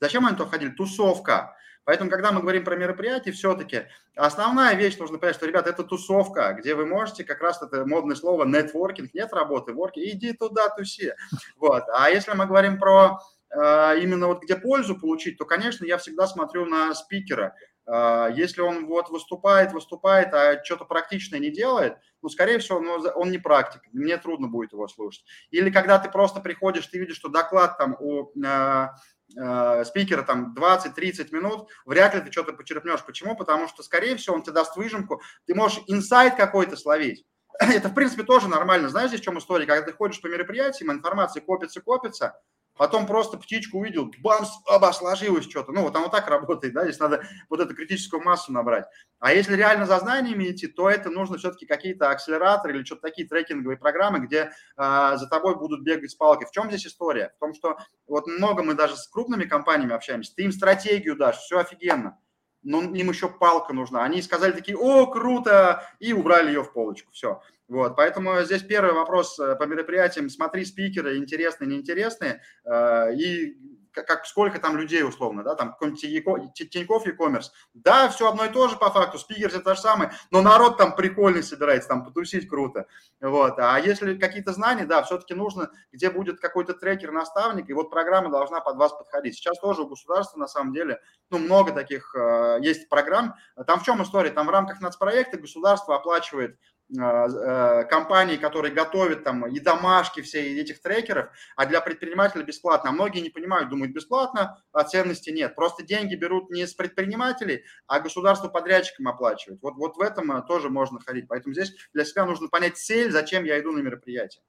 Зачем 0.00 0.26
они 0.26 0.36
туда 0.36 0.50
ходили? 0.50 0.70
Тусовка. 0.70 1.56
Поэтому, 1.86 2.10
когда 2.10 2.32
мы 2.32 2.40
говорим 2.40 2.64
про 2.64 2.74
мероприятие, 2.74 3.32
все-таки 3.32 3.84
основная 4.16 4.74
вещь, 4.74 4.98
нужно 4.98 5.18
понять, 5.18 5.36
что, 5.36 5.46
ребята, 5.46 5.70
это 5.70 5.84
тусовка, 5.84 6.52
где 6.58 6.74
вы 6.74 6.84
можете, 6.84 7.22
как 7.22 7.40
раз 7.40 7.62
это 7.62 7.86
модное 7.86 8.16
слово, 8.16 8.44
нетворкинг, 8.44 9.14
нет 9.14 9.32
работы, 9.32 9.72
ворки, 9.72 10.00
иди 10.00 10.32
туда, 10.32 10.68
туси. 10.70 11.12
Вот. 11.56 11.84
А 11.96 12.10
если 12.10 12.32
мы 12.32 12.46
говорим 12.46 12.80
про 12.80 13.20
э, 13.20 13.35
именно 13.52 14.26
вот 14.26 14.42
где 14.42 14.56
пользу 14.56 14.98
получить, 14.98 15.38
то, 15.38 15.44
конечно, 15.44 15.84
я 15.84 15.98
всегда 15.98 16.26
смотрю 16.26 16.66
на 16.66 16.94
спикера. 16.94 17.54
Э, 17.86 18.28
если 18.34 18.60
он 18.60 18.86
вот 18.86 19.10
выступает, 19.10 19.72
выступает, 19.72 20.34
а 20.34 20.62
что-то 20.64 20.84
практичное 20.84 21.38
не 21.38 21.50
делает, 21.50 21.96
ну, 22.22 22.28
скорее 22.28 22.58
всего, 22.58 22.80
ну, 22.80 22.98
он 23.14 23.30
не 23.30 23.38
практик, 23.38 23.80
мне 23.92 24.16
трудно 24.16 24.48
будет 24.48 24.72
его 24.72 24.88
слушать. 24.88 25.24
Или 25.50 25.70
когда 25.70 25.98
ты 25.98 26.10
просто 26.10 26.40
приходишь, 26.40 26.86
ты 26.86 26.98
видишь, 26.98 27.16
что 27.16 27.28
доклад 27.28 27.78
там 27.78 27.96
у 28.00 28.32
э, 28.44 28.88
э, 29.36 29.84
спикера 29.84 30.22
там 30.22 30.54
20-30 30.56 31.28
минут, 31.30 31.68
вряд 31.84 32.14
ли 32.14 32.20
ты 32.20 32.32
что-то 32.32 32.52
почерпнешь. 32.52 33.04
Почему? 33.04 33.36
Потому 33.36 33.68
что, 33.68 33.82
скорее 33.82 34.16
всего, 34.16 34.34
он 34.34 34.42
тебе 34.42 34.54
даст 34.54 34.76
выжимку, 34.76 35.22
ты 35.46 35.54
можешь 35.54 35.80
инсайт 35.86 36.34
какой-то 36.34 36.76
словить. 36.76 37.24
Это, 37.60 37.88
в 37.88 37.94
принципе, 37.94 38.24
тоже 38.24 38.48
нормально. 38.48 38.88
Знаешь, 38.88 39.10
здесь 39.10 39.20
в 39.20 39.24
чем 39.24 39.38
история? 39.38 39.66
Когда 39.66 39.82
ты 39.82 39.92
ходишь 39.92 40.20
по 40.20 40.26
мероприятиям, 40.26 40.90
информация 40.90 41.40
копится, 41.40 41.80
копится, 41.80 42.34
потом 42.76 43.06
просто 43.06 43.38
птичку 43.38 43.78
увидел, 43.78 44.12
бамс, 44.18 44.50
оба, 44.66 44.92
что-то. 44.92 45.72
Ну, 45.72 45.82
вот 45.82 45.96
оно 45.96 46.08
так 46.08 46.28
работает, 46.28 46.74
да, 46.74 46.84
здесь 46.84 46.98
надо 46.98 47.22
вот 47.48 47.60
эту 47.60 47.74
критическую 47.74 48.22
массу 48.22 48.52
набрать. 48.52 48.86
А 49.18 49.32
если 49.32 49.56
реально 49.56 49.86
за 49.86 49.98
знаниями 49.98 50.50
идти, 50.50 50.66
то 50.66 50.90
это 50.90 51.10
нужно 51.10 51.38
все-таки 51.38 51.66
какие-то 51.66 52.10
акселераторы 52.10 52.76
или 52.76 52.84
что-то 52.84 53.02
такие 53.02 53.26
трекинговые 53.26 53.78
программы, 53.78 54.20
где 54.20 54.52
э, 54.76 55.16
за 55.16 55.26
тобой 55.28 55.56
будут 55.56 55.82
бегать 55.82 56.10
с 56.10 56.14
палкой. 56.14 56.46
В 56.46 56.50
чем 56.50 56.68
здесь 56.68 56.86
история? 56.86 57.32
В 57.36 57.40
том, 57.40 57.54
что 57.54 57.78
вот 58.06 58.26
много 58.26 58.62
мы 58.62 58.74
даже 58.74 58.96
с 58.96 59.08
крупными 59.08 59.44
компаниями 59.44 59.94
общаемся, 59.94 60.34
ты 60.34 60.44
им 60.44 60.52
стратегию 60.52 61.16
дашь, 61.16 61.38
все 61.38 61.58
офигенно, 61.58 62.18
но 62.66 62.82
им 62.82 63.08
еще 63.08 63.28
палка 63.28 63.72
нужна. 63.72 64.04
Они 64.04 64.20
сказали 64.20 64.52
такие, 64.52 64.76
о, 64.76 65.06
круто, 65.06 65.82
и 66.00 66.12
убрали 66.12 66.48
ее 66.48 66.62
в 66.62 66.72
полочку, 66.72 67.12
все. 67.12 67.40
Вот, 67.68 67.96
поэтому 67.96 68.42
здесь 68.42 68.62
первый 68.62 68.92
вопрос 68.92 69.38
э, 69.38 69.56
по 69.56 69.64
мероприятиям. 69.64 70.28
Смотри 70.28 70.64
спикеры, 70.64 71.16
интересные, 71.16 71.68
неинтересные, 71.68 72.42
э, 72.64 73.14
и 73.14 73.56
как, 74.02 74.26
сколько 74.26 74.58
там 74.58 74.76
людей 74.76 75.02
условно, 75.02 75.42
да, 75.42 75.54
там 75.54 75.72
какой-нибудь 75.72 76.52
Тинькофф 76.54 77.06
e-commerce. 77.06 77.46
Да, 77.74 78.08
все 78.08 78.28
одно 78.28 78.44
и 78.44 78.48
то 78.48 78.68
же 78.68 78.76
по 78.76 78.90
факту, 78.90 79.18
спикер 79.18 79.48
это 79.48 79.60
то 79.60 79.74
же 79.74 79.80
самое, 79.80 80.12
но 80.30 80.42
народ 80.42 80.76
там 80.76 80.94
прикольный 80.94 81.42
собирается, 81.42 81.88
там 81.88 82.04
потусить 82.04 82.48
круто. 82.48 82.86
Вот. 83.20 83.58
А 83.58 83.78
если 83.78 84.16
какие-то 84.16 84.52
знания, 84.52 84.84
да, 84.84 85.02
все-таки 85.02 85.34
нужно, 85.34 85.70
где 85.92 86.10
будет 86.10 86.40
какой-то 86.40 86.74
трекер, 86.74 87.12
наставник, 87.12 87.70
и 87.70 87.72
вот 87.72 87.90
программа 87.90 88.30
должна 88.30 88.60
под 88.60 88.76
вас 88.76 88.92
подходить. 88.92 89.36
Сейчас 89.36 89.58
тоже 89.58 89.82
у 89.82 89.88
государства 89.88 90.38
на 90.38 90.48
самом 90.48 90.72
деле, 90.72 91.00
ну, 91.30 91.38
много 91.38 91.72
таких 91.72 92.14
э, 92.14 92.58
есть 92.60 92.88
программ. 92.88 93.34
Там 93.66 93.80
в 93.80 93.84
чем 93.84 94.02
история? 94.02 94.30
Там 94.30 94.46
в 94.46 94.50
рамках 94.50 94.80
нацпроекта 94.80 95.38
государство 95.38 95.96
оплачивает 95.96 96.58
а, 96.98 97.26
э, 97.26 97.84
компании, 97.86 98.36
которые 98.36 98.72
готовят 98.72 99.24
там 99.24 99.46
и 99.46 99.58
домашки 99.58 100.20
все 100.22 100.52
и 100.52 100.60
этих 100.60 100.80
трекеров, 100.80 101.30
а 101.56 101.66
для 101.66 101.80
предпринимателя 101.80 102.44
бесплатно. 102.44 102.90
А 102.90 102.92
многие 102.92 103.20
не 103.20 103.30
понимают, 103.30 103.70
думают, 103.70 103.92
бесплатно, 103.92 104.62
а 104.72 104.84
ценности 104.84 105.30
нет. 105.30 105.56
Просто 105.56 105.82
деньги 105.82 106.14
берут 106.14 106.48
не 106.50 106.64
с 106.64 106.74
предпринимателей, 106.74 107.64
а 107.88 107.98
государство 107.98 108.48
подрядчикам 108.48 109.08
оплачивает. 109.08 109.60
Вот, 109.62 109.74
вот 109.74 109.96
в 109.96 110.00
этом 110.00 110.30
э, 110.30 110.46
тоже 110.46 110.70
можно 110.70 111.00
ходить. 111.00 111.26
Поэтому 111.28 111.54
здесь 111.54 111.74
для 111.92 112.04
себя 112.04 112.24
нужно 112.24 112.48
понять 112.48 112.76
цель, 112.76 113.10
зачем 113.10 113.44
я 113.44 113.58
иду 113.58 113.72
на 113.72 113.80
мероприятие. 113.80 114.42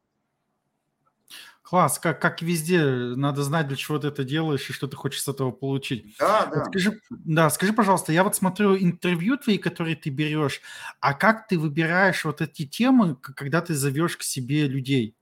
Класс, 1.67 1.99
как, 1.99 2.21
как 2.21 2.41
везде, 2.41 2.81
надо 2.81 3.43
знать, 3.43 3.67
для 3.67 3.75
чего 3.75 3.99
ты 3.99 4.07
это 4.07 4.23
делаешь 4.23 4.69
и 4.69 4.73
что 4.73 4.87
ты 4.87 4.95
хочешь 4.95 5.21
с 5.21 5.27
этого 5.27 5.51
получить. 5.51 6.15
Да, 6.17 6.45
да. 6.45 6.63
Скажи, 6.63 7.01
да, 7.09 7.49
скажи, 7.49 7.73
пожалуйста, 7.73 8.13
я 8.13 8.23
вот 8.23 8.37
смотрю 8.37 8.77
интервью 8.77 9.35
твои, 9.37 9.57
которые 9.57 9.97
ты 9.97 10.09
берешь, 10.09 10.61
а 11.01 11.13
как 11.13 11.45
ты 11.49 11.59
выбираешь 11.59 12.23
вот 12.23 12.39
эти 12.39 12.65
темы, 12.65 13.15
когда 13.17 13.59
ты 13.61 13.75
зовешь 13.75 14.15
к 14.15 14.23
себе 14.23 14.65
людей? 14.67 15.16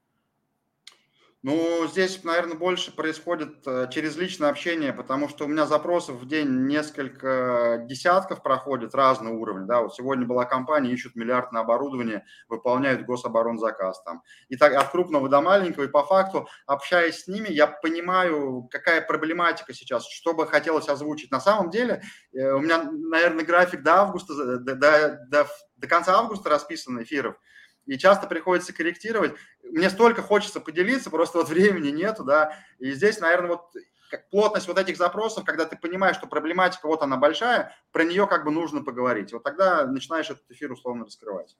Ну, 1.48 1.86
здесь, 1.86 2.24
наверное, 2.24 2.58
больше 2.58 2.92
происходит 2.92 3.68
э, 3.68 3.88
через 3.92 4.18
личное 4.18 4.50
общение, 4.50 4.92
потому 4.92 5.30
что 5.30 5.46
у 5.46 5.48
меня 5.48 5.68
запросов 5.68 6.16
в 6.16 6.28
день 6.28 6.66
несколько 6.66 7.86
десятков 7.88 8.42
проходит 8.42 8.96
разные 8.96 9.36
уровни. 9.36 9.68
Да, 9.68 9.82
вот 9.82 9.94
сегодня 9.94 10.26
была 10.26 10.46
компания, 10.46 10.92
ищут 10.92 11.14
миллиардное 11.16 11.62
оборудование, 11.62 12.26
выполняют 12.50 13.06
гособоронзаказ 13.06 14.02
там. 14.02 14.24
И 14.50 14.56
так 14.56 14.74
от 14.74 14.90
крупного 14.90 15.30
до 15.30 15.40
маленького, 15.40 15.84
и 15.84 15.88
по 15.88 16.04
факту, 16.04 16.48
общаясь 16.66 17.26
с 17.26 17.28
ними, 17.28 17.50
я 17.50 17.68
понимаю, 17.68 18.68
какая 18.72 19.02
проблематика 19.02 19.72
сейчас, 19.72 20.10
что 20.10 20.34
бы 20.34 20.48
хотелось 20.48 20.90
озвучить. 20.90 21.30
На 21.30 21.40
самом 21.40 21.70
деле, 21.70 22.02
э, 22.34 22.54
у 22.54 22.60
меня, 22.60 22.90
наверное, 22.92 23.46
график 23.46 23.84
до 23.84 23.98
августа, 23.98 24.34
до, 24.34 24.74
до, 24.74 25.20
до, 25.30 25.48
до 25.76 25.88
конца 25.88 26.18
августа 26.18 26.50
расписан 26.50 27.04
эфиров 27.04 27.36
и 27.86 27.98
часто 27.98 28.28
приходится 28.28 28.74
корректировать. 28.74 29.34
Мне 29.64 29.90
столько 29.90 30.22
хочется 30.22 30.60
поделиться, 30.60 31.10
просто 31.10 31.40
вот 31.40 31.50
времени 31.50 31.90
нету, 31.90 32.24
да, 32.24 32.58
и 32.80 32.92
здесь, 32.92 33.20
наверное, 33.20 33.52
вот 33.52 33.72
как 34.10 34.30
плотность 34.30 34.68
вот 34.68 34.78
этих 34.78 34.98
запросов, 34.98 35.46
когда 35.46 35.66
ты 35.66 35.78
понимаешь, 35.78 36.16
что 36.18 36.28
проблематика 36.28 36.88
вот 36.88 37.02
она 37.02 37.18
большая, 37.18 37.76
про 37.92 38.04
нее 38.04 38.28
как 38.28 38.46
бы 38.46 38.52
нужно 38.52 38.84
поговорить. 38.84 39.34
Вот 39.34 39.44
тогда 39.44 39.86
начинаешь 39.86 40.30
этот 40.30 40.50
эфир 40.50 40.72
условно 40.72 41.06
раскрывать. 41.06 41.56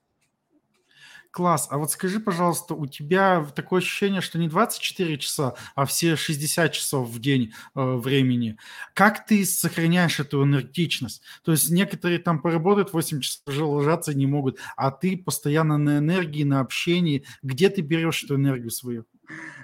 Класс. 1.36 1.68
А 1.70 1.76
вот 1.76 1.90
скажи, 1.90 2.18
пожалуйста, 2.18 2.72
у 2.72 2.86
тебя 2.86 3.44
такое 3.54 3.82
ощущение, 3.82 4.22
что 4.22 4.38
не 4.38 4.48
24 4.48 5.18
часа, 5.18 5.54
а 5.74 5.84
все 5.84 6.16
60 6.16 6.72
часов 6.72 7.10
в 7.10 7.18
день 7.18 7.52
э, 7.74 7.94
времени. 7.96 8.56
Как 8.94 9.26
ты 9.26 9.44
сохраняешь 9.44 10.18
эту 10.18 10.42
энергичность? 10.42 11.20
То 11.44 11.52
есть 11.52 11.68
некоторые 11.68 12.20
там 12.20 12.40
поработают 12.40 12.94
8 12.94 13.20
часов, 13.20 13.42
уже 13.48 13.64
ложаться 13.66 14.14
не 14.14 14.26
могут, 14.26 14.58
а 14.78 14.90
ты 14.90 15.18
постоянно 15.18 15.76
на 15.76 15.98
энергии, 15.98 16.42
на 16.42 16.60
общении. 16.60 17.26
Где 17.42 17.68
ты 17.68 17.82
берешь 17.82 18.24
эту 18.24 18.36
энергию 18.36 18.70
свою? 18.70 19.04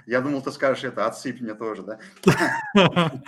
Я 0.05 0.21
думал, 0.21 0.41
ты 0.41 0.51
скажешь 0.51 0.83
это, 0.83 1.05
отсыпь 1.05 1.41
мне 1.41 1.53
тоже, 1.53 1.83
да? 1.83 1.99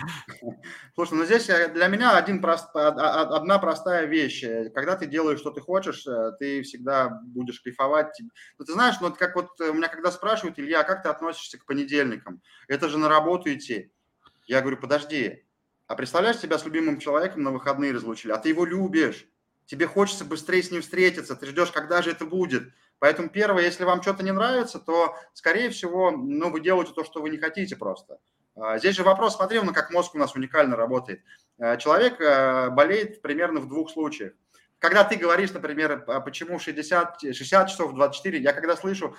Слушай, 0.94 1.14
ну 1.14 1.24
здесь 1.24 1.48
э, 1.48 1.68
для 1.68 1.88
меня 1.88 2.16
один 2.16 2.40
прост, 2.40 2.68
одна 2.74 3.58
простая 3.58 4.06
вещь. 4.06 4.44
Когда 4.74 4.96
ты 4.96 5.06
делаешь, 5.06 5.38
что 5.38 5.50
ты 5.50 5.60
хочешь, 5.60 6.06
э, 6.06 6.32
ты 6.38 6.62
всегда 6.62 7.20
будешь 7.24 7.60
кайфовать. 7.60 8.20
Ну, 8.58 8.64
ты 8.64 8.72
знаешь, 8.72 8.96
ну, 9.00 9.12
как 9.12 9.36
вот 9.36 9.60
э, 9.60 9.70
у 9.70 9.74
меня 9.74 9.88
когда 9.88 10.10
спрашивают, 10.10 10.58
Илья, 10.58 10.82
как 10.82 11.02
ты 11.02 11.08
относишься 11.08 11.58
к 11.58 11.64
понедельникам? 11.64 12.42
Это 12.68 12.88
же 12.88 12.98
на 12.98 13.08
работу 13.08 13.52
идти. 13.52 13.90
Я 14.46 14.60
говорю, 14.60 14.76
подожди, 14.76 15.44
а 15.86 15.94
представляешь, 15.94 16.38
себя 16.38 16.58
с 16.58 16.64
любимым 16.64 16.98
человеком 16.98 17.42
на 17.42 17.52
выходные 17.52 17.92
разлучили, 17.92 18.32
а 18.32 18.38
ты 18.38 18.50
его 18.50 18.64
любишь. 18.64 19.26
Тебе 19.66 19.86
хочется 19.86 20.24
быстрее 20.24 20.62
с 20.62 20.70
ним 20.70 20.82
встретиться, 20.82 21.34
ты 21.34 21.46
ждешь, 21.46 21.72
когда 21.72 22.00
же 22.00 22.10
это 22.10 22.24
будет. 22.24 22.72
Поэтому 22.98 23.28
первое, 23.28 23.64
если 23.64 23.84
вам 23.84 24.00
что-то 24.02 24.22
не 24.22 24.32
нравится, 24.32 24.78
то, 24.78 25.16
скорее 25.34 25.70
всего, 25.70 26.10
ну, 26.10 26.50
вы 26.50 26.60
делаете 26.60 26.92
то, 26.94 27.04
что 27.04 27.20
вы 27.20 27.30
не 27.30 27.36
хотите 27.36 27.76
просто. 27.76 28.18
А, 28.56 28.78
здесь 28.78 28.96
же 28.96 29.02
вопрос, 29.02 29.36
смотри, 29.36 29.60
ну, 29.60 29.72
как 29.72 29.90
мозг 29.90 30.14
у 30.14 30.18
нас 30.18 30.34
уникально 30.34 30.76
работает. 30.76 31.22
А, 31.58 31.76
человек 31.76 32.20
а, 32.20 32.70
болеет 32.70 33.20
примерно 33.20 33.60
в 33.60 33.68
двух 33.68 33.90
случаях. 33.90 34.32
Когда 34.78 35.04
ты 35.04 35.16
говоришь, 35.16 35.52
например, 35.52 36.04
почему 36.24 36.58
60, 36.58 37.34
60 37.34 37.68
часов, 37.68 37.94
24, 37.94 38.38
я 38.38 38.52
когда 38.52 38.76
слышу, 38.76 39.16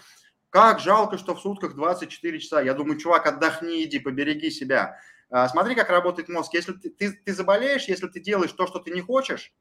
как 0.49 0.79
жалко, 0.79 1.17
что 1.17 1.35
в 1.35 1.41
сутках 1.41 1.75
24 1.75 2.39
часа, 2.39 2.61
я 2.61 2.73
думаю, 2.73 2.99
чувак, 2.99 3.25
отдохни, 3.25 3.83
иди, 3.83 3.99
побереги 3.99 4.51
себя. 4.51 4.99
Смотри, 5.49 5.73
как 5.73 5.89
работает 5.89 6.29
мозг. 6.29 6.53
Если 6.53 6.73
ты, 6.73 6.89
ты, 6.91 7.11
ты 7.11 7.33
заболеешь, 7.33 7.85
если 7.85 8.07
ты 8.07 8.19
делаешь 8.19 8.51
то, 8.51 8.67
что 8.67 8.79
ты 8.79 8.91
не 8.91 9.01
хочешь, 9.01 9.51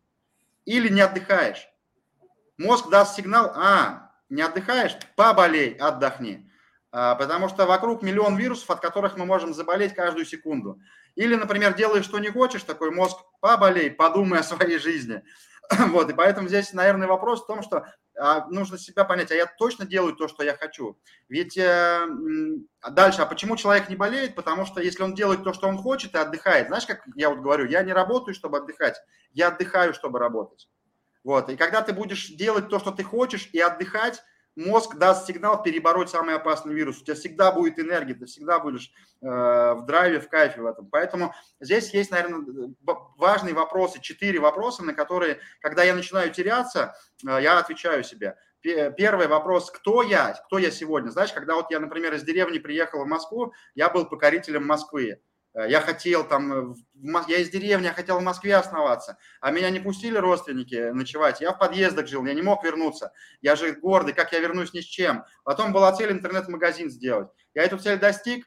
или 0.67 0.89
не 0.91 1.01
отдыхаешь, 1.01 1.67
мозг 2.59 2.91
даст 2.91 3.17
сигнал, 3.17 3.53
а, 3.57 4.06
не 4.29 4.43
отдыхаешь, 4.43 4.97
поболей, 5.15 5.75
отдохни. 5.75 6.51
А, 6.93 7.15
потому 7.15 7.49
что 7.49 7.67
вокруг 7.67 8.03
миллион 8.03 8.37
вирусов, 8.37 8.71
от 8.71 8.81
которых 8.81 9.17
мы 9.17 9.27
можем 9.27 9.53
заболеть 9.53 9.95
каждую 9.95 10.25
секунду. 10.25 10.81
Или, 11.15 11.35
например, 11.35 11.75
делаешь, 11.75 12.05
что 12.05 12.19
не 12.19 12.31
хочешь, 12.31 12.63
такой 12.63 12.91
мозг, 12.91 13.19
поболей, 13.41 13.91
подумай 13.91 14.41
о 14.41 14.45
своей 14.45 14.79
жизни. 14.79 15.23
Вот, 15.91 16.09
и 16.09 16.15
поэтому 16.15 16.47
здесь, 16.47 16.73
наверное, 16.73 17.09
вопрос 17.09 17.43
в 17.43 17.47
том, 17.47 17.61
что 17.63 17.87
а, 18.19 18.47
нужно 18.47 18.79
себя 18.79 19.05
понять, 19.05 19.33
а 19.33 19.35
я 19.35 19.47
точно 19.47 19.85
делаю 19.85 20.15
то, 20.15 20.29
что 20.29 20.45
я 20.45 20.57
хочу. 20.57 20.97
Ведь 21.29 21.59
э, 21.59 22.07
дальше, 22.93 23.23
а 23.23 23.27
почему 23.27 23.57
человек 23.57 23.89
не 23.89 23.97
болеет? 23.97 24.35
Потому 24.37 24.65
что 24.65 24.81
если 24.81 25.03
он 25.03 25.15
делает 25.15 25.43
то, 25.43 25.53
что 25.53 25.67
он 25.69 25.77
хочет 25.77 26.15
и 26.15 26.19
отдыхает, 26.19 26.69
знаешь, 26.69 26.87
как 26.87 27.03
я 27.17 27.31
вот 27.31 27.41
говорю, 27.41 27.67
я 27.67 27.83
не 27.83 27.93
работаю, 27.93 28.35
чтобы 28.35 28.59
отдыхать, 28.59 28.97
я 29.33 29.49
отдыхаю, 29.49 29.93
чтобы 29.93 30.19
работать. 30.19 30.69
Вот, 31.27 31.49
и 31.49 31.57
когда 31.57 31.83
ты 31.83 31.93
будешь 31.93 32.29
делать 32.29 32.69
то, 32.69 32.79
что 32.79 32.93
ты 32.93 33.03
хочешь, 33.03 33.51
и 33.53 33.59
отдыхать, 33.59 34.23
мозг 34.55 34.95
даст 34.95 35.27
сигнал 35.27 35.61
перебороть 35.61 36.09
самый 36.09 36.37
опасный 36.37 36.73
вирус. 36.73 37.01
У 37.01 37.05
тебя 37.05 37.17
всегда 37.17 37.51
будет 37.51 37.81
энергия, 37.81 38.15
ты 38.15 38.27
всегда 38.27 38.61
будешь 38.61 38.93
э, 39.23 39.27
в 39.27 39.85
драйве, 39.87 40.21
в 40.21 40.29
кайфе 40.29 40.61
в 40.61 40.67
этом. 40.67 40.87
Поэтому 40.89 41.35
здесь 41.59 41.93
есть, 41.93 42.13
наверное, 42.13 42.73
важные 43.19 43.55
вопросы, 43.55 44.01
четыре 44.01 44.39
вопроса, 44.39 44.85
на 44.85 44.95
которые, 44.95 45.41
когда 45.63 45.83
я 45.83 45.97
начинаю 45.97 46.31
теряться, 46.31 46.95
э, 47.27 47.43
я 47.43 47.59
отвечаю 47.59 48.05
себе. 48.05 48.37
Первый 48.63 49.27
вопрос, 49.27 49.73
кто 49.73 50.03
я, 50.03 50.33
кто 50.47 50.59
я 50.59 50.71
сегодня? 50.71 51.11
Знаешь, 51.11 51.33
когда 51.33 51.57
вот 51.57 51.73
я, 51.73 51.81
например, 51.81 52.15
из 52.15 52.23
деревни 52.23 52.59
приехал 52.59 53.03
в 53.03 53.09
Москву, 53.09 53.53
я 53.75 53.91
был 53.91 54.07
покорителем 54.07 54.65
Москвы. 54.65 55.21
Э, 55.57 55.69
я 55.69 55.81
хотел 55.81 56.25
там, 56.25 56.73
э, 56.73 56.75
я 57.29 57.39
из 57.39 57.49
деревни, 57.49 57.87
я 57.87 57.93
хотел 57.93 58.19
в 58.19 58.23
Москве 58.23 58.55
оставаться, 58.57 59.17
а 59.41 59.51
меня 59.51 59.71
не 59.71 59.81
пустили 59.81 60.19
родственники 60.19 60.91
ночевать. 60.91 61.41
Я 61.41 61.53
в 61.53 61.59
подъездах 61.59 62.07
жил, 62.07 62.25
я 62.27 62.35
не 62.35 62.43
мог 62.43 62.63
вернуться. 62.63 63.13
Я 63.41 63.57
же 63.57 63.73
гордый, 63.73 64.15
как 64.15 64.33
я 64.33 64.41
вернусь 64.41 64.75
ни 64.75 64.81
с 64.81 64.85
чем. 64.85 65.25
Потом 65.45 65.73
была 65.73 65.93
цель 65.93 66.13
интернет-магазин 66.13 66.91
сделать. 66.91 67.29
Я 67.55 67.65
эту 67.65 67.79
цель 67.79 67.99
достиг, 67.99 68.47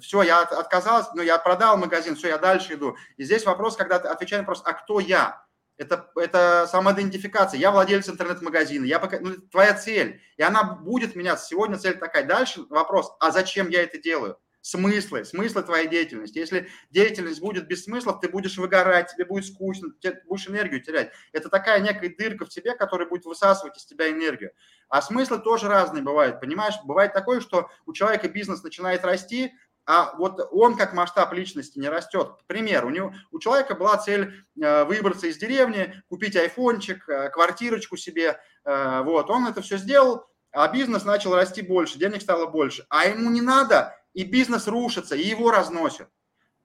все, 0.00 0.22
я 0.22 0.40
отказался, 0.40 1.10
но 1.14 1.22
я 1.22 1.36
продал 1.38 1.76
магазин, 1.76 2.14
все, 2.16 2.28
я 2.28 2.38
дальше 2.38 2.74
иду. 2.74 2.96
И 3.16 3.24
здесь 3.24 3.44
вопрос, 3.44 3.76
когда 3.76 3.98
ты 3.98 4.08
отвечаешь 4.08 4.42
на 4.42 4.46
вопрос, 4.46 4.62
а 4.64 4.72
кто 4.72 5.00
я? 5.00 5.44
Это, 5.76 6.10
это 6.14 6.68
самоидентификация. 6.70 7.58
Я 7.58 7.70
владелец 7.70 8.08
интернет-магазина, 8.08 8.84
я 8.84 8.98
пока, 8.98 9.18
ну, 9.18 9.36
твоя 9.50 9.74
цель, 9.74 10.20
и 10.36 10.42
она 10.42 10.62
будет 10.62 11.16
меняться. 11.16 11.46
Сегодня 11.46 11.78
цель 11.78 11.98
такая. 11.98 12.24
Дальше 12.24 12.64
вопрос, 12.68 13.10
а 13.18 13.30
зачем 13.30 13.68
я 13.70 13.82
это 13.82 13.98
делаю? 13.98 14.38
Смыслы, 14.62 15.24
смыслы 15.24 15.62
твоей 15.62 15.88
деятельности. 15.88 16.38
Если 16.38 16.68
деятельность 16.90 17.40
будет 17.40 17.66
без 17.66 17.84
смыслов, 17.84 18.20
ты 18.20 18.28
будешь 18.28 18.58
выгорать, 18.58 19.12
тебе 19.12 19.24
будет 19.24 19.46
скучно, 19.46 19.90
ты 20.00 20.20
будешь 20.28 20.48
энергию 20.48 20.82
терять. 20.82 21.12
Это 21.32 21.48
такая 21.48 21.80
некая 21.80 22.14
дырка 22.16 22.44
в 22.44 22.50
тебе, 22.50 22.74
которая 22.74 23.08
будет 23.08 23.24
высасывать 23.24 23.76
из 23.76 23.84
тебя 23.84 24.10
энергию. 24.10 24.52
А 24.88 25.02
смыслы 25.02 25.38
тоже 25.38 25.68
разные 25.68 26.02
бывают, 26.02 26.40
понимаешь? 26.40 26.74
Бывает 26.84 27.12
такое, 27.12 27.40
что 27.40 27.70
у 27.86 27.92
человека 27.92 28.28
бизнес 28.28 28.62
начинает 28.62 29.04
расти, 29.04 29.52
а 29.86 30.14
вот 30.16 30.40
он 30.52 30.76
как 30.76 30.92
масштаб 30.92 31.32
личности 31.32 31.78
не 31.78 31.88
растет. 31.88 32.32
Пример, 32.46 32.84
у, 32.84 32.90
него, 32.90 33.12
у 33.30 33.38
человека 33.38 33.74
была 33.74 33.96
цель 33.96 34.44
э, 34.60 34.84
выбраться 34.84 35.26
из 35.26 35.38
деревни, 35.38 36.00
купить 36.08 36.36
айфончик, 36.36 37.08
э, 37.08 37.30
квартирочку 37.30 37.96
себе, 37.96 38.40
э, 38.64 39.02
вот, 39.02 39.30
он 39.30 39.46
это 39.46 39.62
все 39.62 39.78
сделал, 39.78 40.26
а 40.52 40.68
бизнес 40.68 41.04
начал 41.04 41.34
расти 41.34 41.62
больше, 41.62 41.98
денег 41.98 42.22
стало 42.22 42.46
больше, 42.46 42.84
а 42.88 43.06
ему 43.06 43.30
не 43.30 43.40
надо 43.40 43.96
и 44.14 44.24
бизнес 44.24 44.66
рушится, 44.66 45.16
и 45.16 45.26
его 45.26 45.50
разносят. 45.50 46.08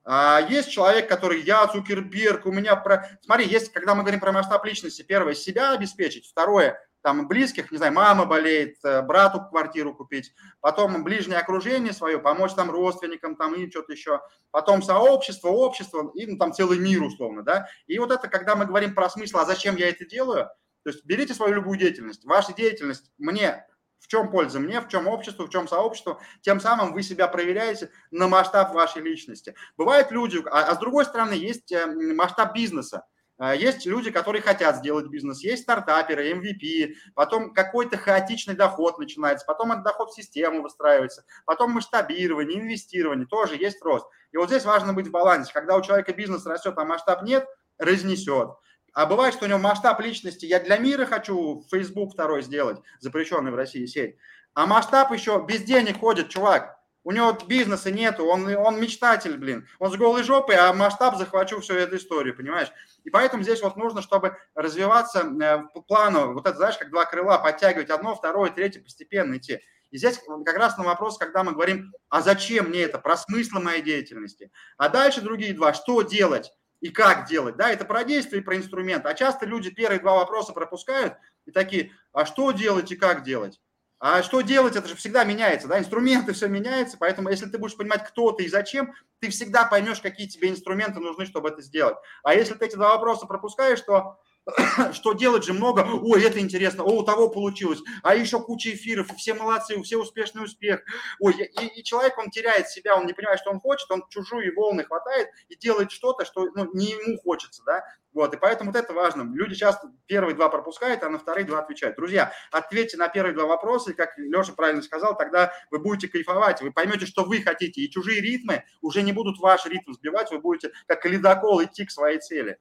А 0.07 0.39
есть 0.39 0.69
человек, 0.69 1.09
который 1.09 1.41
я, 1.41 1.65
Цукерберг, 1.67 2.45
у 2.45 2.51
меня 2.51 2.75
про... 2.75 3.09
Смотри, 3.23 3.47
есть, 3.47 3.71
когда 3.71 3.95
мы 3.95 4.03
говорим 4.03 4.19
про 4.19 4.31
масштаб 4.31 4.63
личности, 4.63 5.01
первое, 5.01 5.33
себя 5.33 5.71
обеспечить, 5.71 6.27
второе, 6.27 6.79
там, 7.01 7.27
близких, 7.27 7.71
не 7.71 7.77
знаю, 7.77 7.93
мама 7.93 8.25
болеет, 8.25 8.77
э, 8.83 9.01
брату 9.01 9.39
квартиру 9.39 9.95
купить, 9.95 10.33
потом 10.59 11.03
ближнее 11.03 11.39
окружение 11.39 11.91
свое, 11.91 12.19
помочь 12.19 12.53
там 12.53 12.69
родственникам, 12.69 13.35
там, 13.35 13.55
и 13.55 13.69
что-то 13.69 13.93
еще, 13.93 14.21
потом 14.51 14.83
сообщество, 14.83 15.49
общество, 15.49 16.11
и 16.13 16.27
ну, 16.27 16.37
там 16.37 16.53
целый 16.53 16.77
мир, 16.77 17.01
условно, 17.01 17.41
да. 17.41 17.67
И 17.87 17.97
вот 17.97 18.11
это, 18.11 18.27
когда 18.27 18.55
мы 18.55 18.65
говорим 18.65 18.93
про 18.93 19.09
смысл, 19.09 19.39
а 19.39 19.45
зачем 19.45 19.75
я 19.75 19.89
это 19.89 20.05
делаю, 20.05 20.49
то 20.83 20.91
есть 20.91 21.03
берите 21.03 21.33
свою 21.33 21.55
любую 21.55 21.79
деятельность. 21.79 22.25
Ваша 22.25 22.53
деятельность 22.53 23.11
мне 23.17 23.65
в 23.99 24.07
чем 24.07 24.29
польза 24.29 24.59
мне, 24.59 24.81
в 24.81 24.87
чем 24.87 25.07
обществу, 25.07 25.45
в 25.45 25.49
чем 25.49 25.67
сообществу, 25.67 26.19
тем 26.41 26.59
самым 26.59 26.93
вы 26.93 27.03
себя 27.03 27.27
проверяете 27.27 27.89
на 28.11 28.27
масштаб 28.27 28.73
вашей 28.73 29.01
личности. 29.01 29.55
Бывают 29.77 30.11
люди, 30.11 30.41
а, 30.45 30.71
а 30.71 30.75
с 30.75 30.77
другой 30.79 31.05
стороны 31.05 31.33
есть 31.33 31.71
э, 31.71 31.85
масштаб 31.87 32.53
бизнеса. 32.53 33.05
Э, 33.39 33.55
есть 33.57 33.85
люди, 33.85 34.11
которые 34.11 34.41
хотят 34.41 34.77
сделать 34.77 35.07
бизнес, 35.07 35.43
есть 35.43 35.63
стартаперы, 35.63 36.31
MVP, 36.33 36.93
потом 37.15 37.53
какой-то 37.53 37.97
хаотичный 37.97 38.55
доход 38.55 38.99
начинается, 38.99 39.45
потом 39.45 39.71
этот 39.71 39.83
доход 39.83 40.11
в 40.11 40.15
систему 40.15 40.61
выстраивается, 40.61 41.25
потом 41.45 41.71
масштабирование, 41.71 42.59
инвестирование, 42.59 43.27
тоже 43.27 43.55
есть 43.55 43.81
рост. 43.83 44.05
И 44.31 44.37
вот 44.37 44.49
здесь 44.49 44.65
важно 44.65 44.93
быть 44.93 45.07
в 45.07 45.11
балансе. 45.11 45.53
Когда 45.53 45.75
у 45.75 45.81
человека 45.81 46.13
бизнес 46.13 46.45
растет, 46.45 46.73
а 46.77 46.85
масштаб 46.85 47.23
нет, 47.23 47.47
разнесет. 47.77 48.51
А 48.95 49.05
бывает, 49.05 49.33
что 49.33 49.43
у 49.45 49.47
него 49.49 49.59
масштаб 49.59 49.99
личности, 49.99 50.45
я 50.45 50.61
для 50.61 50.77
мира 50.77 51.05
хочу 51.05 51.65
Facebook 51.69 52.13
второй 52.13 52.41
сделать, 52.41 52.79
запрещенный 52.99 53.51
в 53.51 53.55
России 53.55 53.85
сеть. 53.85 54.15
А 54.53 54.65
масштаб 54.65 55.11
еще 55.11 55.43
без 55.45 55.63
денег 55.63 55.99
ходит, 55.99 56.29
чувак. 56.29 56.79
У 57.03 57.11
него 57.11 57.37
бизнеса 57.45 57.91
нету, 57.91 58.25
он, 58.25 58.47
он 58.55 58.79
мечтатель, 58.79 59.37
блин. 59.37 59.67
Он 59.79 59.91
с 59.91 59.97
голой 59.97 60.23
жопой, 60.23 60.55
а 60.55 60.73
масштаб 60.73 61.17
захвачу 61.17 61.59
всю 61.59 61.73
эту 61.73 61.97
историю, 61.97 62.37
понимаешь? 62.37 62.69
И 63.03 63.09
поэтому 63.09 63.43
здесь 63.43 63.61
вот 63.61 63.75
нужно, 63.75 64.01
чтобы 64.01 64.37
развиваться 64.55 65.19
э, 65.19 65.63
по 65.73 65.81
плану, 65.81 66.33
вот 66.33 66.47
это, 66.47 66.55
знаешь, 66.55 66.77
как 66.77 66.89
два 66.89 67.05
крыла, 67.05 67.37
подтягивать 67.37 67.89
одно, 67.89 68.15
второе, 68.15 68.49
третье, 68.49 68.79
постепенно 68.79 69.35
идти. 69.37 69.59
И 69.91 69.97
здесь 69.97 70.21
как 70.45 70.55
раз 70.55 70.77
на 70.77 70.85
вопрос, 70.85 71.17
когда 71.17 71.43
мы 71.43 71.51
говорим, 71.51 71.93
а 72.07 72.21
зачем 72.21 72.69
мне 72.69 72.83
это, 72.83 72.97
про 72.97 73.17
смысл 73.17 73.59
моей 73.59 73.81
деятельности. 73.81 74.51
А 74.77 74.87
дальше 74.87 75.19
другие 75.19 75.53
два, 75.53 75.73
что 75.73 76.01
делать? 76.01 76.53
И 76.81 76.89
как 76.89 77.27
делать. 77.27 77.55
Да, 77.57 77.69
это 77.69 77.85
про 77.85 78.03
действие 78.03 78.41
и 78.41 78.45
про 78.45 78.57
инструмент. 78.57 79.05
А 79.05 79.13
часто 79.13 79.45
люди 79.45 79.69
первые 79.69 79.99
два 79.99 80.15
вопроса 80.15 80.53
пропускают 80.53 81.15
и 81.45 81.51
такие, 81.51 81.91
а 82.13 82.25
что 82.25 82.51
делать 82.51 82.91
и 82.91 82.95
как 82.95 83.23
делать? 83.23 83.59
А 83.99 84.21
что 84.23 84.41
делать, 84.41 84.75
это 84.75 84.89
же 84.89 84.95
всегда 84.95 85.23
меняется, 85.23 85.67
да, 85.67 85.79
инструменты 85.79 86.33
все 86.33 86.47
меняются, 86.47 86.97
поэтому 86.99 87.29
если 87.29 87.45
ты 87.45 87.57
будешь 87.57 87.77
понимать, 87.77 88.05
кто 88.05 88.33
ты 88.33 88.43
и 88.43 88.49
зачем, 88.49 88.93
ты 89.19 89.29
всегда 89.29 89.65
поймешь, 89.65 90.01
какие 90.01 90.27
тебе 90.27 90.49
инструменты 90.49 90.99
нужны, 90.99 91.25
чтобы 91.25 91.49
это 91.49 91.61
сделать. 91.61 91.95
А 92.21 92.35
если 92.35 92.55
ты 92.55 92.65
эти 92.65 92.75
два 92.75 92.89
вопроса 92.89 93.25
пропускаешь, 93.25 93.79
то 93.81 94.19
что 94.93 95.13
делать 95.13 95.43
же 95.43 95.53
много, 95.53 95.81
ой, 95.81 96.23
это 96.23 96.39
интересно, 96.39 96.83
о, 96.83 96.99
у 96.99 97.03
того 97.03 97.29
получилось, 97.29 97.81
а 98.03 98.15
еще 98.15 98.39
куча 98.39 98.73
эфиров, 98.73 99.07
все 99.17 99.33
молодцы, 99.33 99.81
все 99.81 99.97
успешный 99.97 100.43
успех, 100.43 100.81
ой, 101.19 101.33
и, 101.33 101.79
и 101.79 101.83
человек, 101.83 102.17
он 102.17 102.29
теряет 102.29 102.69
себя, 102.69 102.95
он 102.95 103.07
не 103.07 103.13
понимает, 103.13 103.39
что 103.39 103.51
он 103.51 103.59
хочет, 103.59 103.89
он 103.89 104.03
чужую 104.09 104.53
волны 104.55 104.83
хватает 104.83 105.29
и 105.49 105.55
делает 105.55 105.91
что-то, 105.91 106.25
что 106.25 106.47
ну, 106.53 106.69
не 106.73 106.91
ему 106.91 107.17
хочется, 107.17 107.63
да, 107.65 107.83
вот, 108.13 108.33
и 108.33 108.37
поэтому 108.37 108.71
вот 108.71 108.79
это 108.79 108.93
важно. 108.93 109.29
Люди 109.35 109.55
часто 109.55 109.91
первые 110.05 110.35
два 110.35 110.47
пропускают, 110.47 111.03
а 111.03 111.09
на 111.09 111.19
вторые 111.19 111.45
два 111.45 111.59
отвечают. 111.59 111.97
Друзья, 111.97 112.31
ответьте 112.49 112.95
на 112.95 113.09
первые 113.09 113.33
два 113.33 113.45
вопроса, 113.45 113.91
и 113.91 113.93
как 113.93 114.17
Леша 114.17 114.53
правильно 114.53 114.81
сказал, 114.81 115.17
тогда 115.17 115.51
вы 115.69 115.79
будете 115.79 116.07
кайфовать, 116.07 116.61
вы 116.61 116.71
поймете, 116.71 117.05
что 117.07 117.25
вы 117.25 117.41
хотите, 117.41 117.81
и 117.81 117.91
чужие 117.91 118.21
ритмы 118.21 118.63
уже 118.81 119.01
не 119.01 119.11
будут 119.11 119.37
ваш 119.39 119.65
ритм 119.65 119.91
сбивать, 119.91 120.31
вы 120.31 120.39
будете 120.39 120.71
как 120.87 121.05
ледокол 121.05 121.61
идти 121.61 121.85
к 121.85 121.91
своей 121.91 122.19
цели. 122.19 122.57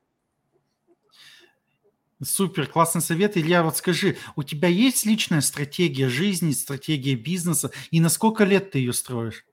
Супер, 2.24 2.66
классный 2.66 3.00
совет. 3.00 3.36
Илья, 3.36 3.62
вот 3.62 3.76
скажи, 3.76 4.16
у 4.36 4.42
тебя 4.42 4.68
есть 4.68 5.06
личная 5.06 5.40
стратегия 5.40 6.08
жизни, 6.08 6.52
стратегия 6.52 7.14
бизнеса, 7.14 7.70
и 7.90 8.00
на 8.00 8.08
сколько 8.08 8.44
лет 8.44 8.70
ты 8.70 8.78
ее 8.78 8.92
строишь? 8.92 9.44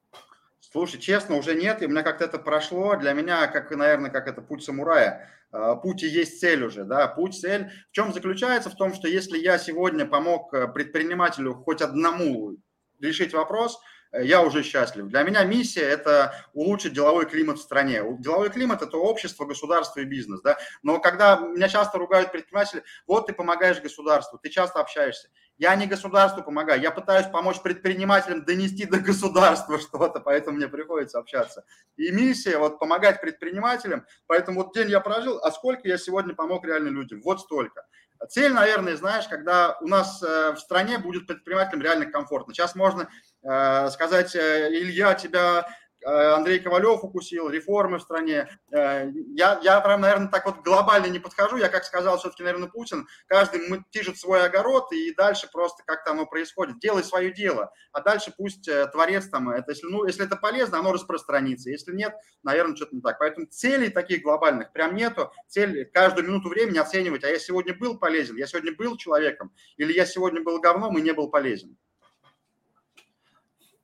Слушай, 0.60 1.00
честно, 1.00 1.36
уже 1.36 1.54
нет, 1.54 1.82
и 1.82 1.86
у 1.86 1.90
меня 1.90 2.02
как-то 2.02 2.26
это 2.26 2.40
прошло. 2.40 2.96
Для 2.96 3.14
меня, 3.14 3.48
как, 3.48 3.72
наверное, 3.72 4.10
как 4.10 4.28
это 4.28 4.42
путь 4.42 4.64
самурая. 4.64 5.30
А, 5.52 5.76
путь 5.76 6.04
и 6.04 6.08
есть 6.08 6.40
цель 6.40 6.64
уже, 6.64 6.86
да, 6.86 7.08
путь, 7.08 7.38
цель. 7.38 7.70
В 7.90 7.92
чем 7.92 8.14
заключается? 8.14 8.70
В 8.70 8.76
том, 8.76 8.94
что 8.94 9.08
если 9.08 9.38
я 9.38 9.58
сегодня 9.58 10.06
помог 10.06 10.54
э, 10.54 10.68
предпринимателю 10.68 11.56
хоть 11.56 11.82
одному 11.82 12.56
решить 13.02 13.34
вопрос, 13.34 13.82
Э, 13.82 13.91
я 14.14 14.42
уже 14.42 14.64
счастлив. 14.64 15.08
Для 15.08 15.24
меня 15.24 15.44
миссия– 15.44 15.82
это 15.82 16.36
улучшить 16.54 16.94
деловой 16.94 17.26
климат 17.26 17.60
в 17.60 17.62
стране. 17.62 18.04
Деловой 18.20 18.50
климат– 18.50 18.82
это 18.84 18.98
общество, 18.98 19.46
государство 19.46 20.02
и 20.02 20.06
бизнес. 20.06 20.42
Да? 20.42 20.58
Но 20.84 21.00
когда 21.00 21.38
меня 21.38 21.70
часто 21.70 21.98
ругают 21.98 22.32
предприниматели, 22.32 22.84
вот 23.08 23.28
ты 23.28 23.34
помогаешь 23.34 23.82
государству, 23.82 24.38
ты 24.38 24.50
часто 24.50 24.80
общаешься. 24.80 25.30
Я 25.58 25.76
не 25.76 25.86
государству 25.86 26.44
помогаю, 26.44 26.82
я 26.82 26.92
пытаюсь 26.92 27.28
помочь 27.28 27.62
предпринимателям 27.62 28.44
донести 28.44 28.86
до 28.86 29.00
государства 29.00 29.80
что-то, 29.80 30.20
поэтому 30.20 30.58
мне 30.58 30.68
приходится 30.68 31.20
общаться. 31.20 31.64
И 31.98 32.12
миссия 32.12 32.58
вот 32.58 32.80
помогать 32.80 33.22
предпринимателям, 33.22 34.06
поэтому 34.28 34.64
вот 34.64 34.74
день 34.74 34.90
я 34.90 35.00
прожил, 35.00 35.40
а 35.44 35.52
сколько 35.52 35.88
я 35.88 35.98
сегодня 35.98 36.34
помог 36.34 36.66
реально 36.66 36.90
людям? 36.90 37.22
Вот 37.24 37.42
столько. 37.42 37.86
Цель, 38.30 38.54
наверное, 38.54 38.96
знаешь, 38.96 39.28
когда 39.28 39.78
у 39.82 39.88
нас 39.88 40.22
э, 40.22 40.52
в 40.54 40.60
стране 40.60 41.00
будет 41.00 41.28
предпринимателям 41.28 41.82
реально 41.82 42.06
комфортно. 42.06 42.54
Сейчас 42.54 42.76
можно 42.76 43.10
э, 43.44 43.90
сказать, 43.90 44.36
э, 44.36 44.70
Илья, 44.72 45.16
тебя 45.16 45.68
Андрей 46.04 46.60
Ковалев 46.60 47.04
укусил, 47.04 47.50
реформы 47.50 48.00
в 48.00 48.02
стране. 48.02 48.50
Э, 48.72 49.10
я, 49.36 49.60
я 49.64 49.80
прям, 49.82 50.02
наверное, 50.02 50.30
так 50.30 50.46
вот 50.46 50.62
глобально 50.64 51.08
не 51.08 51.20
подхожу. 51.20 51.58
Я, 51.58 51.70
как 51.70 51.84
сказал 51.84 52.18
все-таки, 52.18 52.44
наверное, 52.44 52.70
Путин, 52.70 53.08
каждый 53.28 53.62
тижет 53.92 54.18
свой 54.18 54.44
огород, 54.46 54.92
и 54.92 55.14
дальше 55.14 55.50
просто 55.52 55.84
как-то 55.86 56.12
оно 56.12 56.26
происходит. 56.26 56.80
Делай 56.80 57.04
свое 57.04 57.32
дело, 57.32 57.72
а 57.92 58.02
дальше 58.02 58.34
пусть 58.36 58.68
э, 58.68 58.88
творец 58.88 59.28
там, 59.28 59.50
это, 59.50 59.72
если, 59.72 59.88
ну, 59.88 60.06
если 60.06 60.26
это 60.26 60.36
полезно, 60.36 60.80
оно 60.80 60.94
распространится. 60.94 61.70
Если 61.70 61.94
нет, 61.96 62.14
наверное, 62.44 62.76
что-то 62.76 62.96
не 62.96 63.02
так. 63.02 63.20
Поэтому 63.20 63.48
целей 63.48 63.90
таких 63.90 64.24
глобальных 64.24 64.72
прям 64.74 64.96
нету. 64.96 65.32
Цель 65.48 65.86
каждую 65.86 66.28
минуту 66.28 66.50
времени 66.50 66.78
оценивать, 66.78 67.24
а 67.24 67.30
я 67.30 67.40
сегодня 67.40 67.76
был 67.76 68.00
полезен, 68.00 68.38
я 68.38 68.48
сегодня 68.48 68.76
был 68.76 68.98
человеком, 68.98 69.54
или 69.78 69.94
я 69.94 70.06
сегодня 70.06 70.42
был 70.42 70.60
говном 70.60 70.98
и 70.98 71.02
не 71.02 71.14
был 71.14 71.30
полезен. 71.30 71.78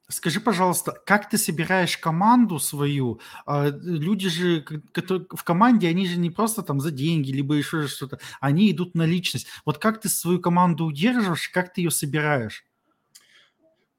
Скажи, 0.09 0.39
пожалуйста, 0.39 0.93
как 1.05 1.29
ты 1.29 1.37
собираешь 1.37 1.97
команду 1.97 2.59
свою? 2.59 3.19
А, 3.45 3.67
люди 3.67 4.29
же 4.29 4.65
в 4.93 5.43
команде, 5.43 5.89
они 5.89 6.07
же 6.07 6.17
не 6.17 6.29
просто 6.29 6.61
там 6.61 6.79
за 6.79 6.91
деньги, 6.91 7.31
либо 7.31 7.55
еще 7.55 7.87
что-то, 7.87 8.19
они 8.39 8.71
идут 8.71 8.95
на 8.95 9.05
личность. 9.05 9.47
Вот 9.65 9.79
как 9.79 9.99
ты 9.99 10.07
свою 10.07 10.39
команду 10.39 10.85
удерживаешь, 10.85 11.49
как 11.49 11.73
ты 11.73 11.81
ее 11.81 11.91
собираешь? 11.91 12.65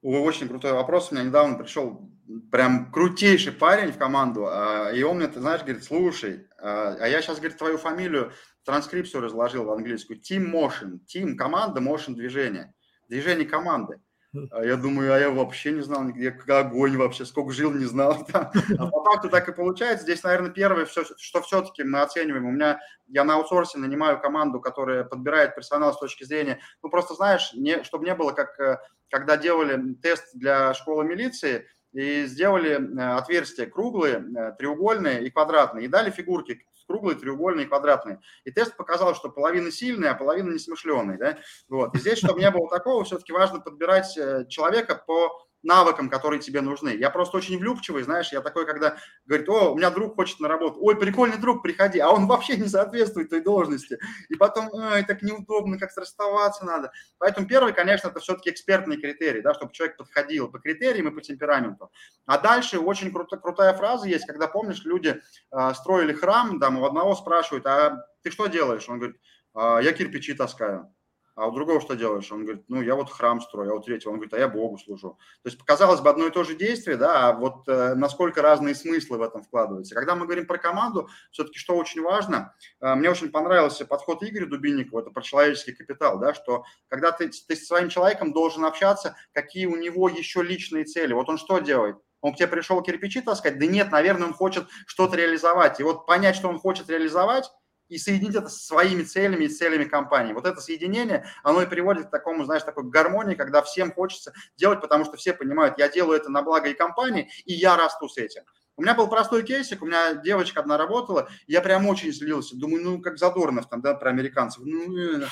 Очень 0.00 0.48
крутой 0.48 0.72
вопрос. 0.72 1.10
У 1.10 1.14
меня 1.14 1.24
недавно 1.24 1.58
пришел 1.58 2.10
прям 2.50 2.90
крутейший 2.90 3.52
парень 3.52 3.92
в 3.92 3.98
команду, 3.98 4.46
а, 4.46 4.90
и 4.90 5.02
он 5.02 5.18
мне, 5.18 5.28
ты 5.28 5.40
знаешь, 5.40 5.60
говорит, 5.60 5.84
слушай, 5.84 6.46
а, 6.58 6.96
а 6.98 7.06
я 7.06 7.20
сейчас, 7.20 7.36
говорит, 7.36 7.58
твою 7.58 7.76
фамилию, 7.76 8.32
транскрипцию 8.64 9.22
разложил 9.22 9.64
в 9.64 9.70
английскую. 9.70 10.18
Team 10.18 10.50
Motion. 10.50 11.00
Team– 11.06 11.34
команда, 11.36 11.82
Motion– 11.82 12.14
движение. 12.14 12.72
Движение 13.08 13.46
команды. 13.46 14.00
А 14.50 14.64
я 14.64 14.76
думаю, 14.76 15.12
а 15.12 15.18
я 15.18 15.30
вообще 15.30 15.72
не 15.72 15.80
знал 15.80 16.04
как 16.12 16.48
огонь 16.48 16.96
вообще, 16.96 17.24
сколько 17.24 17.52
жил, 17.52 17.72
не 17.72 17.84
знал. 17.84 18.24
Там. 18.32 18.50
А 18.78 18.86
по 18.86 19.04
факту 19.04 19.28
так 19.28 19.48
и 19.48 19.52
получается. 19.52 20.04
Здесь, 20.04 20.22
наверное, 20.22 20.50
первое, 20.50 20.84
все, 20.84 21.04
что 21.16 21.42
все-таки 21.42 21.82
мы 21.82 22.00
оцениваем. 22.00 22.46
У 22.46 22.50
меня, 22.50 22.78
я 23.06 23.24
на 23.24 23.34
аутсорсе 23.34 23.78
нанимаю 23.78 24.20
команду, 24.20 24.60
которая 24.60 25.04
подбирает 25.04 25.54
персонал 25.54 25.92
с 25.92 25.98
точки 25.98 26.24
зрения, 26.24 26.60
ну, 26.82 26.90
просто 26.90 27.14
знаешь, 27.14 27.52
не, 27.54 27.82
чтобы 27.84 28.04
не 28.04 28.14
было, 28.14 28.32
как 28.32 28.58
э, 28.60 28.78
когда 29.10 29.36
делали 29.36 29.94
тест 29.94 30.34
для 30.34 30.74
школы 30.74 31.04
милиции, 31.04 31.66
и 31.92 32.26
сделали 32.26 32.72
э, 32.72 33.16
отверстия 33.16 33.66
круглые, 33.66 34.22
э, 34.36 34.52
треугольные 34.58 35.24
и 35.24 35.30
квадратные, 35.30 35.86
и 35.86 35.88
дали 35.88 36.10
фигурки 36.10 36.64
круглые, 36.88 37.16
треугольные, 37.16 37.66
квадратные. 37.66 38.20
И 38.44 38.50
тест 38.50 38.76
показал, 38.76 39.14
что 39.14 39.28
половина 39.28 39.70
сильная, 39.70 40.12
а 40.12 40.14
половина 40.14 40.52
несмышленная. 40.52 41.18
Да? 41.18 41.38
Вот. 41.68 41.94
И 41.94 41.98
здесь, 41.98 42.18
чтобы 42.18 42.40
не 42.40 42.50
было 42.50 42.68
такого, 42.68 43.04
все-таки 43.04 43.32
важно 43.32 43.60
подбирать 43.60 44.16
э, 44.16 44.46
человека 44.48 45.00
по 45.06 45.47
навыкам, 45.62 46.08
которые 46.08 46.40
тебе 46.40 46.60
нужны. 46.60 46.90
Я 46.90 47.10
просто 47.10 47.36
очень 47.36 47.58
влюбчивый, 47.58 48.02
знаешь, 48.02 48.32
я 48.32 48.40
такой, 48.40 48.66
когда 48.66 48.96
говорит, 49.26 49.48
о, 49.48 49.72
у 49.72 49.76
меня 49.76 49.90
друг 49.90 50.14
хочет 50.14 50.40
на 50.40 50.48
работу, 50.48 50.78
ой, 50.80 50.96
прикольный 50.96 51.38
друг, 51.38 51.62
приходи, 51.62 51.98
а 51.98 52.10
он 52.10 52.26
вообще 52.26 52.56
не 52.56 52.68
соответствует 52.68 53.30
той 53.30 53.40
должности. 53.40 53.98
И 54.28 54.36
потом, 54.36 54.68
ой, 54.72 55.04
так 55.04 55.22
неудобно, 55.22 55.78
как-то 55.78 56.02
расставаться 56.02 56.64
надо. 56.64 56.92
Поэтому 57.18 57.46
первый, 57.46 57.72
конечно, 57.72 58.08
это 58.08 58.20
все-таки 58.20 58.50
экспертный 58.50 58.96
критерий, 58.96 59.42
да, 59.42 59.54
чтобы 59.54 59.72
человек 59.72 59.96
подходил 59.96 60.48
по 60.48 60.58
критериям 60.58 61.08
и 61.08 61.14
по 61.14 61.20
темпераменту. 61.20 61.90
А 62.26 62.38
дальше 62.38 62.78
очень 62.78 63.12
круто, 63.12 63.36
крутая 63.36 63.74
фраза 63.74 64.06
есть, 64.08 64.26
когда, 64.26 64.46
помнишь, 64.46 64.84
люди 64.84 65.20
э, 65.50 65.74
строили 65.74 66.12
храм, 66.12 66.60
там, 66.60 66.78
у 66.78 66.84
одного 66.84 67.14
спрашивают, 67.14 67.66
а 67.66 68.04
ты 68.22 68.30
что 68.30 68.46
делаешь? 68.46 68.88
Он 68.88 68.98
говорит, 68.98 69.16
а, 69.54 69.80
я 69.80 69.92
кирпичи 69.92 70.34
таскаю 70.34 70.92
а 71.38 71.46
у 71.46 71.52
другого 71.52 71.80
что 71.80 71.94
делаешь? 71.94 72.30
Он 72.32 72.44
говорит, 72.44 72.64
ну, 72.66 72.82
я 72.82 72.96
вот 72.96 73.10
храм 73.10 73.40
строю, 73.40 73.72
а 73.72 73.74
у 73.76 73.80
третьего, 73.80 74.10
он 74.10 74.16
говорит, 74.16 74.34
а 74.34 74.38
я 74.38 74.48
Богу 74.48 74.76
служу. 74.76 75.18
То 75.42 75.48
есть, 75.48 75.62
казалось 75.62 76.00
бы, 76.00 76.10
одно 76.10 76.26
и 76.26 76.30
то 76.30 76.42
же 76.42 76.56
действие, 76.56 76.96
да, 76.96 77.28
а 77.28 77.32
вот 77.32 77.68
э, 77.68 77.94
насколько 77.94 78.42
разные 78.42 78.74
смыслы 78.74 79.18
в 79.18 79.22
этом 79.22 79.44
вкладываются. 79.44 79.94
Когда 79.94 80.16
мы 80.16 80.24
говорим 80.24 80.46
про 80.46 80.58
команду, 80.58 81.08
все-таки 81.30 81.60
что 81.60 81.76
очень 81.76 82.02
важно, 82.02 82.54
э, 82.80 82.94
мне 82.96 83.08
очень 83.08 83.30
понравился 83.30 83.86
подход 83.86 84.24
Игоря 84.24 84.46
Дубинникова, 84.46 85.00
это 85.00 85.10
про 85.10 85.22
человеческий 85.22 85.74
капитал, 85.74 86.18
да, 86.18 86.34
что 86.34 86.64
когда 86.88 87.12
ты, 87.12 87.28
ты 87.28 87.54
с 87.54 87.68
своим 87.68 87.88
человеком 87.88 88.32
должен 88.32 88.64
общаться, 88.64 89.14
какие 89.32 89.66
у 89.66 89.76
него 89.76 90.08
еще 90.08 90.42
личные 90.42 90.86
цели. 90.86 91.12
Вот 91.12 91.28
он 91.28 91.38
что 91.38 91.60
делает? 91.60 91.98
Он 92.20 92.32
к 92.32 92.36
тебе 92.36 92.48
пришел 92.48 92.82
кирпичи 92.82 93.20
таскать? 93.20 93.60
Да 93.60 93.66
нет, 93.66 93.92
наверное, 93.92 94.26
он 94.26 94.34
хочет 94.34 94.66
что-то 94.86 95.16
реализовать. 95.16 95.78
И 95.78 95.84
вот 95.84 96.04
понять, 96.04 96.34
что 96.34 96.48
он 96.48 96.58
хочет 96.58 96.90
реализовать, 96.90 97.48
и 97.88 97.98
соединить 97.98 98.34
это 98.34 98.48
со 98.48 98.58
своими 98.58 99.02
целями 99.02 99.44
и 99.44 99.48
целями 99.48 99.84
компании. 99.84 100.32
Вот 100.32 100.46
это 100.46 100.60
соединение, 100.60 101.26
оно 101.42 101.62
и 101.62 101.66
приводит 101.66 102.06
к 102.06 102.10
такому, 102.10 102.44
знаешь, 102.44 102.62
такой 102.62 102.84
гармонии, 102.84 103.34
когда 103.34 103.62
всем 103.62 103.92
хочется 103.92 104.32
делать, 104.56 104.80
потому 104.80 105.04
что 105.04 105.16
все 105.16 105.32
понимают, 105.32 105.78
я 105.78 105.88
делаю 105.88 106.18
это 106.18 106.30
на 106.30 106.42
благо 106.42 106.68
и 106.68 106.74
компании, 106.74 107.30
и 107.44 107.54
я 107.54 107.76
расту 107.76 108.08
с 108.08 108.16
этим. 108.18 108.42
У 108.76 108.82
меня 108.82 108.94
был 108.94 109.08
простой 109.08 109.42
кейсик, 109.42 109.82
у 109.82 109.86
меня 109.86 110.14
девочка 110.14 110.60
одна 110.60 110.76
работала, 110.76 111.28
я 111.46 111.60
прям 111.60 111.86
очень 111.88 112.12
злился, 112.12 112.56
думаю, 112.56 112.84
ну, 112.84 113.00
как 113.00 113.18
Задорнов 113.18 113.68
там, 113.68 113.80
да, 113.80 113.94
про 113.94 114.10
американцев, 114.10 114.62
ну, 114.64 114.96
э, 114.96 115.26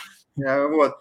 э, 0.44 0.66
вот. 0.66 0.96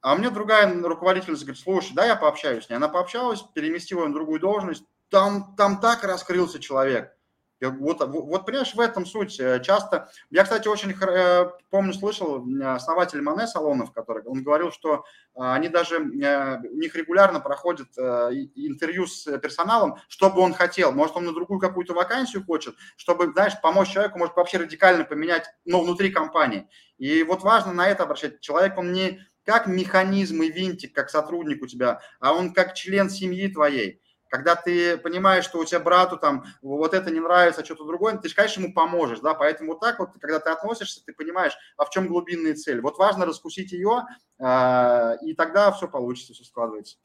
А 0.00 0.16
меня 0.16 0.30
другая 0.30 0.70
руководительница 0.82 1.44
говорит, 1.44 1.62
слушай, 1.62 1.92
да, 1.94 2.06
я 2.06 2.14
пообщаюсь 2.14 2.66
с 2.66 2.70
ней. 2.70 2.76
Она 2.76 2.88
пообщалась, 2.88 3.42
переместила 3.54 4.02
ее 4.02 4.08
на 4.08 4.14
другую 4.14 4.38
должность, 4.38 4.84
там, 5.10 5.56
там 5.56 5.80
так 5.80 6.04
раскрылся 6.04 6.60
человек. 6.60 7.17
Вот, 7.60 8.00
вот, 8.00 8.46
понимаешь, 8.46 8.74
в 8.74 8.80
этом 8.80 9.04
суть. 9.04 9.40
Э, 9.40 9.60
часто, 9.60 10.10
я, 10.30 10.44
кстати, 10.44 10.68
очень 10.68 10.92
э, 10.92 11.50
помню, 11.70 11.92
слышал 11.92 12.44
основатель 12.62 13.20
Мане 13.20 13.48
Салонов, 13.48 13.92
который, 13.92 14.22
он 14.24 14.44
говорил, 14.44 14.70
что 14.70 15.04
а, 15.34 15.54
они 15.54 15.68
даже, 15.68 15.96
э, 15.96 16.58
у 16.60 16.76
них 16.76 16.94
регулярно 16.94 17.40
проходят 17.40 17.88
интервью 17.98 19.06
с 19.06 19.24
персоналом, 19.38 19.96
что 20.08 20.30
бы 20.30 20.40
он 20.40 20.54
хотел. 20.54 20.92
Может, 20.92 21.16
он 21.16 21.24
на 21.24 21.32
другую 21.32 21.58
какую-то 21.58 21.94
вакансию 21.94 22.44
хочет, 22.44 22.76
чтобы, 22.96 23.32
знаешь, 23.32 23.60
помочь 23.60 23.90
человеку, 23.90 24.18
может, 24.18 24.36
вообще 24.36 24.58
радикально 24.58 25.04
поменять, 25.04 25.46
но 25.64 25.80
внутри 25.80 26.10
компании. 26.10 26.68
И 26.98 27.22
вот 27.24 27.42
важно 27.42 27.72
на 27.72 27.88
это 27.88 28.04
обращать. 28.04 28.40
Человек, 28.40 28.78
он 28.78 28.92
не 28.92 29.20
как 29.44 29.66
механизм 29.66 30.42
и 30.42 30.50
винтик, 30.50 30.94
как 30.94 31.08
сотрудник 31.08 31.62
у 31.62 31.66
тебя, 31.66 32.00
а 32.20 32.34
он 32.34 32.52
как 32.52 32.74
член 32.74 33.08
семьи 33.08 33.48
твоей. 33.48 34.02
Когда 34.28 34.54
ты 34.56 34.96
понимаешь, 34.98 35.44
что 35.44 35.58
у 35.58 35.64
тебя 35.64 35.80
брату 35.80 36.16
там 36.16 36.44
вот 36.62 36.94
это 36.94 37.10
не 37.10 37.20
нравится, 37.20 37.62
а 37.62 37.64
что-то 37.64 37.84
другое, 37.84 38.16
ты 38.18 38.28
же, 38.28 38.34
конечно, 38.34 38.60
ему 38.60 38.72
поможешь, 38.72 39.20
да, 39.20 39.34
поэтому 39.34 39.72
вот 39.72 39.80
так 39.80 39.98
вот, 39.98 40.10
когда 40.20 40.38
ты 40.38 40.50
относишься, 40.50 41.04
ты 41.04 41.12
понимаешь, 41.12 41.56
а 41.76 41.84
в 41.84 41.90
чем 41.90 42.08
глубинная 42.08 42.54
цель. 42.54 42.80
Вот 42.80 42.98
важно 42.98 43.26
раскусить 43.26 43.72
ее, 43.72 44.04
а, 44.38 45.16
и 45.22 45.34
тогда 45.34 45.72
все 45.72 45.88
получится, 45.88 46.32
все 46.32 46.44
складывается. 46.44 46.98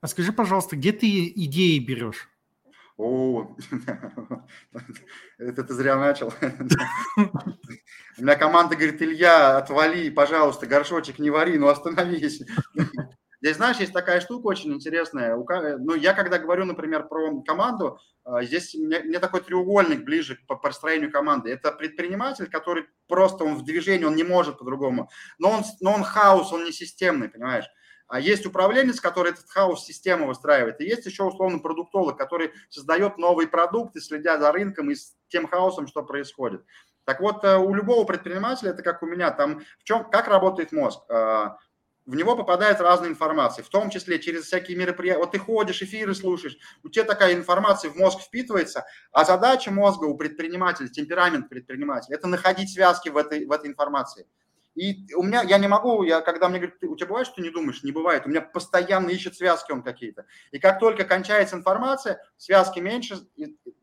А 0.00 0.06
скажи, 0.06 0.32
пожалуйста, 0.32 0.76
где 0.76 0.92
ты 0.92 1.28
идеи 1.28 1.78
берешь? 1.78 2.28
О, 2.96 3.56
это 5.38 5.64
ты 5.64 5.74
зря 5.74 5.96
начал. 5.96 6.34
У 7.16 8.22
меня 8.22 8.36
команда 8.36 8.76
говорит, 8.76 9.00
Илья, 9.00 9.56
отвали, 9.56 10.10
пожалуйста, 10.10 10.66
горшочек 10.66 11.18
не 11.18 11.30
вари, 11.30 11.58
ну 11.58 11.68
остановись. 11.68 12.42
Здесь, 13.42 13.56
знаешь, 13.56 13.78
есть 13.78 13.92
такая 13.92 14.20
штука 14.20 14.48
очень 14.48 14.72
интересная. 14.72 15.34
Ну, 15.36 15.94
я 15.94 16.12
когда 16.12 16.38
говорю, 16.38 16.66
например, 16.66 17.08
про 17.08 17.40
команду, 17.42 17.98
а, 18.22 18.42
здесь 18.42 18.74
мне, 18.74 19.00
мне 19.00 19.18
такой 19.18 19.40
треугольник 19.40 20.04
ближе 20.04 20.38
по 20.46 20.56
построению 20.56 21.10
команды. 21.10 21.50
Это 21.50 21.72
предприниматель, 21.72 22.50
который 22.50 22.84
просто 23.08 23.44
он 23.44 23.54
в 23.54 23.64
движении, 23.64 24.04
он 24.04 24.14
не 24.14 24.24
может 24.24 24.58
по-другому. 24.58 25.08
Но 25.38 25.50
он, 25.50 25.64
но 25.80 25.94
он 25.94 26.04
хаос, 26.04 26.52
он 26.52 26.64
не 26.64 26.72
системный, 26.72 27.30
понимаешь? 27.30 27.64
А 28.08 28.20
есть 28.20 28.44
управленец, 28.44 29.00
который 29.00 29.30
этот 29.32 29.48
хаос 29.48 29.84
систему 29.84 30.26
выстраивает. 30.26 30.80
И 30.80 30.84
есть 30.84 31.06
еще 31.06 31.22
условно 31.22 31.60
продуктолог, 31.60 32.18
который 32.18 32.50
создает 32.68 33.18
новые 33.18 33.48
продукты, 33.48 34.00
следя 34.00 34.36
за 34.36 34.52
рынком 34.52 34.90
и 34.90 34.96
с 34.96 35.14
тем 35.28 35.46
хаосом, 35.46 35.86
что 35.86 36.02
происходит. 36.02 36.62
Так 37.04 37.20
вот, 37.20 37.44
э, 37.44 37.56
у 37.56 37.72
любого 37.72 38.04
предпринимателя, 38.04 38.70
это 38.70 38.82
как 38.82 39.02
у 39.02 39.06
меня, 39.06 39.30
там 39.30 39.60
в 39.78 39.84
чем, 39.84 40.10
как 40.10 40.28
работает 40.28 40.72
мозг? 40.72 41.00
В 42.10 42.16
него 42.16 42.34
попадает 42.34 42.80
разная 42.80 43.08
информация, 43.08 43.62
в 43.62 43.68
том 43.68 43.88
числе 43.88 44.18
через 44.18 44.46
всякие 44.46 44.76
мероприятия. 44.76 45.20
Вот 45.20 45.30
ты 45.30 45.38
ходишь, 45.38 45.80
эфиры 45.80 46.12
слушаешь, 46.12 46.58
у 46.82 46.88
тебя 46.88 47.04
такая 47.04 47.34
информация 47.34 47.88
в 47.88 47.94
мозг 47.94 48.20
впитывается, 48.20 48.84
а 49.12 49.24
задача 49.24 49.70
мозга 49.70 50.06
у 50.06 50.16
предпринимателя, 50.16 50.88
темперамент 50.88 51.48
предпринимателя, 51.48 52.16
это 52.16 52.26
находить 52.26 52.72
связки 52.72 53.10
в 53.10 53.16
этой, 53.16 53.46
в 53.46 53.52
этой 53.52 53.70
информации. 53.70 54.26
И 54.74 55.06
у 55.14 55.22
меня, 55.22 55.42
я 55.42 55.58
не 55.58 55.68
могу, 55.68 56.02
я, 56.02 56.20
когда 56.20 56.48
мне 56.48 56.58
говорят, 56.58 56.82
у 56.82 56.96
тебя 56.96 57.06
бывает, 57.06 57.28
что 57.28 57.36
ты 57.36 57.42
не 57.42 57.50
думаешь? 57.50 57.84
Не 57.84 57.92
бывает. 57.92 58.26
У 58.26 58.28
меня 58.28 58.40
постоянно 58.40 59.10
ищет 59.10 59.36
связки 59.36 59.70
он 59.70 59.84
какие-то. 59.84 60.26
И 60.50 60.58
как 60.58 60.80
только 60.80 61.04
кончается 61.04 61.54
информация, 61.54 62.20
связки 62.36 62.80
меньше, 62.80 63.20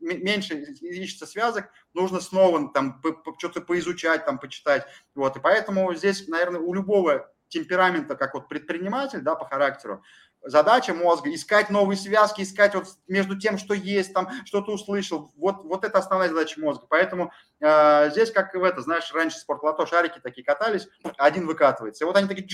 меньше 0.00 0.54
ищется 0.82 1.24
связок, 1.24 1.70
нужно 1.94 2.20
снова 2.20 2.70
там 2.74 3.00
что-то 3.38 3.62
поизучать, 3.62 4.26
там 4.26 4.38
почитать. 4.38 4.86
Вот. 5.14 5.34
И 5.38 5.40
поэтому 5.40 5.94
здесь, 5.94 6.28
наверное, 6.28 6.60
у 6.60 6.74
любого 6.74 7.32
темперамента, 7.48 8.14
как 8.16 8.34
вот 8.34 8.48
предприниматель, 8.48 9.20
да, 9.20 9.34
по 9.34 9.44
характеру, 9.44 10.02
задача 10.42 10.94
мозга 10.94 11.32
искать 11.34 11.70
новые 11.70 11.96
связки, 11.96 12.42
искать 12.42 12.74
вот 12.74 12.86
между 13.06 13.38
тем, 13.38 13.58
что 13.58 13.74
есть, 13.74 14.12
там 14.12 14.28
что-то 14.44 14.72
услышал. 14.72 15.32
Вот, 15.36 15.64
вот 15.64 15.84
это 15.84 15.98
основная 15.98 16.28
задача 16.28 16.60
мозга. 16.60 16.86
Поэтому 16.88 17.32
э, 17.60 18.10
здесь 18.10 18.30
как 18.30 18.54
в 18.54 18.62
это, 18.62 18.80
знаешь, 18.82 19.12
раньше 19.12 19.38
спортлото 19.38 19.86
шарики 19.86 20.20
такие 20.22 20.44
катались, 20.44 20.88
один 21.16 21.46
выкатывается. 21.46 22.04
И 22.04 22.06
вот 22.06 22.16
они 22.16 22.28
такие, 22.28 22.46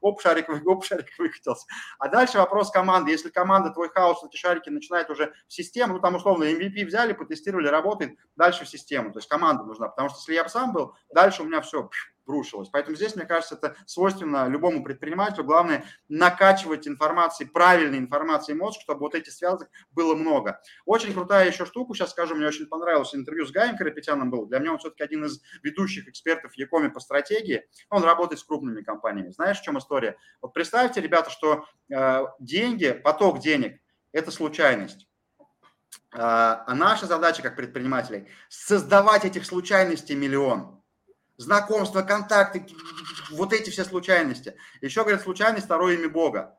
оп, 0.00 0.20
шарик, 0.20 0.48
оп, 0.66 0.84
шарик 0.84 1.06
выкатился. 1.18 1.66
А 1.98 2.08
дальше 2.08 2.38
вопрос 2.38 2.70
команды. 2.70 3.10
Если 3.10 3.30
команда, 3.30 3.70
твой 3.70 3.88
хаос, 3.88 4.22
эти 4.24 4.36
шарики 4.36 4.68
начинает 4.68 5.10
уже 5.10 5.32
в 5.46 5.52
систему, 5.52 5.94
ну 5.94 6.00
там 6.00 6.14
условно 6.14 6.44
MVP 6.44 6.86
взяли, 6.86 7.12
потестировали, 7.12 7.68
работает, 7.68 8.18
дальше 8.36 8.64
в 8.64 8.68
систему. 8.68 9.12
То 9.12 9.18
есть 9.18 9.28
команда 9.28 9.64
нужна. 9.64 9.88
Потому 9.88 10.08
что 10.08 10.18
если 10.18 10.34
я 10.34 10.44
бы 10.44 10.50
сам 10.50 10.72
был, 10.72 10.94
дальше 11.12 11.42
у 11.42 11.46
меня 11.46 11.60
все 11.60 11.88
рушилось. 12.28 12.68
Поэтому 12.68 12.96
здесь, 12.96 13.16
мне 13.16 13.24
кажется, 13.24 13.56
это 13.56 13.74
свойственно 13.86 14.46
любому 14.48 14.84
предпринимателю. 14.84 15.44
Главное 15.44 15.84
накачивать 16.08 16.86
информацией, 16.86 17.48
правильной 17.48 17.98
информацией 17.98 18.56
мозг, 18.56 18.80
чтобы 18.80 19.00
вот 19.00 19.14
этих 19.14 19.32
связок 19.32 19.68
было 19.90 20.14
много. 20.14 20.60
Очень 20.84 21.14
крутая 21.14 21.48
еще 21.48 21.64
штука, 21.64 21.94
сейчас 21.94 22.10
скажу, 22.10 22.34
мне 22.34 22.46
очень 22.46 22.66
понравилось 22.66 23.14
интервью 23.14 23.46
с 23.46 23.50
Гаем 23.50 23.76
Карапетяном 23.76 24.27
был. 24.30 24.46
Для 24.46 24.58
меня 24.58 24.72
он 24.72 24.78
все-таки 24.78 25.02
один 25.02 25.24
из 25.24 25.40
ведущих 25.62 26.08
экспертов 26.08 26.54
Якоми 26.54 26.88
по 26.88 27.00
стратегии. 27.00 27.66
Он 27.90 28.04
работает 28.04 28.40
с 28.40 28.44
крупными 28.44 28.82
компаниями. 28.82 29.30
Знаешь, 29.30 29.60
в 29.60 29.62
чем 29.62 29.78
история? 29.78 30.16
Вот 30.40 30.52
представьте, 30.52 31.00
ребята, 31.00 31.30
что 31.30 31.66
э, 31.90 32.24
деньги, 32.38 32.92
поток 32.92 33.40
денег– 33.40 33.80
это 34.12 34.30
случайность. 34.30 35.08
Э, 36.12 36.18
а 36.20 36.74
наша 36.74 37.06
задача 37.06 37.42
как 37.42 37.56
предпринимателей– 37.56 38.28
создавать 38.48 39.24
этих 39.24 39.44
случайностей 39.44 40.14
миллион– 40.14 40.74
знакомства, 41.38 42.02
контакты, 42.02 42.66
вот 43.30 43.52
эти 43.52 43.70
все 43.70 43.84
случайности. 43.84 44.56
Еще, 44.82 45.02
говорят, 45.02 45.22
случайность 45.22 45.66
второе 45.66 45.94
имя 45.94 46.08
Бога. 46.08 46.57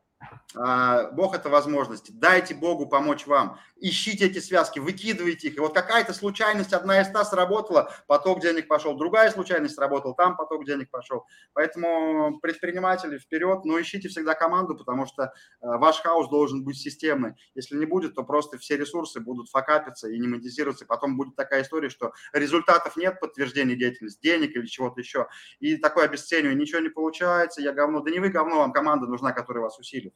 А, 0.56 1.10
Бог– 1.12 1.34
это 1.36 1.48
возможности. 1.48 2.10
Дайте 2.12 2.54
Богу 2.54 2.86
помочь 2.86 3.26
вам. 3.26 3.58
Ищите 3.76 4.26
эти 4.26 4.40
связки, 4.40 4.78
выкидывайте 4.78 5.48
их. 5.48 5.56
И 5.56 5.60
вот 5.60 5.72
какая-то 5.72 6.12
случайность, 6.12 6.72
одна 6.72 7.00
из 7.00 7.06
ста 7.06 7.24
сработала, 7.24 7.92
поток 8.06 8.40
денег 8.40 8.68
пошел. 8.68 8.96
Другая 8.96 9.30
случайность 9.30 9.76
сработала, 9.76 10.14
там 10.14 10.36
поток 10.36 10.66
денег 10.66 10.90
пошел. 10.90 11.24
Поэтому 11.54 12.40
предприниматели 12.40 13.16
вперед, 13.16 13.64
но 13.64 13.80
ищите 13.80 14.08
всегда 14.08 14.34
команду, 14.34 14.76
потому 14.76 15.06
что 15.06 15.32
а, 15.60 15.78
ваш 15.78 16.00
хаос 16.00 16.28
должен 16.28 16.64
быть 16.64 16.76
системный. 16.76 17.34
Если 17.54 17.76
не 17.76 17.86
будет, 17.86 18.14
то 18.14 18.24
просто 18.24 18.58
все 18.58 18.76
ресурсы 18.76 19.20
будут 19.20 19.48
факапиться 19.48 20.08
и 20.08 20.18
не 20.18 20.26
монетизироваться. 20.26 20.84
Потом 20.84 21.16
будет 21.16 21.36
такая 21.36 21.62
история, 21.62 21.90
что 21.90 22.12
результатов 22.32 22.96
нет, 22.96 23.20
подтверждения 23.20 23.76
деятельности, 23.76 24.20
денег 24.20 24.56
или 24.56 24.66
чего-то 24.66 25.00
еще. 25.00 25.28
И 25.60 25.76
такое 25.76 26.06
обесценивание, 26.06 26.60
ничего 26.60 26.80
не 26.80 26.88
получается, 26.90 27.62
я 27.62 27.72
говно. 27.72 28.00
Да 28.00 28.10
не 28.10 28.18
вы 28.18 28.30
говно, 28.30 28.58
вам 28.58 28.72
команда 28.72 29.06
нужна, 29.06 29.32
которая 29.32 29.62
вас 29.62 29.78
усилит. 29.78 30.09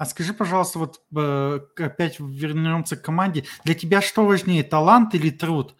А 0.00 0.06
скажи, 0.06 0.32
пожалуйста, 0.32 0.78
вот 0.78 1.02
э, 1.14 1.60
опять 1.76 2.18
вернемся 2.20 2.96
к 2.96 3.02
команде. 3.02 3.44
Для 3.64 3.74
тебя 3.74 4.00
что 4.00 4.24
важнее, 4.24 4.64
талант 4.64 5.14
или 5.14 5.28
труд 5.28 5.74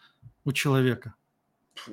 у 0.44 0.52
человека? 0.52 1.14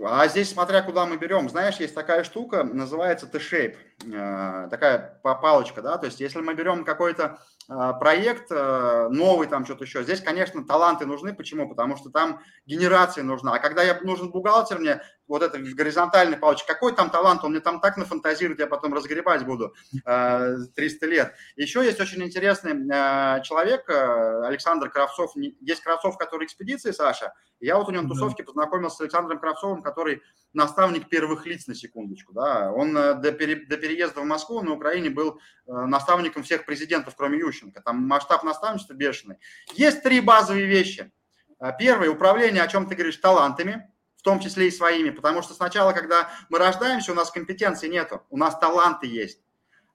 А 0.04 0.28
здесь 0.28 0.50
смотря 0.50 0.82
куда 0.82 1.06
мы 1.06 1.16
берем. 1.16 1.48
Знаешь, 1.48 1.78
есть 1.78 1.96
такая 1.96 2.26
штука, 2.26 2.66
называется 2.66 3.28
T-shape, 3.28 3.78
такая 4.00 5.20
палочка, 5.24 5.82
да, 5.82 5.98
то 5.98 6.06
есть 6.06 6.20
если 6.20 6.40
мы 6.40 6.54
берем 6.54 6.86
какой-то 6.86 7.40
э, 7.68 7.94
проект 8.00 8.52
новый, 8.52 9.48
там 9.48 9.66
что-то 9.66 9.86
еще, 9.86 10.04
здесь, 10.04 10.22
конечно, 10.22 10.66
таланты 10.66 11.06
нужны. 11.06 11.34
Почему? 11.34 11.68
Потому 11.68 11.98
что 11.98 12.10
там 12.10 12.42
генерация 12.66 13.24
нужна. 13.24 13.54
А 13.54 13.60
когда 13.60 13.84
я 13.84 14.00
нужен 14.02 14.30
бухгалтер 14.30 14.80
мне, 14.80 15.02
вот 15.28 15.44
это 15.44 15.60
горизонтальный 15.60 16.38
палочек, 16.38 16.68
какой 16.68 16.96
там 16.96 17.10
талант, 17.10 17.44
он 17.44 17.52
мне 17.52 17.60
там 17.60 17.82
так 17.82 17.98
нафантазирует, 17.98 18.60
я 18.60 18.68
потом 18.68 18.94
разгребать 18.94 19.46
буду 19.46 19.74
э, 20.06 20.56
300 20.76 21.06
лет. 21.06 21.34
Еще 21.56 21.84
есть 21.84 22.00
очень 22.00 22.24
интересный 22.24 22.72
э, 22.72 23.42
человек, 23.44 23.90
э, 23.90 24.46
Александр 24.46 24.90
Кравцов, 24.90 25.36
есть 25.36 25.82
Кравцов, 25.82 26.18
который 26.18 26.46
экспедиции, 26.46 26.92
Саша, 26.92 27.34
я 27.60 27.78
вот 27.78 27.90
у 27.90 27.92
него 27.92 28.04
на 28.04 28.10
тусовке 28.10 28.44
познакомился 28.44 28.98
с 28.98 29.02
Александром 29.02 29.40
Кравцовым, 29.40 29.82
который 29.82 30.22
наставник 30.54 31.10
первых 31.10 31.46
лиц, 31.46 31.68
на 31.68 31.76
секундочку, 31.76 32.34
да, 32.34 32.72
он 32.72 32.96
э, 32.98 33.16
до, 33.16 33.32
пере, 33.32 33.66
до 33.66 33.78
переезда 33.88 34.22
в 34.22 34.26
Москву 34.26 34.62
на 34.62 34.74
Украине 34.74 35.10
был 35.10 35.40
э, 35.66 35.72
наставником 35.72 36.44
всех 36.44 36.66
президентов, 36.66 37.16
кроме 37.16 37.40
Ющенко, 37.40 37.82
там 37.82 38.06
масштаб 38.06 38.44
наставничества 38.44 38.94
бешеный. 38.94 39.38
Есть 39.74 40.04
три 40.04 40.20
базовые 40.20 40.66
вещи. 40.66 41.12
Э, 41.60 41.72
первое, 41.78 42.10
управление, 42.10 42.64
о 42.64 42.68
чем 42.68 42.88
ты 42.88 42.96
говоришь, 42.96 43.18
талантами, 43.18 43.90
в 44.18 44.24
том 44.24 44.40
числе 44.42 44.68
и 44.68 44.72
своими, 44.72 45.12
потому 45.12 45.42
что 45.42 45.54
сначала, 45.54 45.94
когда 45.94 46.30
мы 46.50 46.60
рождаемся, 46.60 47.14
у 47.14 47.16
нас 47.16 47.32
компетенции 47.32 47.88
нету, 47.88 48.24
у 48.30 48.38
нас 48.38 48.60
таланты 48.60 49.08
есть. 49.08 49.40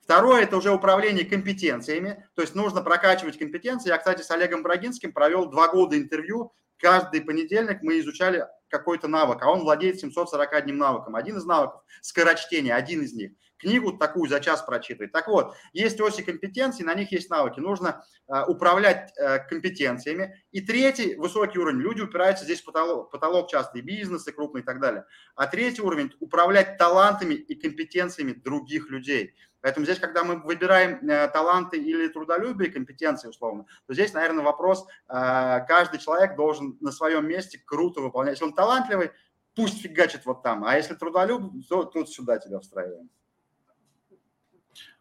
Второе– 0.01 0.43
это 0.45 0.57
уже 0.57 0.73
управление 0.73 1.25
компетенциями, 1.25 2.27
то 2.35 2.43
есть 2.43 2.55
нужно 2.55 2.83
прокачивать 2.83 3.39
компетенции. 3.39 3.89
Я, 3.89 3.99
кстати, 3.99 4.23
с 4.23 4.31
Олегом 4.31 4.63
Брагинским 4.63 5.13
провел 5.13 5.47
два 5.47 5.69
года 5.69 5.97
интервью. 5.97 6.53
Каждый 6.83 7.23
понедельник 7.23 7.79
мы 7.83 8.01
изучали 8.01 8.45
какой-то 8.69 9.07
навык, 9.07 9.41
а 9.43 9.51
он 9.51 9.61
владеет 9.61 10.01
741 10.01 10.77
навыком. 10.77 11.15
Один 11.15 11.37
из 11.37 11.45
навыков– 11.45 11.83
скорочтение, 12.03 12.75
один 12.75 13.03
из 13.03 13.15
них 13.15 13.33
книгу 13.63 13.93
такую 13.93 14.29
за 14.29 14.41
час 14.41 14.63
прочитывает. 14.63 15.13
Так 15.13 15.29
вот, 15.29 15.55
есть 15.73 16.01
оси 16.01 16.23
компетенций, 16.23 16.85
на 16.85 16.95
них 16.95 17.13
есть 17.13 17.31
навыки. 17.31 17.61
Нужно 17.61 18.05
э, 18.29 18.45
управлять 18.49 19.13
э, 19.17 19.39
компетенциями. 19.49 20.43
И 20.51 20.61
третий, 20.61 21.15
высокий 21.15 21.59
уровень, 21.59 21.81
люди 21.81 22.03
упираются 22.03 22.45
здесь 22.45 22.61
в 22.61 22.65
потолок, 22.65 23.11
потолок 23.11 23.49
часто, 23.49 23.79
и 23.79 24.33
крупные 24.33 24.63
и 24.63 24.65
так 24.65 24.81
далее. 24.81 25.05
А 25.37 25.47
третий 25.47 25.81
уровень– 25.81 26.13
управлять 26.21 26.77
талантами 26.77 27.35
и 27.35 27.55
компетенциями 27.55 28.33
других 28.33 28.91
людей. 28.91 29.35
Поэтому 29.63 29.87
здесь, 29.87 29.99
когда 29.99 30.25
мы 30.25 30.43
выбираем 30.43 31.09
э, 31.09 31.29
таланты 31.29 31.79
или 31.79 32.09
трудолюбие, 32.09 32.71
компетенции 32.71 33.29
условно, 33.29 33.67
то 33.87 33.95
здесь, 33.95 34.13
наверное, 34.13 34.45
вопрос, 34.45 34.85
э, 35.09 35.65
каждый 35.67 35.99
человек 35.99 36.37
должен 36.37 36.77
на 36.81 36.91
своем 36.91 37.27
месте 37.27 37.63
круто 37.65 38.01
выполнять. 38.01 38.35
Если 38.35 38.45
он 38.45 38.55
талантливый, 38.55 39.13
пусть 39.55 39.81
фигачит 39.81 40.27
вот 40.27 40.43
там, 40.43 40.65
а 40.65 40.77
если 40.77 40.95
трудолюб, 40.95 41.53
то 41.69 41.85
тут 41.85 42.11
сюда 42.11 42.39
тебя 42.39 42.59
встраиваем. 42.61 43.09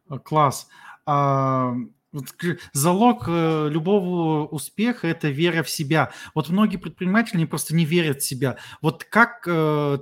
Э, 0.10 0.20
класс. 0.20 0.68
А, 1.06 1.74
залог 2.74 3.24
э, 3.28 3.70
любого 3.70 4.46
успеха– 4.48 5.08
это 5.10 5.30
вера 5.30 5.64
в 5.64 5.70
себя. 5.70 6.12
Вот 6.36 6.50
многие 6.50 6.78
предприниматели 6.78 7.46
просто 7.46 7.76
не 7.76 7.86
верят 7.86 8.22
в 8.22 8.26
себя. 8.26 8.58
Вот 8.82 9.06
как, 9.06 9.48
э, 9.48 10.00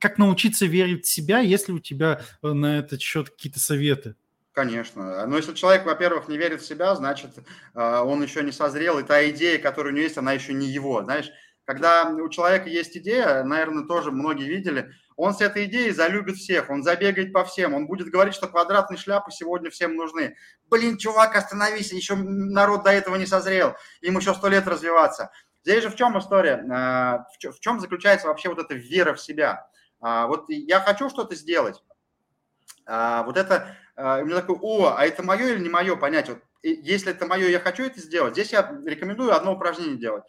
как 0.00 0.18
научиться 0.18 0.66
верить 0.66 1.04
в 1.04 1.08
себя, 1.08 1.40
если 1.40 1.72
у 1.72 1.78
тебя 1.78 2.20
на 2.42 2.78
этот 2.78 3.00
счет 3.00 3.30
какие-то 3.30 3.60
советы? 3.60 4.14
Конечно. 4.52 5.26
Но 5.26 5.36
если 5.36 5.54
человек, 5.54 5.86
во-первых, 5.86 6.28
не 6.28 6.36
верит 6.36 6.60
в 6.60 6.66
себя, 6.66 6.94
значит, 6.94 7.30
он 7.74 8.22
еще 8.22 8.42
не 8.42 8.52
созрел, 8.52 8.98
и 8.98 9.02
та 9.02 9.28
идея, 9.30 9.58
которая 9.58 9.92
у 9.92 9.96
него 9.96 10.04
есть, 10.04 10.18
она 10.18 10.32
еще 10.32 10.52
не 10.52 10.66
его. 10.66 11.02
Знаешь, 11.02 11.30
когда 11.64 12.10
у 12.10 12.28
человека 12.28 12.68
есть 12.68 12.96
идея, 12.96 13.44
наверное, 13.44 13.86
тоже 13.86 14.10
многие 14.10 14.48
видели, 14.48 14.90
он 15.16 15.32
с 15.34 15.40
этой 15.40 15.66
идеей 15.66 15.92
залюбит 15.92 16.36
всех, 16.36 16.68
он 16.70 16.82
забегает 16.82 17.32
по 17.32 17.44
всем, 17.44 17.74
он 17.74 17.86
будет 17.86 18.08
говорить, 18.08 18.34
что 18.34 18.48
квадратные 18.48 18.98
шляпы 18.98 19.30
сегодня 19.30 19.70
всем 19.70 19.94
нужны. 19.94 20.36
Блин, 20.68 20.98
чувак, 20.98 21.36
остановись, 21.36 21.92
еще 21.92 22.16
народ 22.16 22.82
до 22.82 22.90
этого 22.90 23.16
не 23.16 23.26
созрел, 23.26 23.74
им 24.00 24.18
еще 24.18 24.34
сто 24.34 24.48
лет 24.48 24.66
развиваться. 24.66 25.30
Здесь 25.64 25.84
же 25.84 25.90
в 25.90 25.96
чем 25.96 26.18
история? 26.18 26.64
А, 26.70 27.26
в 27.30 27.60
чем 27.60 27.78
заключается 27.78 28.26
вообще 28.26 28.48
вот 28.48 28.58
эта 28.58 28.74
вера 28.74 29.14
в 29.14 29.20
себя? 29.20 29.68
А, 30.02 30.26
вот 30.26 30.44
я 30.48 30.80
хочу 30.80 31.08
что-то 31.08 31.34
сделать, 31.34 31.82
а, 32.84 33.22
вот 33.22 33.38
это, 33.38 33.76
у 33.96 34.24
меня 34.26 34.40
такой, 34.40 34.56
о, 34.60 34.94
а 34.96 35.06
это 35.06 35.22
мое 35.22 35.54
или 35.54 35.60
не 35.60 35.70
мое 35.70 35.96
понять? 35.96 36.28
Вот, 36.28 36.38
если 36.62 37.12
это 37.12 37.26
мое, 37.26 37.48
я 37.48 37.60
хочу 37.60 37.84
это 37.84 38.00
сделать, 38.00 38.34
здесь 38.34 38.52
я 38.52 38.78
рекомендую 38.84 39.34
одно 39.34 39.54
упражнение 39.54 39.96
делать. 39.96 40.24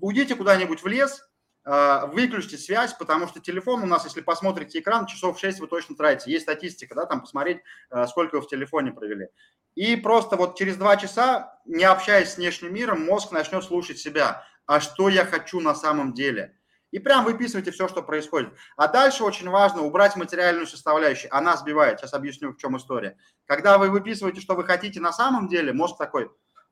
Уйдите 0.00 0.34
куда-нибудь 0.34 0.82
в 0.82 0.86
лес, 0.86 1.22
а, 1.68 2.06
выключите 2.06 2.58
связь, 2.58 2.92
потому 2.94 3.26
что 3.26 3.40
телефон 3.40 3.82
у 3.82 3.86
нас, 3.86 4.04
если 4.04 4.20
посмотрите 4.20 4.78
экран, 4.78 5.06
часов 5.06 5.40
6 5.40 5.58
вы 5.58 5.66
точно 5.66 5.96
тратите. 5.96 6.30
Есть 6.30 6.44
статистика, 6.44 6.94
да, 6.94 7.06
там 7.06 7.20
посмотреть, 7.20 7.58
а, 7.90 8.06
сколько 8.06 8.36
вы 8.36 8.42
в 8.42 8.48
телефоне 8.48 8.92
провели. 8.92 9.26
И 9.74 9.96
просто 9.96 10.36
вот 10.36 10.56
через 10.56 10.76
два 10.76 10.96
часа, 10.96 11.58
не 11.66 11.82
общаясь 11.82 12.30
с 12.30 12.36
внешним 12.36 12.72
миром, 12.72 13.04
мозг 13.04 13.32
начнет 13.32 13.64
слушать 13.64 13.98
себя. 13.98 14.44
А 14.66 14.80
что 14.80 15.08
я 15.08 15.24
хочу 15.24 15.60
на 15.60 15.74
самом 15.74 16.14
деле? 16.14 16.55
И 16.96 16.98
прям 16.98 17.26
выписывайте 17.26 17.72
все, 17.72 17.88
что 17.88 18.02
происходит. 18.02 18.54
А 18.78 18.88
дальше 18.88 19.22
очень 19.22 19.50
важно 19.50 19.82
убрать 19.82 20.16
материальную 20.16 20.66
составляющую. 20.66 21.28
Она 21.36 21.54
сбивает. 21.58 22.00
Сейчас 22.00 22.14
объясню, 22.14 22.54
в 22.54 22.56
чем 22.56 22.74
история. 22.78 23.18
Когда 23.44 23.76
вы 23.76 23.90
выписываете, 23.90 24.40
что 24.40 24.54
вы 24.54 24.64
хотите 24.64 24.98
на 24.98 25.12
самом 25.12 25.46
деле, 25.46 25.74
мозг 25.74 25.98
такой, 25.98 26.30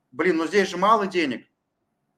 блин, 0.09 0.37
ну 0.37 0.47
здесь 0.47 0.67
же 0.67 0.77
мало 0.77 1.05
денег. 1.05 1.45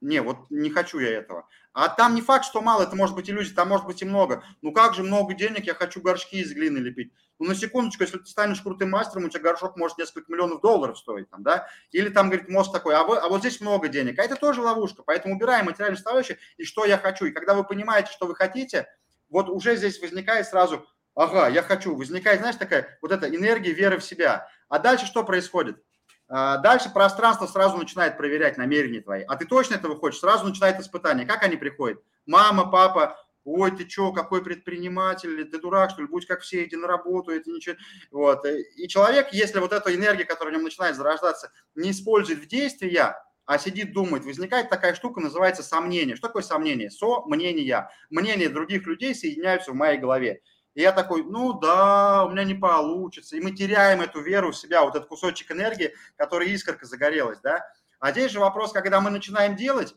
Не, 0.02 0.22
вот 0.22 0.38
не 0.52 0.70
хочу 0.70 1.00
я 1.00 1.10
этого. 1.10 1.48
А 1.74 1.90
там 1.90 2.14
не 2.14 2.22
факт, 2.22 2.46
что 2.46 2.62
мало, 2.62 2.84
это 2.84 2.96
может 2.96 3.16
быть 3.16 3.30
иллюзия, 3.30 3.56
там 3.56 3.70
может 3.70 3.88
быть 3.88 4.02
и 4.02 4.06
много. 4.06 4.44
Ну 4.62 4.72
как 4.72 4.93
же 4.93 5.02
много 5.04 5.34
денег, 5.34 5.66
я 5.66 5.74
хочу 5.74 6.02
горшки 6.02 6.38
из 6.38 6.54
глины 6.54 6.78
лепить. 6.78 7.12
Ну 7.39 7.48
на 7.48 7.56
секундочку, 7.56 8.04
если 8.04 8.20
ты 8.20 8.26
станешь 8.26 8.62
крутым 8.62 8.91
мастером, 8.91 9.26
у 9.26 9.30
тебя 9.30 9.41
горшок 9.41 9.76
может 9.76 9.98
несколько 9.98 10.32
миллионов 10.32 10.62
долларов 10.62 10.98
стоить, 11.00 11.30
там, 11.30 11.41
да? 11.43 11.68
Или 11.91 12.10
там, 12.10 12.30
говорит, 12.30 12.50
мозг 12.50 12.72
такой, 12.72 12.95
а, 12.95 13.04
вы, 13.04 13.18
а 13.18 13.28
вот 13.28 13.39
здесь 13.41 13.60
много 13.60 13.88
денег. 13.88 14.20
А 14.20 14.24
это 14.24 14.36
тоже 14.36 14.62
ловушка, 14.62 15.02
поэтому 15.04 15.36
убираем 15.36 15.66
материальную 15.66 15.98
составляющую 15.98 16.38
и 16.58 16.64
что 16.64 16.86
я 16.86 16.98
хочу. 16.98 17.26
И 17.26 17.32
когда 17.32 17.56
вы 17.56 17.64
понимаете, 17.64 18.12
что 18.12 18.28
вы 18.28 18.36
хотите, 18.36 18.88
вот 19.30 19.50
уже 19.50 19.76
здесь 19.76 20.00
возникает 20.00 20.48
сразу, 20.48 20.86
ага, 21.16 21.48
я 21.48 21.64
хочу, 21.64 21.95
возникает, 21.95 22.39
знаешь, 22.39 22.56
такая 22.56 22.98
вот 23.02 23.12
эта 23.12 23.28
энергия 23.28 23.72
веры 23.72 23.98
в 23.98 24.04
себя. 24.04 24.48
А 24.70 24.80
дальше 24.80 25.06
что 25.08 25.24
происходит? 25.24 25.84
А, 26.30 26.57
дальше 26.57 26.89
пространство 26.89 27.47
сразу 27.47 27.78
начинает 27.78 28.17
проверять 28.17 28.57
намерения 28.57 29.01
твои. 29.01 29.23
А 29.23 29.36
ты 29.36 29.45
точно 29.45 29.75
этого 29.75 29.95
хочешь? 29.95 30.19
Сразу 30.19 30.45
начинает 30.45 30.80
испытание. 30.80 31.25
Как 31.25 31.43
они 31.43 31.55
приходят? 31.55 32.01
Мама, 32.25 32.69
папа, 32.69 33.17
ой, 33.45 33.71
ты 33.71 33.89
что, 33.89 34.11
какой 34.11 34.43
предприниматель, 34.43 35.45
ты 35.45 35.59
дурак, 35.59 35.91
что 35.91 36.01
ли, 36.01 36.07
будь 36.07 36.25
как 36.25 36.41
все, 36.41 36.65
иди 36.65 36.75
на 36.75 36.88
работу, 36.88 37.32
это 37.32 37.49
ничего. 37.49 37.75
Вот. 38.11 38.45
И 38.45 38.88
человек, 38.89 39.30
если 39.32 39.59
вот 39.59 39.71
эта 39.71 39.95
энергия, 39.95 40.25
которая 40.25 40.53
в 40.53 40.57
нем 40.57 40.65
начинает 40.65 40.97
зарождаться, 40.97 41.51
не 41.75 41.91
использует 41.91 42.39
в 42.39 42.47
действия, 42.47 43.15
а 43.45 43.57
сидит, 43.57 43.93
думает, 43.93 44.25
возникает 44.25 44.69
такая 44.69 44.93
штука, 44.93 45.21
называется 45.21 45.63
сомнение. 45.63 46.17
Что 46.17 46.28
такое 46.28 46.43
сомнение? 46.43 46.91
Со 46.91 47.21
мнения. 47.25 47.89
Мнения 48.09 48.49
других 48.49 48.86
людей 48.86 49.15
соединяются 49.15 49.71
в 49.71 49.75
моей 49.75 49.97
голове. 49.97 50.41
И 50.78 50.82
я 50.82 50.91
такой, 50.91 51.23
ну 51.23 51.53
да, 51.53 52.23
у 52.23 52.30
меня 52.30 52.43
не 52.43 52.53
получится. 52.53 53.36
И 53.36 53.39
мы 53.39 53.49
теряем 53.49 53.99
эту 53.99 54.21
веру 54.21 54.51
в 54.51 54.55
себя, 54.55 54.84
вот 54.84 54.95
этот 54.95 55.09
кусочек 55.09 55.51
энергии, 55.51 55.95
который 56.17 56.51
искорка 56.51 56.86
загорелась, 56.86 57.39
да. 57.39 57.67
А 57.99 58.11
здесь 58.11 58.32
же 58.32 58.39
вопрос, 58.39 58.73
когда 58.73 59.01
мы 59.01 59.09
начинаем 59.09 59.55
делать, 59.55 59.95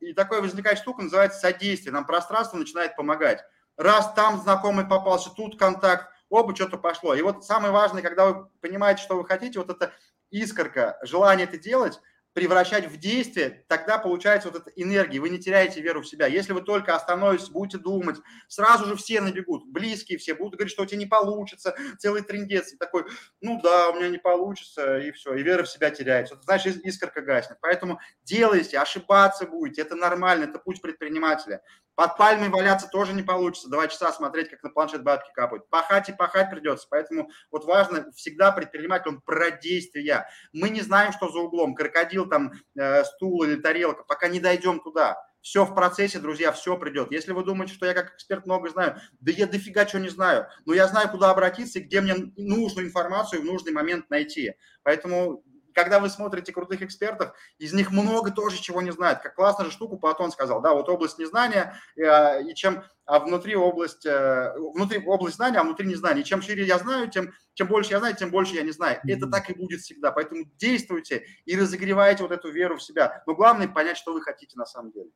и 0.00 0.14
такое 0.14 0.40
возникает 0.40 0.78
штука, 0.78 1.02
называется 1.02 1.40
содействие. 1.40 1.92
Нам 1.92 2.06
пространство 2.06 2.56
начинает 2.56 2.96
помогать. 2.96 3.44
Раз 3.76 4.10
там 4.14 4.40
знакомый 4.40 4.86
попался, 4.86 5.28
тут 5.28 5.58
контакт, 5.58 6.10
оба 6.30 6.56
что-то 6.56 6.78
пошло. 6.78 7.14
И 7.14 7.20
вот 7.20 7.44
самое 7.44 7.70
важное, 7.70 8.00
когда 8.00 8.28
вы 8.28 8.46
понимаете, 8.62 9.02
что 9.02 9.16
вы 9.16 9.26
хотите, 9.26 9.58
вот 9.58 9.68
эта 9.68 9.92
искорка, 10.30 10.98
желание 11.02 11.44
это 11.46 11.58
делать– 11.58 12.00
превращать 12.32 12.86
в 12.86 12.96
действие, 12.98 13.64
тогда 13.68 13.98
получается 13.98 14.50
вот 14.50 14.60
эта 14.60 14.70
энергия, 14.70 15.20
вы 15.20 15.28
не 15.28 15.38
теряете 15.38 15.82
веру 15.82 16.00
в 16.00 16.08
себя. 16.08 16.26
Если 16.26 16.52
вы 16.52 16.62
только 16.62 16.94
остановитесь, 16.94 17.50
будете 17.50 17.78
думать, 17.78 18.16
сразу 18.48 18.86
же 18.86 18.96
все 18.96 19.20
набегут, 19.20 19.66
близкие 19.70 20.18
все 20.18 20.34
будут 20.34 20.54
говорить, 20.54 20.72
что 20.72 20.82
у 20.82 20.86
тебя 20.86 20.98
не 20.98 21.06
получится, 21.06 21.76
целый 21.98 22.22
трендец, 22.22 22.74
такой, 22.78 23.04
ну 23.40 23.60
да, 23.62 23.90
у 23.90 23.96
меня 23.96 24.08
не 24.08 24.18
получится, 24.18 24.98
и 24.98 25.12
все, 25.12 25.34
и 25.34 25.42
вера 25.42 25.64
в 25.64 25.68
себя 25.68 25.90
теряется. 25.90 26.34
Это 26.34 26.44
значит, 26.44 26.84
искорка 26.84 27.20
гаснет. 27.20 27.58
Поэтому 27.60 28.00
делайте, 28.22 28.78
ошибаться 28.78 29.46
будете, 29.46 29.82
это 29.82 29.94
нормально, 29.94 30.44
это 30.44 30.58
путь 30.58 30.80
предпринимателя. 30.80 31.60
Под 31.94 32.16
пальмой 32.16 32.48
валяться 32.48 32.88
тоже 32.88 33.12
не 33.12 33.22
получится, 33.22 33.68
два 33.68 33.86
часа 33.88 34.12
смотреть, 34.12 34.48
как 34.48 34.62
на 34.62 34.70
планшет 34.70 35.02
бабки 35.02 35.30
капают. 35.34 35.68
Пахать 35.68 36.08
и 36.08 36.12
пахать 36.12 36.50
придется, 36.50 36.86
поэтому 36.90 37.30
вот 37.50 37.64
важно 37.64 38.10
всегда 38.12 38.50
предприниматель, 38.50 39.10
он 39.10 39.20
про 39.20 39.50
действия. 39.50 40.26
Мы 40.52 40.70
не 40.70 40.80
знаем, 40.80 41.12
что 41.12 41.28
за 41.28 41.38
углом, 41.40 41.74
крокодил 41.74 42.28
там, 42.28 42.52
э, 42.76 43.04
стул 43.04 43.42
или 43.44 43.56
тарелка, 43.56 44.04
пока 44.04 44.28
не 44.28 44.40
дойдем 44.40 44.80
туда. 44.80 45.18
Все 45.42 45.64
в 45.64 45.74
процессе, 45.74 46.20
друзья, 46.20 46.52
все 46.52 46.78
придет. 46.78 47.10
Если 47.10 47.32
вы 47.32 47.44
думаете, 47.44 47.74
что 47.74 47.84
я 47.84 47.94
как 47.94 48.14
эксперт 48.14 48.46
много 48.46 48.70
знаю, 48.70 49.00
да 49.20 49.32
я 49.32 49.46
дофига 49.46 49.84
чего 49.84 50.00
не 50.00 50.08
знаю. 50.08 50.46
Но 50.64 50.72
я 50.72 50.86
знаю, 50.86 51.10
куда 51.10 51.30
обратиться 51.30 51.80
и 51.80 51.82
где 51.82 52.00
мне 52.00 52.14
нужную 52.36 52.86
информацию 52.86 53.42
в 53.42 53.44
нужный 53.44 53.72
момент 53.72 54.08
найти. 54.08 54.54
Поэтому 54.84 55.42
когда 55.74 56.00
вы 56.00 56.08
смотрите 56.08 56.52
крутых 56.52 56.82
экспертов, 56.82 57.32
из 57.58 57.72
них 57.72 57.90
много 57.90 58.30
тоже 58.30 58.60
чего 58.60 58.82
не 58.82 58.90
знают. 58.90 59.20
Как 59.20 59.34
классно 59.34 59.64
же 59.64 59.70
штуку 59.70 59.98
Платон 59.98 60.30
сказал, 60.30 60.60
да, 60.60 60.74
вот 60.74 60.88
область 60.88 61.18
незнания, 61.18 61.76
э, 61.96 62.42
и 62.44 62.54
чем, 62.54 62.84
а 63.04 63.18
внутри 63.18 63.56
область, 63.56 64.06
э, 64.06 64.54
внутри 64.56 65.02
область 65.04 65.36
знания, 65.36 65.58
а 65.58 65.64
внутри 65.64 65.86
незнания. 65.86 66.22
чем 66.22 66.42
шире 66.42 66.64
я 66.64 66.78
знаю, 66.78 67.10
тем, 67.10 67.32
чем 67.54 67.68
больше 67.68 67.92
я 67.92 67.98
знаю, 67.98 68.16
тем 68.16 68.30
больше 68.30 68.54
я 68.54 68.62
не 68.62 68.72
знаю. 68.72 69.00
Это 69.06 69.26
так 69.28 69.50
и 69.50 69.54
будет 69.54 69.80
всегда. 69.80 70.12
Поэтому 70.12 70.44
действуйте 70.56 71.24
и 71.44 71.56
разогревайте 71.56 72.22
вот 72.22 72.32
эту 72.32 72.50
веру 72.50 72.76
в 72.76 72.82
себя. 72.82 73.22
Но 73.26 73.34
главное 73.34 73.68
понять, 73.68 73.96
что 73.96 74.12
вы 74.12 74.22
хотите 74.22 74.58
на 74.58 74.66
самом 74.66 74.92
деле. 74.92 75.10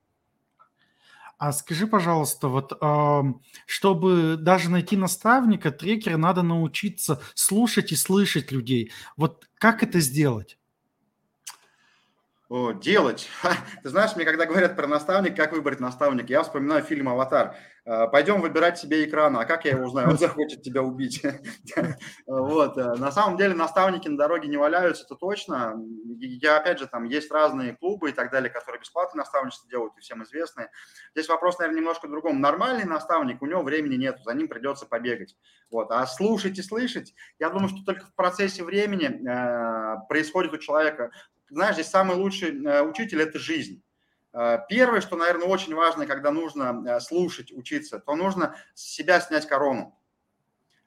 А 1.38 1.52
скажи, 1.52 1.86
пожалуйста, 1.86 2.48
вот 2.48 2.72
чтобы 3.66 4.36
даже 4.38 4.70
найти 4.70 4.96
наставника, 4.96 5.70
трекера, 5.70 6.16
надо 6.16 6.42
научиться 6.42 7.20
слушать 7.34 7.92
и 7.92 7.96
слышать 7.96 8.52
людей. 8.52 8.90
Вот 9.16 9.46
как 9.58 9.82
это 9.82 10.00
сделать? 10.00 10.58
О, 12.48 12.70
делать. 12.70 13.28
Ты 13.82 13.88
знаешь, 13.88 14.14
мне 14.14 14.24
когда 14.24 14.46
говорят 14.46 14.76
про 14.76 14.86
наставник, 14.86 15.36
как 15.36 15.52
выбрать 15.52 15.80
наставника, 15.80 16.28
я 16.28 16.44
вспоминаю 16.44 16.84
фильм 16.84 17.08
«Аватар». 17.08 17.56
А, 17.84 18.06
Пойдем 18.06 18.40
выбирать 18.40 18.78
себе 18.78 19.04
экран, 19.04 19.36
а 19.36 19.44
как 19.44 19.64
я 19.64 19.72
его 19.72 19.84
узнаю? 19.84 20.10
Он 20.10 20.18
захочет 20.18 20.62
тебя 20.62 20.82
убить. 20.82 21.22
Вот. 22.26 22.78
Э, 22.78 22.94
на 22.94 23.10
самом 23.12 23.36
деле 23.36 23.54
наставники 23.54 24.08
на 24.08 24.16
дороге 24.16 24.48
не 24.48 24.56
валяются, 24.56 25.04
это 25.04 25.14
точно. 25.16 25.74
Я, 26.18 26.58
опять 26.58 26.78
же, 26.78 26.86
там 26.86 27.04
есть 27.04 27.30
разные 27.30 27.76
клубы 27.76 28.10
и 28.10 28.12
так 28.12 28.30
далее, 28.30 28.50
которые 28.50 28.80
бесплатно 28.80 29.18
наставничество 29.18 29.68
делают 29.68 29.96
и 29.96 30.00
всем 30.00 30.22
известные. 30.22 30.70
Здесь 31.14 31.28
вопрос, 31.28 31.58
наверное, 31.58 31.80
немножко 31.80 32.08
другом. 32.08 32.40
Нормальный 32.40 32.84
наставник, 32.84 33.42
у 33.42 33.46
него 33.46 33.62
времени 33.62 33.96
нет, 33.96 34.18
за 34.24 34.34
ним 34.34 34.48
придется 34.48 34.86
побегать. 34.86 35.36
Вот. 35.70 35.90
А 35.90 36.06
слушать 36.06 36.58
и 36.58 36.62
слышать, 36.62 37.14
я 37.38 37.50
думаю, 37.50 37.68
что 37.68 37.84
только 37.84 38.06
в 38.06 38.14
процессе 38.14 38.64
времени 38.64 39.06
э, 39.06 39.96
происходит 40.08 40.52
у 40.52 40.58
человека 40.58 41.10
знаешь, 41.50 41.74
здесь 41.74 41.88
самый 41.88 42.16
лучший 42.16 42.64
э, 42.64 42.82
учитель– 42.82 43.20
это 43.22 43.38
жизнь. 43.38 43.82
Э, 44.32 44.58
первое, 44.68 45.00
что, 45.00 45.16
наверное, 45.16 45.46
очень 45.46 45.74
важно, 45.74 46.06
когда 46.06 46.30
нужно 46.30 46.84
э, 46.86 47.00
слушать, 47.00 47.52
учиться, 47.52 47.98
то 47.98 48.14
нужно 48.14 48.56
с 48.74 48.82
себя 48.82 49.20
снять 49.20 49.46
корону. 49.46 49.98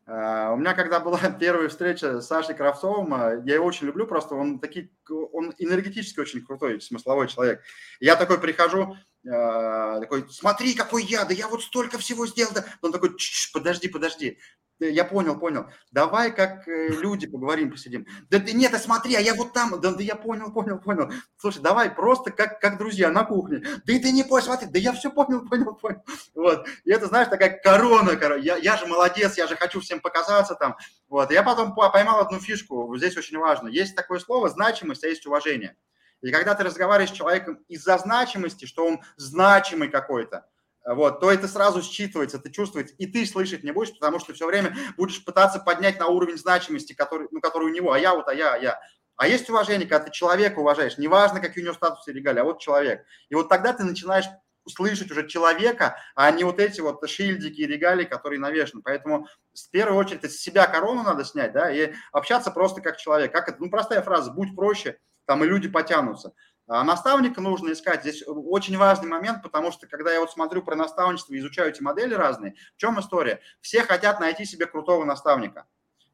У 0.05 0.11
меня, 0.55 0.73
когда 0.73 0.99
была 0.99 1.19
первая 1.39 1.69
встреча 1.69 2.19
с 2.19 2.25
Сашей 2.25 2.55
Кравцовым, 2.55 3.45
я 3.45 3.53
его 3.53 3.65
очень 3.65 3.85
люблю, 3.85 4.07
просто 4.07 4.33
он, 4.33 4.57
таки, 4.57 4.91
он 5.07 5.53
энергетически 5.59 6.19
очень 6.19 6.43
крутой, 6.43 6.81
смысловой 6.81 7.27
человек. 7.27 7.61
Я 7.99 8.15
такой 8.15 8.41
прихожу, 8.41 8.97
такой, 9.23 10.27
смотри, 10.31 10.73
какой 10.73 11.03
я, 11.03 11.25
да 11.25 11.35
я 11.35 11.47
вот 11.47 11.61
столько 11.61 11.99
всего 11.99 12.25
сделал. 12.25 12.53
Да. 12.55 12.65
Он 12.81 12.91
такой, 12.91 13.11
подожди, 13.53 13.87
подожди, 13.87 14.39
я 14.79 15.03
понял, 15.05 15.37
понял. 15.37 15.67
Давай 15.91 16.33
как 16.33 16.67
э, 16.67 16.87
люди 16.89 17.27
поговорим, 17.27 17.71
посидим. 17.71 18.05
Да 18.29 18.39
ты 18.39 18.53
нет, 18.53 18.73
а 18.73 18.79
смотри, 18.79 19.15
а 19.15 19.19
я 19.19 19.33
вот 19.33 19.53
там. 19.53 19.79
Да, 19.81 19.91
да 19.91 20.01
я 20.01 20.15
понял, 20.15 20.51
понял, 20.51 20.79
понял. 20.79 21.11
Слушай, 21.37 21.61
давай 21.61 21.89
просто 21.89 22.31
как, 22.31 22.59
как 22.59 22.77
друзья 22.77 23.11
на 23.11 23.25
кухне. 23.25 23.63
Да 23.85 23.93
и 23.93 23.99
ты 23.99 24.11
не 24.11 24.23
понял, 24.23 24.45
смотри, 24.45 24.67
да 24.67 24.79
я 24.79 24.93
все 24.93 25.11
понял, 25.11 25.45
понял, 25.49 25.75
понял. 25.75 26.03
Вот. 26.33 26.67
И 26.85 26.91
это, 26.91 27.07
знаешь, 27.07 27.27
такая 27.27 27.59
корона, 27.59 28.15
корона. 28.15 28.41
Я, 28.41 28.57
я 28.57 28.77
же 28.77 28.85
молодец, 28.85 29.37
я 29.37 29.47
же 29.47 29.55
хочу 29.55 29.81
всем 29.81 29.99
показаться 29.99 30.55
там. 30.55 30.77
Вот. 31.09 31.31
я 31.31 31.43
потом 31.43 31.75
поймал 31.75 32.19
одну 32.19 32.39
фишку, 32.39 32.95
здесь 32.97 33.17
очень 33.17 33.37
важно. 33.37 33.67
Есть 33.67 33.95
такое 33.95 34.19
слово 34.19 34.49
значимость, 34.49 35.03
а 35.03 35.07
есть 35.07 35.25
уважение. 35.25 35.75
И 36.21 36.31
когда 36.31 36.53
ты 36.53 36.63
разговариваешь 36.63 37.11
с 37.11 37.17
человеком 37.17 37.63
из-за 37.67 37.97
значимости, 37.97 38.65
что 38.65 38.85
он 38.85 39.01
значимый 39.15 39.89
какой-то, 39.89 40.45
вот, 40.85 41.19
то 41.19 41.31
это 41.31 41.47
сразу 41.47 41.81
считывается, 41.81 42.39
ты 42.39 42.51
чувствуешь, 42.51 42.89
и 42.97 43.05
ты 43.05 43.25
слышать 43.25 43.63
не 43.63 43.71
будешь, 43.71 43.93
потому 43.93 44.19
что 44.19 44.33
все 44.33 44.47
время 44.47 44.75
будешь 44.97 45.23
пытаться 45.23 45.59
поднять 45.59 45.99
на 45.99 46.07
уровень 46.07 46.37
значимости, 46.37 46.93
который, 46.93 47.27
ну, 47.31 47.41
который 47.41 47.65
у 47.65 47.73
него, 47.73 47.91
а 47.91 47.99
я 47.99 48.15
вот, 48.15 48.27
а 48.27 48.33
я, 48.33 48.53
а 48.53 48.57
я. 48.57 48.79
А 49.15 49.27
есть 49.27 49.49
уважение, 49.49 49.87
когда 49.87 50.05
ты 50.05 50.11
человека 50.11 50.59
уважаешь, 50.59 50.97
неважно, 50.97 51.41
какие 51.41 51.61
у 51.61 51.65
него 51.65 51.75
статусы 51.75 52.11
и 52.11 52.13
регалии, 52.13 52.39
а 52.39 52.45
вот 52.45 52.59
человек. 52.59 53.05
И 53.27 53.35
вот 53.35 53.49
тогда 53.49 53.73
ты 53.73 53.83
начинаешь 53.83 54.25
слышать 54.65 55.11
уже 55.11 55.27
человека, 55.27 55.97
а 56.15 56.31
не 56.31 56.43
вот 56.43 56.59
эти 56.59 56.79
вот 56.79 57.07
шильдики 57.09 57.61
и 57.61 57.67
регалии, 57.67 58.05
которые 58.05 58.39
навешаны. 58.39 58.81
Поэтому 58.81 59.27
в 59.53 59.69
первую 59.71 59.97
очередь 59.97 60.23
с 60.23 60.37
себя 60.37 60.67
корону 60.67 61.03
надо 61.03 61.25
снять, 61.25 61.51
да, 61.51 61.69
и 61.69 61.93
общаться 62.11 62.51
просто 62.51 62.81
как 62.81 62.97
человек. 62.97 63.33
Как 63.33 63.49
это? 63.49 63.57
Ну, 63.59 63.69
простая 63.69 64.01
фраза, 64.01 64.31
будь 64.31 64.55
проще, 64.55 64.97
там 65.25 65.43
и 65.43 65.47
люди 65.47 65.67
потянутся. 65.67 66.33
А 66.71 66.83
наставника 66.83 67.41
нужно 67.41 67.71
искать. 67.71 68.01
Здесь 68.01 68.23
очень 68.27 68.77
важный 68.77 69.07
момент, 69.07 69.41
потому 69.41 69.71
что 69.71 69.87
когда 69.87 70.13
я 70.13 70.19
вот 70.19 70.29
смотрю 70.29 70.61
про 70.61 70.75
наставничество 70.75 71.33
и 71.33 71.39
изучаю 71.39 71.71
эти 71.71 71.81
модели 71.81 72.13
разные, 72.13 72.53
в 72.75 72.77
чем 72.77 72.99
история? 72.99 73.41
Все 73.59 73.81
хотят 73.81 74.19
найти 74.19 74.45
себе 74.45 74.67
крутого 74.67 75.03
наставника. 75.03 75.65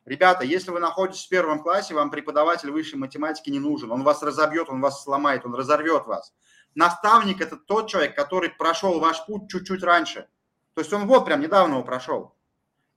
Ребята, 0.06 0.46
если 0.46 0.72
вы 0.72 0.80
находитесь 0.80 1.26
в 1.26 1.30
первом 1.30 1.62
классе, 1.62 1.94
вам 1.94 2.10
преподаватель 2.10 2.72
высшей 2.72 2.98
математики 2.98 3.50
не 3.50 3.60
нужен. 3.60 3.92
Он 3.92 4.04
вас 4.04 4.24
разобьет, 4.24 4.70
он 4.70 4.80
вас 4.80 5.04
сломает, 5.04 5.46
он 5.46 5.54
разорвет 5.56 6.06
вас. 6.06 6.34
Наставник– 6.74 7.42
это 7.42 7.58
тот 7.58 7.90
человек, 7.90 8.16
который 8.16 8.50
прошел 8.50 9.02
ваш 9.02 9.26
путь 9.26 9.50
чуть-чуть 9.50 9.84
раньше. 9.84 10.26
То 10.74 10.80
есть 10.80 10.94
он 10.94 11.06
вот 11.06 11.26
прям 11.26 11.42
недавно 11.42 11.74
его 11.74 11.84
прошел. 11.84 12.34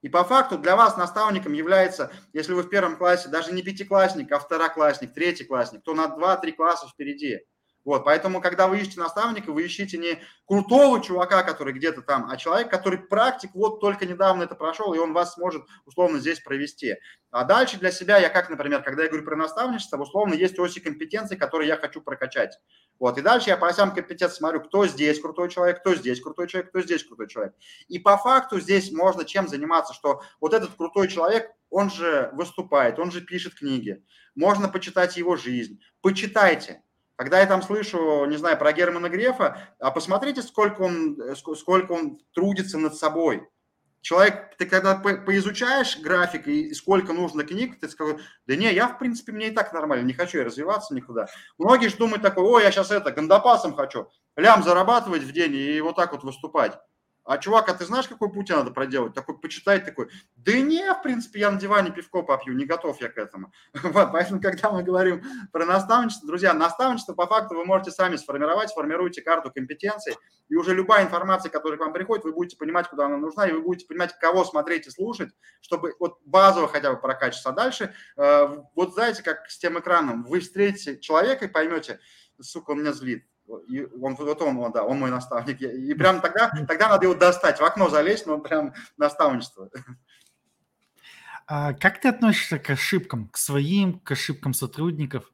И 0.01 0.07
по 0.07 0.23
факту 0.23 0.57
для 0.57 0.77
вас 0.77 0.95
наставником 0.95 1.51
является, 1.51 2.09
если 2.31 2.53
вы 2.53 2.63
в 2.63 2.69
первом 2.69 2.95
классе, 2.95 3.27
даже 3.27 3.51
не 3.51 3.61
пятиклассник, 3.61 4.31
а 4.31 4.39
второклассник, 4.39 5.13
третий 5.13 5.43
классник, 5.43 5.83
то 5.83 5.93
на 5.93 6.05
2-3 6.05 6.53
класса 6.53 6.87
впереди. 6.87 7.41
Вот, 7.85 8.03
поэтому, 8.03 8.41
когда 8.41 8.67
вы 8.67 8.79
ищете 8.79 8.99
наставника, 8.99 9.51
вы 9.51 9.65
ищите 9.65 9.97
не 9.97 10.21
крутого 10.45 11.01
чувака, 11.01 11.43
который 11.43 11.73
где-то 11.73 12.01
там, 12.01 12.29
а 12.29 12.35
человек, 12.35 12.69
который 12.69 12.99
практик, 12.99 13.51
вот 13.53 13.79
только 13.79 14.05
недавно 14.05 14.43
это 14.43 14.55
прошел, 14.55 14.93
и 14.93 14.99
он 14.99 15.13
вас 15.13 15.35
сможет 15.35 15.63
условно 15.85 16.19
здесь 16.19 16.39
провести. 16.39 16.97
А 17.31 17.45
дальше 17.45 17.77
для 17.77 17.91
себя 17.91 18.17
я 18.17 18.29
как, 18.29 18.49
например, 18.49 18.83
когда 18.83 19.03
я 19.03 19.09
говорю 19.09 19.23
про 19.23 19.35
наставничество, 19.35 19.97
условно 19.97 20.33
есть 20.33 20.59
оси 20.59 20.79
компетенций, 20.79 21.37
которые 21.37 21.67
я 21.69 21.77
хочу 21.77 22.01
прокачать. 22.01 22.59
Вот, 22.99 23.17
и 23.17 23.21
дальше 23.21 23.49
я 23.49 23.57
по 23.57 23.67
осям 23.67 23.93
компетенций 23.93 24.37
смотрю, 24.37 24.61
кто 24.61 24.85
здесь 24.85 25.21
крутой 25.21 25.49
человек, 25.49 25.79
кто 25.79 25.95
здесь 25.95 26.19
крутой 26.21 26.47
человек, 26.47 26.69
кто 26.69 26.81
здесь 26.81 27.03
крутой 27.03 27.27
человек. 27.27 27.53
И 27.87 27.97
по 27.97 28.17
факту 28.17 28.59
здесь 28.59 28.91
можно 28.91 29.23
чем 29.23 29.47
заниматься, 29.47 29.93
что 29.93 30.21
вот 30.41 30.53
этот 30.53 30.75
крутой 30.75 31.07
человек, 31.07 31.49
он 31.69 31.89
же 31.89 32.29
выступает, 32.33 32.99
он 32.99 33.11
же 33.11 33.21
пишет 33.21 33.53
книги, 33.53 34.03
можно 34.35 34.67
почитать 34.67 35.15
его 35.15 35.37
жизнь. 35.37 35.79
Почитайте, 36.01 36.81
когда 37.19 37.41
я 37.41 37.47
там 37.47 37.61
слышу, 37.61 38.23
не 38.27 38.37
знаю, 38.37 38.57
про 38.57 38.71
Германа 38.71 39.09
Грефа, 39.09 39.57
а 39.77 39.91
посмотрите, 39.91 40.41
сколько 40.41 40.83
он, 40.83 41.17
сколько 41.35 41.91
он 41.91 42.21
трудится 42.33 42.77
над 42.77 42.95
собой. 42.95 43.45
человек, 43.99 44.55
ты 44.57 44.65
когда 44.65 44.95
по 44.95 45.15
поизучаешь 45.17 45.99
график 45.99 46.47
и 46.47 46.73
сколько 46.73 47.11
нужно 47.11 47.43
книг, 47.43 47.77
ты 47.77 47.89
скажешь, 47.89 48.21
да 48.47 48.55
не, 48.55 48.73
я, 48.73 48.87
в 48.87 48.97
принципе, 48.97 49.33
мне 49.33 49.49
и 49.49 49.51
так 49.51 49.73
нормально, 49.73 50.05
не 50.05 50.13
хочу 50.13 50.37
я 50.37 50.45
развиваться 50.45 50.95
никуда. 50.95 51.27
Многие 51.57 51.89
же 51.89 51.97
думают 51.97 52.21
такой, 52.21 52.45
ой, 52.45 52.63
я 52.63 52.71
сейчас 52.71 52.89
это, 52.89 53.11
гандапасом 53.11 53.75
хочу, 53.75 54.07
лям 54.37 54.63
зарабатывать 54.63 55.23
в 55.23 55.33
день 55.33 55.55
и 55.55 55.81
вот 55.81 55.97
так 55.97 56.13
вот 56.13 56.23
выступать. 56.23 56.79
А 57.29 57.37
чувак, 57.37 57.69
а 57.69 57.75
ты 57.75 57.85
знаешь, 57.85 58.07
какой 58.07 58.31
путь 58.31 58.49
надо 58.49 58.71
проделать? 58.71 59.13
Такой 59.13 59.37
почитай, 59.37 59.79
такой, 59.79 60.09
да 60.35 60.59
не, 60.59 60.91
в 60.95 61.03
принципе, 61.03 61.41
я 61.41 61.51
на 61.51 61.59
диване 61.59 61.91
пивко 61.91 62.23
попью, 62.23 62.55
не 62.55 62.65
готов 62.65 62.99
я 63.01 63.07
к 63.07 63.19
этому. 63.19 63.53
Вот, 63.83 64.11
поэтому, 64.11 64.41
когда 64.41 64.71
мы 64.71 64.81
говорим 64.81 65.23
про 65.51 65.63
наставничество, 65.63 66.27
друзья, 66.27 66.55
наставничество 66.55 67.13
по 67.13 67.27
факту 67.27 67.53
вы 67.53 67.65
можете 67.65 67.91
сами 67.91 68.15
сформировать, 68.15 68.73
формируйте 68.73 69.21
карту 69.21 69.51
компетенций, 69.51 70.15
и 70.47 70.55
уже 70.55 70.73
любая 70.73 71.05
информация, 71.05 71.51
которая 71.51 71.77
к 71.77 71.81
вам 71.81 71.93
приходит, 71.93 72.25
вы 72.25 72.33
будете 72.33 72.57
понимать, 72.57 72.87
куда 72.87 73.05
она 73.05 73.17
нужна, 73.17 73.47
и 73.47 73.51
вы 73.51 73.61
будете 73.61 73.85
понимать, 73.85 74.17
кого 74.17 74.43
смотреть 74.43 74.87
и 74.87 74.89
слушать, 74.89 75.29
чтобы 75.61 75.93
вот 75.99 76.17
базово 76.25 76.67
хотя 76.67 76.91
бы 76.91 76.99
прокачиваться. 76.99 77.49
А 77.49 77.51
дальше, 77.51 77.93
э, 78.17 78.47
вот 78.73 78.95
знаете, 78.95 79.21
как 79.21 79.47
с 79.51 79.59
тем 79.59 79.77
экраном, 79.77 80.23
вы 80.23 80.39
встретите 80.39 80.99
человека 80.99 81.45
и 81.45 81.47
поймете, 81.47 81.99
сука, 82.41 82.71
он 82.71 82.79
меня 82.79 82.93
злит, 82.93 83.23
и 83.67 83.85
он, 84.01 84.15
вот 84.15 84.41
он, 84.41 84.71
да, 84.71 84.83
он 84.83 84.99
мой 84.99 85.11
наставник. 85.11 85.61
И 85.61 85.93
прям 85.93 86.21
тогда, 86.21 86.51
тогда 86.67 86.89
надо 86.89 87.05
его 87.05 87.15
достать, 87.15 87.59
в 87.59 87.63
окно 87.63 87.89
залезть, 87.89 88.25
но 88.25 88.39
прям 88.39 88.73
наставничество. 88.97 89.69
А 91.47 91.73
как 91.73 91.99
ты 91.99 92.09
относишься 92.09 92.59
к 92.59 92.69
ошибкам, 92.69 93.27
к 93.29 93.37
своим, 93.37 93.99
к 93.99 94.11
ошибкам 94.11 94.53
сотрудников? 94.53 95.31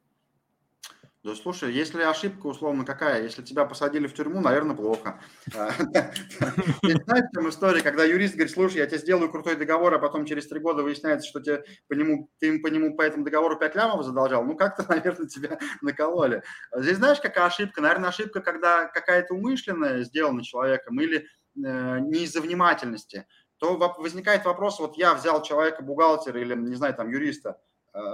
Да 1.25 1.33
слушай, 1.33 1.73
если 1.73 2.03
ошибка 2.03 2.45
условно 2.45 2.85
какая, 2.85 3.23
если 3.23 3.41
тебя 3.41 3.65
посадили 3.65 4.05
в 4.05 4.13
тюрьму, 4.13 4.41
наверное, 4.41 4.75
плохо. 4.75 5.19
А, 5.55 5.71
знаете, 6.83 7.29
там 7.33 7.49
история, 7.49 7.81
когда 7.81 8.03
юрист 8.03 8.35
говорит, 8.35 8.53
слушай, 8.53 8.77
я 8.77 8.85
тебе 8.85 8.99
сделаю 8.99 9.31
крутой 9.31 9.55
договор, 9.55 9.91
а 9.95 9.97
потом 9.97 10.27
через 10.27 10.47
три 10.47 10.59
года 10.59 10.83
выясняется, 10.83 11.27
что 11.27 11.39
тебе 11.39 11.63
по 11.87 11.93
нему, 11.93 12.29
ты 12.37 12.59
по 12.59 12.67
нему 12.67 12.95
по 12.95 13.01
этому 13.01 13.25
договору 13.25 13.57
5 13.57 13.75
лямов 13.75 14.05
задолжал, 14.05 14.43
ну 14.43 14.55
как-то, 14.55 14.85
наверное, 14.87 15.27
тебя 15.27 15.57
накололи. 15.81 16.43
Здесь 16.75 16.97
знаешь, 16.97 17.19
какая 17.19 17.47
ошибка? 17.47 17.81
Наверное, 17.81 18.09
ошибка, 18.09 18.41
когда 18.41 18.85
какая-то 18.85 19.33
умышленная 19.33 20.03
сделана 20.03 20.43
человеком 20.43 21.01
или 21.01 21.25
э, 21.55 21.99
не 22.01 22.25
из-за 22.25 22.39
внимательности, 22.39 23.25
то 23.57 23.77
возникает 23.97 24.45
вопрос, 24.45 24.77
вот 24.77 24.95
я 24.95 25.15
взял 25.15 25.41
человека, 25.41 25.81
бухгалтера 25.81 26.39
или, 26.39 26.53
не 26.53 26.75
знаю, 26.75 26.93
там, 26.93 27.09
юриста, 27.09 27.57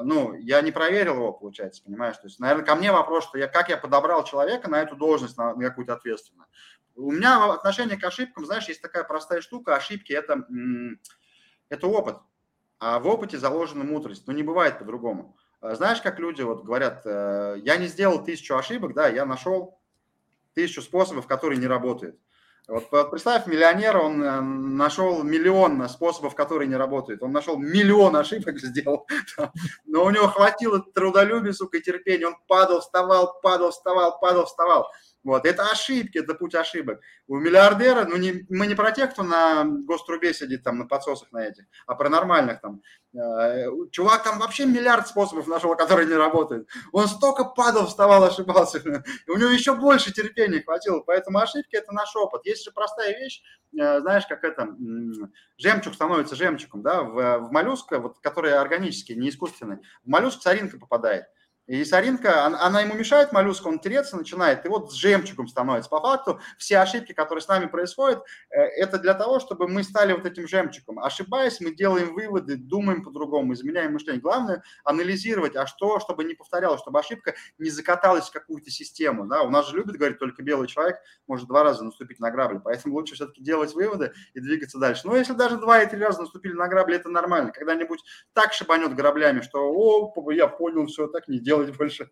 ну, 0.04 0.34
я 0.36 0.62
не 0.62 0.72
проверил 0.72 1.16
его, 1.16 1.34
получается, 1.34 1.84
понимаешь? 1.84 2.18
То 2.18 2.28
есть, 2.28 2.40
наверное, 2.40 2.66
ко 2.66 2.76
мне 2.76 2.92
вопрос, 2.92 3.24
что 3.24 3.38
я, 3.38 3.48
как 3.48 3.70
я 3.70 3.78
подобрал 3.78 4.24
человека 4.24 4.70
на 4.70 4.82
эту 4.82 4.96
должность, 4.96 5.38
на, 5.38 5.56
на 5.56 5.70
какую-то 5.70 5.94
ответственную. 5.94 6.48
У 6.96 7.12
меня 7.12 7.52
отношение 7.52 7.98
к 7.98 8.04
ошибкам, 8.04 8.46
знаешь, 8.46 8.68
есть 8.68 8.82
такая 8.82 9.04
простая 9.04 9.42
штука, 9.42 9.76
ошибки 9.76 10.14
это,– 10.14 10.46
это 11.70 11.88
опыт, 11.88 12.18
а 12.80 13.00
в 13.00 13.08
опыте 13.08 13.38
заложена 13.38 13.84
мудрость, 13.84 14.28
ну, 14.28 14.34
не 14.34 14.44
бывает 14.44 14.78
по-другому. 14.78 15.38
Э, 15.62 15.76
знаешь, 15.76 16.02
как 16.02 16.20
люди 16.20 16.42
вот 16.42 16.64
говорят, 16.64 17.02
э, 17.06 17.58
я 17.64 17.78
не 17.78 17.88
сделал 17.88 18.24
тысячу 18.24 18.56
ошибок, 18.56 18.94
да, 18.94 19.08
я 19.08 19.26
нашел 19.26 19.80
тысячу 20.54 20.82
способов, 20.82 21.28
которые 21.28 21.60
не 21.60 21.68
работают. 21.68 22.20
Вот 22.68 22.90
представь, 23.10 23.48
миллионер, 23.48 23.98
он 23.98 24.24
э, 24.24 24.40
нашел 24.40 25.24
миллион 25.24 25.90
способов, 25.90 26.36
которые 26.36 26.68
не 26.68 26.76
работают. 26.76 27.22
Он 27.24 27.32
нашел 27.32 27.58
миллион 27.58 28.16
ошибок, 28.16 28.60
сделал. 28.60 29.08
Но 29.86 30.06
у 30.06 30.10
него 30.10 30.28
хватило 30.28 30.80
трудолюбия, 30.80 31.54
сука, 31.54 31.78
и 31.78 31.82
терпения. 31.82 32.28
Он 32.28 32.38
падал, 32.48 32.82
вставал, 32.82 33.40
падал, 33.42 33.72
вставал, 33.72 34.20
падал, 34.20 34.46
вставал. 34.46 34.88
Вот, 35.24 35.46
это 35.46 35.70
ошибки, 35.70 36.18
это 36.18 36.34
путь 36.34 36.56
ошибок. 36.56 37.00
У 37.28 37.38
миллиардера, 37.38 38.06
ну, 38.06 38.18
не, 38.18 38.44
мы 38.50 38.66
не 38.66 38.74
про 38.74 38.92
тех, 38.92 39.12
кто 39.12 39.22
на 39.22 39.66
гострубе 39.66 40.34
сидит 40.34 40.64
там 40.64 40.80
на 40.80 40.88
подсосах 40.88 41.32
на 41.32 41.46
этих, 41.46 41.66
а 41.86 41.94
про 41.94 42.10
нормальных 42.10 42.60
там. 42.60 42.82
Э, 43.14 43.68
чувак 43.92 44.24
там 44.24 44.40
вообще 44.40 44.66
миллиард 44.66 45.08
способов 45.08 45.46
нашел, 45.48 45.76
которые 45.76 46.08
не 46.08 46.16
работают. 46.16 46.68
Он 46.92 47.08
столько 47.08 47.44
падал, 47.44 47.86
вставал, 47.86 48.24
ошибался. 48.24 48.80
И 49.28 49.32
у 49.32 49.38
него 49.38 49.50
еще 49.50 49.76
больше 49.76 50.12
терпения 50.12 50.64
хватило. 50.64 51.02
Поэтому 51.02 51.38
ошибки– 51.38 51.76
это 51.78 51.92
наш 51.92 52.16
опыт. 52.16 52.46
Есть 52.46 52.66
же 52.66 52.72
простая 52.72 53.16
вещь, 53.20 53.44
э, 53.80 54.00
знаешь, 54.00 54.26
как 54.26 54.44
это, 54.44 54.70
жемчуг 55.58 55.94
становится 55.94 56.36
жемчугом, 56.36 56.82
да, 56.82 57.04
в, 57.04 57.40
в 57.40 57.52
моллюска, 57.52 58.00
вот, 58.00 58.18
который 58.22 58.54
органический, 58.54 59.16
не 59.16 59.30
искусственный. 59.30 59.78
В 60.04 60.10
моллюск 60.10 60.42
соринка 60.42 60.80
попадает. 60.80 61.26
И 61.68 61.86
соринка, 61.86 62.46
она 62.46 62.82
ему 62.82 62.96
мешает, 62.96 63.32
моллюск, 63.32 63.66
он 63.66 63.80
тереться 63.80 64.18
начинает, 64.18 64.66
и 64.66 64.68
вот 64.68 64.92
с 64.92 64.96
жемчугом 64.96 65.48
становится. 65.48 65.90
По 65.90 66.02
факту 66.02 66.40
все 66.58 66.80
ошибки, 66.80 67.14
которые 67.14 67.42
с 67.44 67.48
нами 67.48 67.68
происходят, 67.68 68.24
э, 68.50 68.60
это 68.60 68.98
для 68.98 69.14
того, 69.14 69.40
чтобы 69.40 69.68
мы 69.68 69.84
стали 69.84 70.14
вот 70.14 70.26
этим 70.26 70.48
жемчугом. 70.48 71.00
Ошибаясь, 71.00 71.62
мы 71.62 71.74
делаем 71.74 72.14
выводы, 72.14 72.56
думаем 72.58 73.04
по-другому, 73.04 73.54
изменяем 73.54 73.94
мышление. 73.94 74.22
Главное 74.22 74.64
анализировать, 74.84 75.56
а 75.56 75.68
что, 75.68 76.00
чтобы 76.00 76.24
не 76.24 76.34
повторялось, 76.34 76.82
чтобы 76.82 77.00
ошибка 77.00 77.36
не 77.60 77.70
закаталась 77.70 78.28
в 78.28 78.34
какую-то 78.34 78.72
систему. 78.72 79.28
Да? 79.28 79.44
У 79.44 79.50
нас 79.50 79.70
же 79.70 79.78
любит 79.78 79.96
говорить, 79.98 80.18
только 80.20 80.42
белый 80.42 80.68
человек 80.68 80.98
может 81.28 81.48
два 81.48 81.64
раза 81.64 81.84
наступить 81.84 82.20
на 82.20 82.32
грабли, 82.32 82.60
поэтому 82.62 82.96
лучше 82.96 83.14
все-таки 83.16 83.42
делать 83.42 83.74
выводы 83.76 84.14
и 84.34 84.40
двигаться 84.40 84.80
дальше. 84.80 85.04
Но 85.06 85.16
если 85.16 85.34
даже 85.34 85.58
два 85.58 85.84
и 85.84 85.90
три 85.90 86.00
раза 86.00 86.22
наступили 86.22 86.54
на 86.54 86.68
грабли, 86.68 86.96
это 86.96 87.10
нормально. 87.10 87.52
Когда-нибудь 87.52 88.04
так 88.34 88.52
шибанет 88.52 88.96
граблями, 88.96 89.42
что, 89.42 89.72
о, 89.72 90.32
я 90.34 90.48
понял, 90.48 90.88
все, 90.88 91.08
так 91.08 91.28
не 91.28 91.40
делать 91.40 91.51
делать 91.52 91.76
больше. 91.78 92.10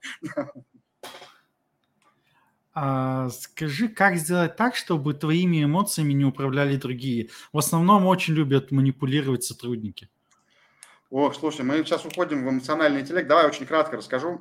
А, 2.74 3.30
скажи, 3.30 3.88
как 3.88 4.16
сделать 4.18 4.56
так, 4.56 4.76
чтобы 4.76 5.14
твоими 5.14 5.64
эмоциями 5.64 6.14
не 6.14 6.26
управляли 6.26 6.76
другие? 6.76 7.30
В 7.52 7.58
основном 7.58 8.06
очень 8.06 8.34
любят 8.36 8.72
манипулировать 8.72 9.44
сотрудники. 9.44 10.10
О, 11.10 11.32
слушай, 11.32 11.66
мы 11.66 11.78
сейчас 11.78 12.06
уходим 12.06 12.46
в 12.46 12.50
эмоциональный 12.50 13.02
интеллект. 13.02 13.28
Давай 13.28 13.48
очень 13.48 13.66
кратко 13.66 13.98
расскажу. 13.98 14.40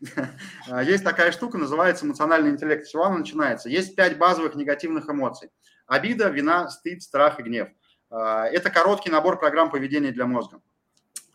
Есть 0.84 1.04
такая 1.04 1.30
штука, 1.30 1.58
называется 1.58 2.04
эмоциональный 2.04 2.50
интеллект. 2.50 2.84
С 2.84 2.90
чего 2.90 3.04
она 3.04 3.18
начинается? 3.18 3.68
Есть 3.68 3.94
пять 3.94 4.18
базовых 4.18 4.56
негативных 4.56 5.08
эмоций. 5.08 5.50
Обида, 5.86 6.28
вина, 6.28 6.68
стыд, 6.68 7.02
страх 7.02 7.38
и 7.38 7.42
гнев. 7.44 7.68
А, 8.10 8.46
это 8.46 8.70
короткий 8.70 9.10
набор 9.10 9.38
программ 9.38 9.70
поведения 9.70 10.10
для 10.10 10.26
мозга. 10.26 10.60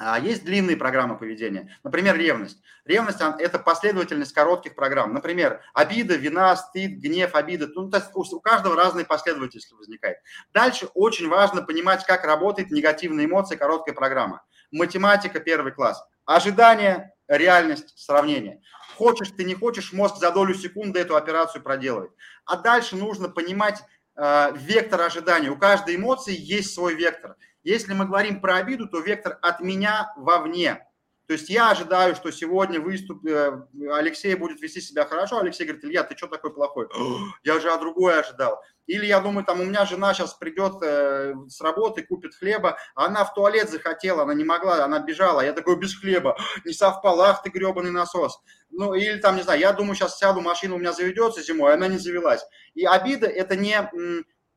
А 0.03 0.19
есть 0.19 0.43
длинные 0.43 0.75
программы 0.77 1.15
поведения, 1.15 1.77
например, 1.83 2.17
ревность. 2.17 2.57
Ревность– 2.85 3.19
это 3.39 3.59
последовательность 3.59 4.33
коротких 4.33 4.73
программ. 4.73 5.13
Например, 5.13 5.61
обида, 5.75 6.15
вина, 6.15 6.55
стыд, 6.55 6.93
гнев, 6.93 7.35
обида. 7.35 7.67
Ну, 7.75 7.87
то 7.87 7.97
есть 7.97 8.33
у 8.33 8.39
каждого 8.39 8.75
разные 8.75 9.05
последовательности 9.05 9.75
возникает. 9.75 10.17
Дальше 10.53 10.87
очень 10.95 11.27
важно 11.29 11.61
понимать, 11.61 12.03
как 12.05 12.25
работает 12.25 12.71
негативная 12.71 13.25
эмоция 13.25 13.59
короткая 13.59 13.93
программа. 13.93 14.43
Математика 14.71 15.39
первый 15.39 15.71
класс. 15.71 16.03
Ожидание, 16.25 17.13
реальность, 17.27 17.93
сравнение. 17.95 18.61
Хочешь 18.97 19.29
ты, 19.37 19.43
не 19.43 19.53
хочешь, 19.53 19.93
мозг 19.93 20.17
за 20.17 20.31
долю 20.31 20.55
секунды 20.55 20.99
эту 20.99 21.15
операцию 21.15 21.61
проделывает. 21.61 22.11
А 22.45 22.57
дальше 22.57 22.95
нужно 22.95 23.29
понимать 23.29 23.83
э, 24.15 24.51
вектор 24.55 25.01
ожидания. 25.01 25.51
У 25.51 25.57
каждой 25.57 25.95
эмоции 25.95 26.35
есть 26.35 26.73
свой 26.73 26.95
вектор– 26.95 27.35
если 27.63 27.93
мы 27.93 28.05
говорим 28.05 28.41
про 28.41 28.55
обиду, 28.55 28.87
то 28.87 28.99
вектор 28.99 29.37
от 29.41 29.59
меня 29.61 30.13
вовне. 30.17 30.85
То 31.31 31.33
есть 31.33 31.49
я 31.49 31.71
ожидаю, 31.71 32.13
что 32.15 32.29
сегодня 32.29 32.81
выступ... 32.81 33.25
Э, 33.25 33.63
Алексей 33.93 34.35
будет 34.35 34.61
вести 34.61 34.81
себя 34.81 35.05
хорошо. 35.05 35.39
Алексей 35.39 35.63
говорит, 35.63 35.85
Илья, 35.85 36.03
ты 36.03 36.17
что 36.17 36.27
такой 36.27 36.53
плохой? 36.53 36.89
Я 37.43 37.57
же 37.61 37.71
о 37.71 37.77
другой 37.77 38.19
ожидал. 38.19 38.61
Или 38.85 39.05
я 39.05 39.21
думаю, 39.21 39.45
там 39.45 39.61
у 39.61 39.63
меня 39.63 39.85
жена 39.85 40.13
сейчас 40.13 40.33
придет 40.33 40.81
э, 40.81 41.33
с 41.47 41.61
работы, 41.61 42.03
купит 42.03 42.35
хлеба, 42.35 42.77
а 42.95 43.05
она 43.05 43.23
в 43.23 43.33
туалет 43.33 43.69
захотела, 43.69 44.23
она 44.23 44.33
не 44.33 44.43
могла, 44.43 44.83
она 44.83 44.99
бежала. 44.99 45.39
Я 45.39 45.53
такой, 45.53 45.77
без 45.77 45.97
хлеба, 45.97 46.37
не 46.65 46.73
совпал, 46.73 47.21
ах 47.21 47.41
ты 47.43 47.49
гребаный 47.49 47.91
насос. 47.91 48.41
Ну, 48.69 48.93
или 48.93 49.17
там, 49.19 49.37
не 49.37 49.43
знаю, 49.43 49.61
я 49.61 49.71
думаю, 49.71 49.95
сейчас 49.95 50.17
сяду, 50.17 50.41
машина 50.41 50.75
у 50.75 50.79
меня 50.79 50.91
заведется 50.91 51.41
зимой, 51.41 51.71
а 51.71 51.75
она 51.75 51.87
не 51.87 51.97
завелась. 51.97 52.43
И 52.73 52.83
обида– 52.83 53.27
это 53.27 53.55
не 53.55 53.89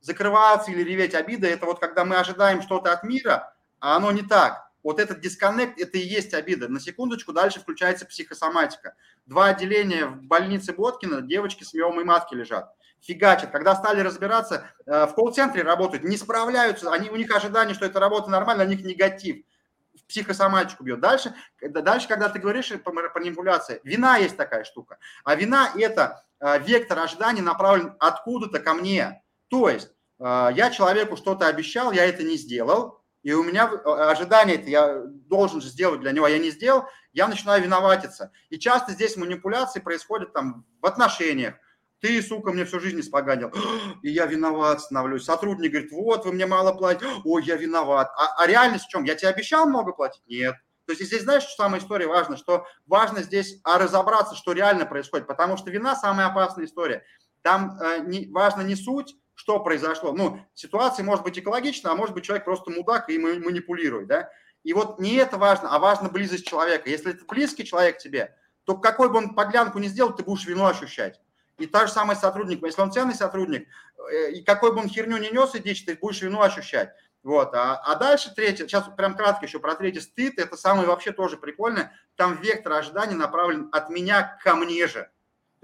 закрываться 0.05 0.71
или 0.71 0.83
реветь 0.83 1.15
обида, 1.15 1.47
это 1.47 1.65
вот 1.65 1.81
когда 1.81 2.05
мы 2.05 2.17
ожидаем 2.17 2.61
что-то 2.61 2.93
от 2.93 3.05
мира, 3.05 3.55
а 3.81 3.97
оно 3.97 4.13
не 4.13 4.23
так. 4.23 4.71
Вот 4.83 5.01
этот 5.01 5.21
дисконнект, 5.21 5.81
это 5.81 5.97
и 5.97 6.07
есть 6.07 6.35
обида. 6.35 6.69
На 6.69 6.79
секундочку 6.79 7.33
дальше 7.33 7.59
включается 7.59 8.05
психосоматика. 8.05 8.95
Два 9.25 9.47
отделения 9.47 10.05
в 10.05 10.23
больнице 10.23 10.75
Боткина, 10.75 11.23
девочки 11.23 11.65
с 11.65 11.73
миомой 11.73 12.05
матки 12.05 12.35
лежат. 12.35 12.71
Фигачат. 13.01 13.51
Когда 13.51 13.75
стали 13.75 14.03
разбираться, 14.03 14.71
э, 14.85 15.07
в 15.07 15.15
колл-центре 15.15 15.63
работают, 15.63 16.05
не 16.05 16.19
справляются, 16.19 16.93
они, 16.93 17.09
у 17.09 17.17
них 17.17 17.35
ожидание, 17.35 17.75
что 17.75 17.87
эта 17.87 17.99
работа 17.99 18.29
нормальная, 18.29 18.67
у 18.67 18.69
них 18.69 18.85
негатив. 18.85 19.47
В 19.95 20.05
психосоматику 20.05 20.85
бьет. 20.85 21.01
Дальше, 21.01 21.35
дальше, 21.63 22.09
когда 22.09 22.29
ты 22.29 22.39
говоришь 22.39 22.71
по 22.85 22.93
манипуляции, 22.93 23.81
вина 23.85 24.19
есть 24.19 24.37
такая 24.37 24.65
штука. 24.65 24.99
А 25.25 25.35
вина– 25.35 25.71
это 25.79 26.27
э, 26.41 26.59
вектор 26.59 26.99
ожидания 26.99 27.41
направлен 27.41 27.95
откуда-то 28.01 28.59
ко 28.59 28.75
мне. 28.75 29.23
То 29.49 29.71
есть 29.71 29.94
я 30.21 30.71
человеку 30.71 31.17
что-то 31.17 31.47
обещал, 31.47 31.93
я 31.93 32.05
это 32.05 32.23
не 32.23 32.37
сделал, 32.37 33.05
и 33.25 33.33
у 33.33 33.43
меня 33.43 33.65
а, 33.65 34.11
ожидание 34.11 34.57
это 34.57 34.69
я 34.69 35.03
должен 35.07 35.61
же 35.63 35.69
сделать 35.69 36.01
для 36.01 36.13
него, 36.13 36.27
а 36.27 36.31
я 36.31 36.39
не 36.39 36.51
сделал, 36.51 36.85
я 37.15 37.27
начинаю 37.27 37.63
виноватиться. 37.63 38.31
И 38.51 38.59
часто 38.59 38.93
здесь 38.93 39.17
манипуляции 39.17 39.81
происходят 39.81 40.35
там 40.35 40.67
в 40.83 40.87
отношениях. 40.87 41.55
ты, 42.01 42.23
сука, 42.23 42.53
мне 42.53 42.67
всю 42.67 42.81
жизнь 42.81 43.01
испоганил, 43.01 43.51
и 44.03 44.11
я 44.11 44.27
виноват 44.27 44.83
становлюсь. 44.83 45.25
Сотрудник 45.25 45.73
говорит, 45.73 45.91
вот, 45.91 46.27
вы 46.27 46.33
мне 46.33 46.45
мало 46.45 46.75
платите, 46.75 47.11
ой, 47.25 47.43
я 47.45 47.57
виноват. 47.57 48.11
А, 48.15 48.43
а 48.43 48.47
реальность 48.47 48.85
в 48.85 48.89
чем? 48.89 49.05
Я 49.05 49.15
тебе 49.15 49.31
обещал 49.31 49.67
много 49.67 49.93
платить? 49.93 50.23
Нет. 50.27 50.55
То 50.85 50.93
есть 50.93 51.03
здесь, 51.03 51.23
знаешь, 51.23 51.45
что 51.45 51.63
самая 51.63 51.81
история 51.81 52.07
важна? 52.07 52.37
Что 52.37 52.67
важно 52.85 53.23
здесь 53.23 53.59
а, 53.65 53.79
разобраться, 53.79 54.37
что 54.37 54.53
реально 54.53 54.85
происходит, 54.85 55.27
потому 55.27 55.57
что 55.57 55.71
вина– 55.71 55.97
самая 55.97 56.27
опасная 56.27 56.67
история. 56.67 57.05
Там 57.41 57.79
э, 57.81 58.01
не, 58.01 58.31
важно 58.31 58.61
не 58.61 58.77
суть, 58.77 59.17
что 59.35 59.61
произошло. 59.61 60.13
Ну, 60.13 60.41
ситуация 60.55 61.05
может 61.05 61.25
быть 61.25 61.39
экологична, 61.39 61.91
а 61.91 61.95
может 61.95 62.15
быть 62.15 62.25
человек 62.25 62.45
просто 62.45 62.71
мудак 62.71 63.09
и 63.11 63.19
манипулирует, 63.19 64.07
да? 64.07 64.31
И 64.63 64.73
вот 64.73 64.99
не 64.99 65.15
это 65.17 65.37
важно, 65.37 65.75
а 65.75 65.79
важна 65.79 66.09
близость 66.09 66.47
человека. 66.47 66.89
Если 66.89 67.13
это 67.13 67.25
близкий 67.27 67.65
человек 67.65 67.99
тебе, 67.99 68.35
то 68.65 68.77
какой 68.77 69.11
бы 69.11 69.19
он 69.19 69.35
подлянку 69.35 69.79
не 69.79 69.89
сделал, 69.89 70.15
ты 70.15 70.23
будешь 70.23 70.47
вину 70.47 70.65
ощущать. 70.65 71.21
И 71.59 71.67
та 71.67 71.87
же 71.87 71.93
самый 71.93 72.17
сотрудник, 72.17 72.63
если 72.65 72.81
он 72.81 72.91
ценный 72.91 73.15
сотрудник, 73.15 73.69
э, 74.11 74.33
и 74.33 74.43
какой 74.43 74.73
бы 74.73 74.81
он 74.81 74.89
херню 74.89 75.19
не 75.19 75.31
нес 75.31 75.55
и 75.55 75.61
дичь, 75.61 75.85
ты 75.85 75.95
будешь 75.95 76.23
вину 76.23 76.41
ощущать. 76.41 76.93
Вот. 77.23 77.55
А, 77.55 77.77
а 77.77 77.95
дальше 77.95 78.35
третье, 78.35 78.67
сейчас 78.67 78.85
прям 78.97 79.17
кратко 79.17 79.47
еще 79.47 79.59
про 79.59 79.75
третий 79.75 80.01
стыд, 80.01 80.39
это 80.39 80.57
самый 80.57 80.87
вообще 80.87 81.13
тоже 81.13 81.37
прикольно. 81.37 81.93
Там 82.17 82.41
вектор 82.41 82.73
ожидания 82.73 83.15
направлен 83.15 83.69
от 83.73 83.89
меня 83.89 84.39
ко 84.43 84.55
мне 84.57 84.87
же. 84.89 85.11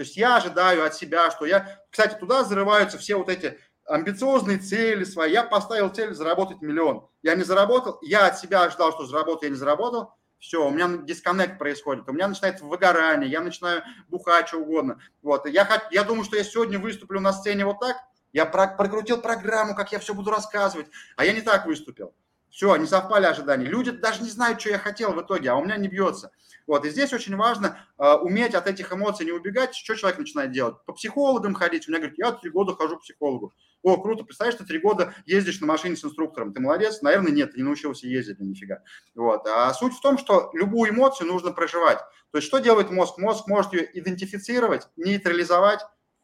То 0.00 0.04
есть 0.04 0.16
я 0.16 0.36
ожидаю 0.36 0.86
от 0.86 0.94
себя, 0.94 1.30
что 1.30 1.44
я... 1.44 1.78
Кстати, 1.90 2.18
туда 2.18 2.42
зарываются 2.42 2.96
все 2.96 3.16
вот 3.16 3.28
эти 3.28 3.58
амбициозные 3.84 4.56
цели 4.56 5.04
свои. 5.04 5.30
Я 5.30 5.44
поставил 5.44 5.90
цель 5.90 6.14
заработать 6.14 6.62
миллион. 6.62 7.06
Я 7.20 7.34
не 7.34 7.42
заработал, 7.42 7.98
я 8.00 8.28
от 8.28 8.38
себя 8.38 8.62
ожидал, 8.62 8.92
что 8.92 9.04
заработаю, 9.04 9.50
я 9.50 9.50
не 9.50 9.56
заработал. 9.56 10.14
Все, 10.38 10.66
у 10.66 10.70
меня 10.70 11.02
дисконнект 11.02 11.58
происходит, 11.58 12.08
у 12.08 12.14
меня 12.14 12.28
начинает 12.28 12.62
выгорание, 12.62 13.30
я 13.30 13.42
начинаю 13.42 13.82
бухать, 14.08 14.48
что 14.48 14.60
угодно. 14.60 15.02
Вот, 15.20 15.46
я, 15.46 15.68
я 15.90 16.02
думаю, 16.02 16.24
что 16.24 16.38
я 16.38 16.44
сегодня 16.44 16.78
выступлю 16.78 17.20
на 17.20 17.34
сцене 17.34 17.66
вот 17.66 17.78
так, 17.78 17.98
я 18.32 18.46
прокрутил 18.46 19.20
программу, 19.20 19.74
как 19.74 19.92
я 19.92 19.98
все 19.98 20.14
буду 20.14 20.30
рассказывать, 20.30 20.86
а 21.16 21.26
я 21.26 21.34
не 21.34 21.42
так 21.42 21.66
выступил. 21.66 22.14
Все, 22.50 22.74
не 22.76 22.86
совпали 22.86 23.26
ожидания. 23.26 23.66
Люди 23.66 23.90
даже 23.90 24.22
не 24.22 24.28
знают, 24.28 24.60
что 24.60 24.70
я 24.70 24.78
хотел 24.78 25.12
в 25.12 25.22
итоге, 25.22 25.50
а 25.50 25.56
у 25.56 25.64
меня 25.64 25.76
не 25.76 25.88
бьется. 25.88 26.32
Вот, 26.66 26.84
и 26.84 26.90
здесь 26.90 27.12
очень 27.12 27.36
важно 27.36 27.78
э, 27.98 28.12
уметь 28.14 28.54
от 28.54 28.66
этих 28.66 28.92
эмоций 28.92 29.26
не 29.26 29.32
убегать. 29.32 29.74
Что 29.74 29.94
человек 29.94 30.18
начинает 30.18 30.52
делать? 30.52 30.76
По 30.84 30.92
психологам 30.92 31.54
ходить. 31.54 31.88
У 31.88 31.90
меня 31.90 32.00
говорит, 32.00 32.18
я 32.18 32.32
три 32.32 32.50
года 32.50 32.74
хожу 32.74 32.98
к 32.98 33.02
психологу. 33.02 33.52
О, 33.82 33.96
круто, 33.96 34.24
представляешь, 34.24 34.58
ты 34.58 34.64
три 34.64 34.78
года 34.78 35.14
ездишь 35.26 35.60
на 35.60 35.66
машине 35.66 35.96
с 35.96 36.04
инструктором. 36.04 36.52
Ты 36.52 36.60
молодец? 36.60 37.00
Наверное, 37.02 37.32
нет, 37.32 37.52
ты 37.52 37.58
не 37.58 37.62
научился 37.62 38.06
ездить, 38.06 38.38
да 38.38 38.44
нифига. 38.44 38.82
Вот. 39.14 39.46
А 39.46 39.72
суть 39.72 39.94
в 39.94 40.00
том, 40.00 40.18
что 40.18 40.50
любую 40.52 40.90
эмоцию 40.90 41.28
нужно 41.28 41.50
проживать. 41.50 41.98
То 42.30 42.38
есть 42.38 42.46
что 42.46 42.58
делает 42.58 42.90
мозг? 42.90 43.16
Мозг 43.18 43.48
может 43.48 43.72
ее 43.72 43.88
идентифицировать, 43.98 44.88
нейтрализовать, 44.96 45.80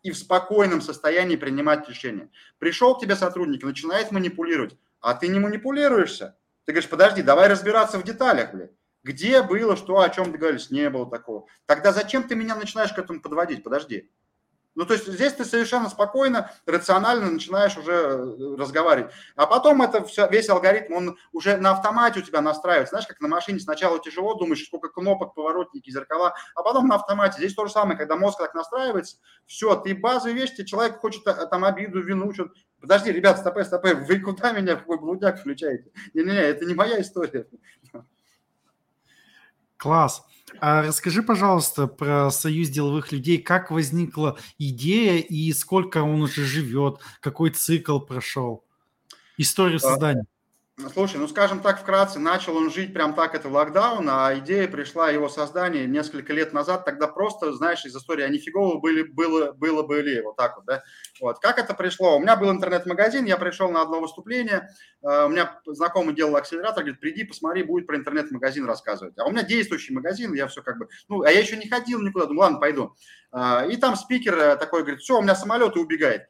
и 0.07 0.13
в 0.13 0.17
спокойном 0.17 0.81
состоянии 0.81 1.35
принимать 1.35 1.89
решения. 1.89 2.31
Пришел 2.59 2.95
к 2.95 3.01
тебе 3.01 3.17
сотрудник, 3.17 3.65
начинает 3.65 4.13
манипулировать, 4.13 4.77
а 5.07 5.15
ты 5.15 5.29
не 5.29 5.39
манипулируешься. 5.39 6.37
Ты 6.65 6.73
говоришь, 6.73 6.91
подожди, 6.91 7.23
давай 7.23 7.47
разбираться 7.47 7.97
в 7.97 8.03
деталях, 8.03 8.53
блядь. 8.53 8.73
Где 9.05 9.41
было, 9.41 9.77
что, 9.77 10.01
о 10.01 10.09
чем 10.09 10.33
договорились, 10.33 10.73
не 10.73 10.91
было 10.91 11.09
такого. 11.09 11.47
Тогда 11.65 11.93
зачем 11.93 12.27
ты 12.27 12.35
меня 12.35 12.57
начинаешь 12.57 12.93
к 12.93 12.99
этому 12.99 13.21
подводить? 13.21 13.63
Подожди. 13.63 14.11
Ну, 14.75 14.85
то 14.85 14.95
есть 14.95 15.07
здесь 15.07 15.33
ты 15.33 15.45
совершенно 15.45 15.89
спокойно, 15.89 16.51
рационально 16.67 17.31
начинаешь 17.31 17.79
уже 17.79 17.93
э, 17.93 18.57
разговаривать. 18.59 19.13
А 19.37 19.47
потом 19.47 19.81
это 19.81 20.05
все, 20.05 20.29
весь 20.29 20.51
алгоритм, 20.51 20.93
он 20.93 21.19
уже 21.33 21.57
на 21.57 21.71
автомате 21.71 22.19
у 22.19 22.23
тебя 22.23 22.41
настраивается. 22.41 22.91
Знаешь, 22.91 23.07
как 23.07 23.21
на 23.21 23.29
машине 23.29 23.61
сначала 23.61 24.01
тяжело, 24.01 24.35
думаешь, 24.35 24.65
сколько 24.67 24.89
кнопок, 24.89 25.35
поворотники, 25.35 25.89
зеркала, 25.89 26.35
а 26.57 26.63
потом 26.63 26.89
на 26.89 26.97
автомате. 26.97 27.39
Здесь 27.39 27.55
то 27.55 27.65
же 27.65 27.73
самое, 27.73 27.97
когда 27.97 28.17
мозг 28.17 28.39
так 28.39 28.55
настраивается, 28.55 29.17
все, 29.47 29.77
ты 29.77 29.95
базовые 29.95 30.35
вещи, 30.35 30.65
человек 30.65 30.99
хочет 30.99 31.27
э, 31.27 31.47
там 31.47 31.65
обиду, 31.65 32.03
вину, 32.03 32.35
что 32.35 32.49
Подожди, 32.81 33.11
ребят, 33.11 33.39
стопэ, 33.39 33.65
стопэ, 33.65 33.95
вы 33.95 34.21
куда 34.21 34.53
меня, 34.53 34.77
какой 34.77 34.99
блудняк 34.99 35.41
включаете? 35.41 35.91
Не-не-не, 36.15 36.39
это 36.39 36.65
не 36.65 36.75
моя 36.75 37.01
история. 37.01 37.47
Класс. 39.77 40.25
А 40.61 40.83
расскажи, 40.83 41.23
пожалуйста, 41.23 41.87
про 41.87 42.31
Союз 42.31 42.69
деловых 42.69 43.13
людей. 43.13 43.39
Как 43.39 43.71
возникла 43.71 44.39
идея 44.59 45.19
и 45.21 45.53
сколько 45.53 46.03
он 46.03 46.23
уже 46.23 46.45
живет? 46.45 47.01
Какой 47.21 47.51
цикл 47.51 47.99
прошел? 47.99 48.65
Историю 49.37 49.77
а, 49.77 49.81
создания. 49.81 50.27
Слушай, 50.79 51.17
ну 51.17 51.27
скажем 51.27 51.61
так 51.61 51.81
вкратце, 51.81 52.19
начал 52.19 52.55
он 52.55 52.71
жить 52.71 52.93
прям 52.93 53.15
так 53.15 53.35
это 53.35 53.49
локдаун, 53.49 54.07
а 54.11 54.39
идея 54.41 54.69
пришла 54.69 55.09
его 55.09 55.27
создание 55.27 55.87
несколько 55.87 56.35
лет 56.35 56.53
назад, 56.53 56.85
тогда 56.85 57.09
просто, 57.09 57.55
знаешь, 57.55 57.87
из 57.87 57.97
истории, 57.97 58.23
а 58.23 58.29
нифигово 58.29 58.79
были, 58.79 59.03
было, 59.03 59.53
было 59.53 59.83
были, 59.83 60.21
вот 60.21 60.37
так 60.37 60.57
вот, 60.57 60.67
да. 60.67 60.83
Вот. 61.19 61.39
Как 61.39 61.59
это 61.59 61.73
пришло? 61.73 62.19
У 62.19 62.21
меня 62.21 62.37
был 62.37 62.51
интернет-магазин, 62.51 63.25
я 63.25 63.39
пришел 63.39 63.71
на 63.71 63.81
одно 63.81 64.01
выступление, 64.01 64.69
э, 65.03 65.25
у 65.25 65.29
меня 65.31 65.59
знакомый 65.65 66.15
делал 66.15 66.37
акселератор, 66.37 66.85
говорит, 66.85 67.01
приди, 67.01 67.25
посмотри, 67.25 67.63
будет 67.63 67.87
про 67.87 67.97
интернет-магазин 67.97 68.67
рассказывать. 68.67 69.17
А 69.19 69.25
у 69.25 69.31
меня 69.31 69.45
действующий 69.45 69.95
магазин, 69.95 70.35
я 70.35 70.47
все 70.47 70.61
как 70.61 70.77
бы, 70.77 70.89
ну, 71.09 71.23
а 71.23 71.31
я 71.33 71.41
еще 71.41 71.57
не 71.57 71.71
ходил 71.71 72.03
никуда, 72.03 72.27
думаю, 72.27 72.41
ладно, 72.41 72.59
пойду. 72.59 72.95
Э, 73.33 73.67
и 73.71 73.79
там 73.79 73.97
спикер 73.97 74.37
э, 74.37 74.57
такой 74.57 74.83
говорит, 74.83 75.01
все, 75.01 75.19
у 75.19 75.23
меня 75.23 75.35
самолет 75.35 75.75
и 75.75 75.79
убегает 75.79 76.25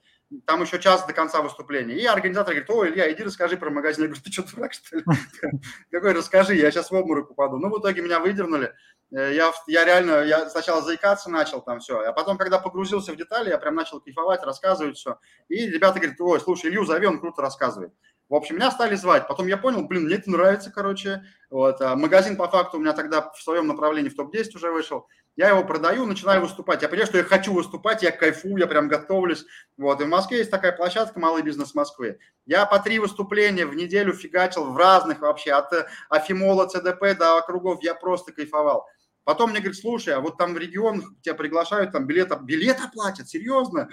там 0.44 0.62
еще 0.62 0.78
час 0.78 1.06
до 1.06 1.12
конца 1.12 1.40
выступления. 1.40 1.94
И 1.94 2.04
организатор 2.04 2.54
говорит, 2.54 2.70
о, 2.70 2.86
Илья, 2.86 3.12
иди 3.12 3.22
расскажи 3.22 3.56
про 3.56 3.70
магазин. 3.70 4.02
Я 4.02 4.08
говорю, 4.08 4.22
ты 4.22 4.32
что, 4.32 4.42
дурак, 4.42 4.72
что 4.72 4.96
ли? 4.96 5.04
Какой 5.90 6.12
расскажи, 6.12 6.54
я 6.54 6.70
сейчас 6.70 6.90
в 6.90 6.94
обморок 6.94 7.30
упаду. 7.30 7.58
Ну, 7.58 7.70
в 7.70 7.80
итоге 7.80 8.02
меня 8.02 8.18
выдернули. 8.18 8.74
Э, 9.12 9.32
я, 9.32 9.52
я 9.68 9.84
реально, 9.84 10.22
я 10.24 10.48
сначала 10.50 10.82
заикаться 10.82 11.30
начал 11.30 11.60
там 11.62 11.78
все, 11.78 12.00
а 12.00 12.12
потом, 12.12 12.38
когда 12.38 12.58
погрузился 12.58 13.12
в 13.12 13.16
детали, 13.16 13.50
я 13.50 13.58
прям 13.58 13.74
начал 13.76 14.00
кайфовать, 14.00 14.42
рассказывать 14.42 14.96
все. 14.96 15.18
И 15.48 15.66
ребята 15.66 16.00
говорят, 16.00 16.20
ой, 16.20 16.40
слушай, 16.40 16.70
Илью 16.70 16.84
зови, 16.84 17.06
он 17.06 17.20
круто 17.20 17.42
рассказывает. 17.42 17.92
В 18.28 18.34
общем, 18.34 18.56
меня 18.56 18.72
стали 18.72 18.96
звать. 18.96 19.28
Потом 19.28 19.46
я 19.46 19.56
понял, 19.56 19.86
блин, 19.86 20.04
мне 20.04 20.16
это 20.16 20.28
нравится, 20.30 20.72
короче. 20.72 21.24
Вот. 21.48 21.80
А 21.80 21.94
магазин 21.94 22.36
по 22.36 22.48
факту 22.48 22.76
у 22.76 22.80
меня 22.80 22.92
тогда 22.92 23.30
в 23.30 23.40
своем 23.40 23.68
направлении 23.68 24.08
в 24.08 24.16
топ-10 24.16 24.56
уже 24.56 24.72
вышел. 24.72 25.06
Я 25.36 25.50
его 25.50 25.62
продаю, 25.64 26.06
начинаю 26.06 26.40
выступать. 26.40 26.80
Я 26.80 26.88
понимаю, 26.88 27.06
что 27.06 27.18
я 27.18 27.24
хочу 27.24 27.52
выступать, 27.52 28.02
я 28.02 28.10
кайфую, 28.10 28.56
я 28.56 28.66
прям 28.66 28.88
готовлюсь. 28.88 29.44
Вот. 29.76 30.00
И 30.00 30.04
в 30.04 30.08
Москве 30.08 30.38
есть 30.38 30.50
такая 30.50 30.72
площадка 30.72 31.20
«Малый 31.20 31.42
бизнес 31.42 31.74
Москвы». 31.74 32.18
Я 32.46 32.64
по 32.64 32.78
три 32.78 32.98
выступления 32.98 33.66
в 33.66 33.74
неделю 33.74 34.14
фигачил 34.14 34.64
в 34.72 34.76
разных 34.76 35.20
вообще, 35.20 35.52
от 35.52 35.70
Афимола, 36.08 36.66
ЦДП 36.66 37.18
до 37.18 37.36
округов. 37.36 37.82
Я 37.82 37.94
просто 37.94 38.32
кайфовал. 38.32 38.86
Потом 39.24 39.50
мне 39.50 39.58
говорит, 39.58 39.78
слушай, 39.78 40.14
а 40.14 40.20
вот 40.20 40.38
там 40.38 40.54
в 40.54 40.58
регион 40.58 41.16
тебя 41.20 41.34
приглашают, 41.34 41.92
там 41.92 42.06
билет, 42.06 42.32
билет 42.42 42.78
оплатят, 42.80 43.28
серьезно? 43.28 43.88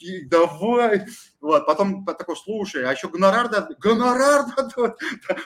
И 0.00 0.24
давай. 0.24 1.06
Вот, 1.40 1.66
потом 1.66 2.04
такой, 2.04 2.36
слушай, 2.36 2.84
а 2.84 2.92
еще 2.92 3.08
гонорар 3.08 3.48
дадут? 3.48 3.78
Гонорар 3.78 4.46
дадут? 4.56 4.98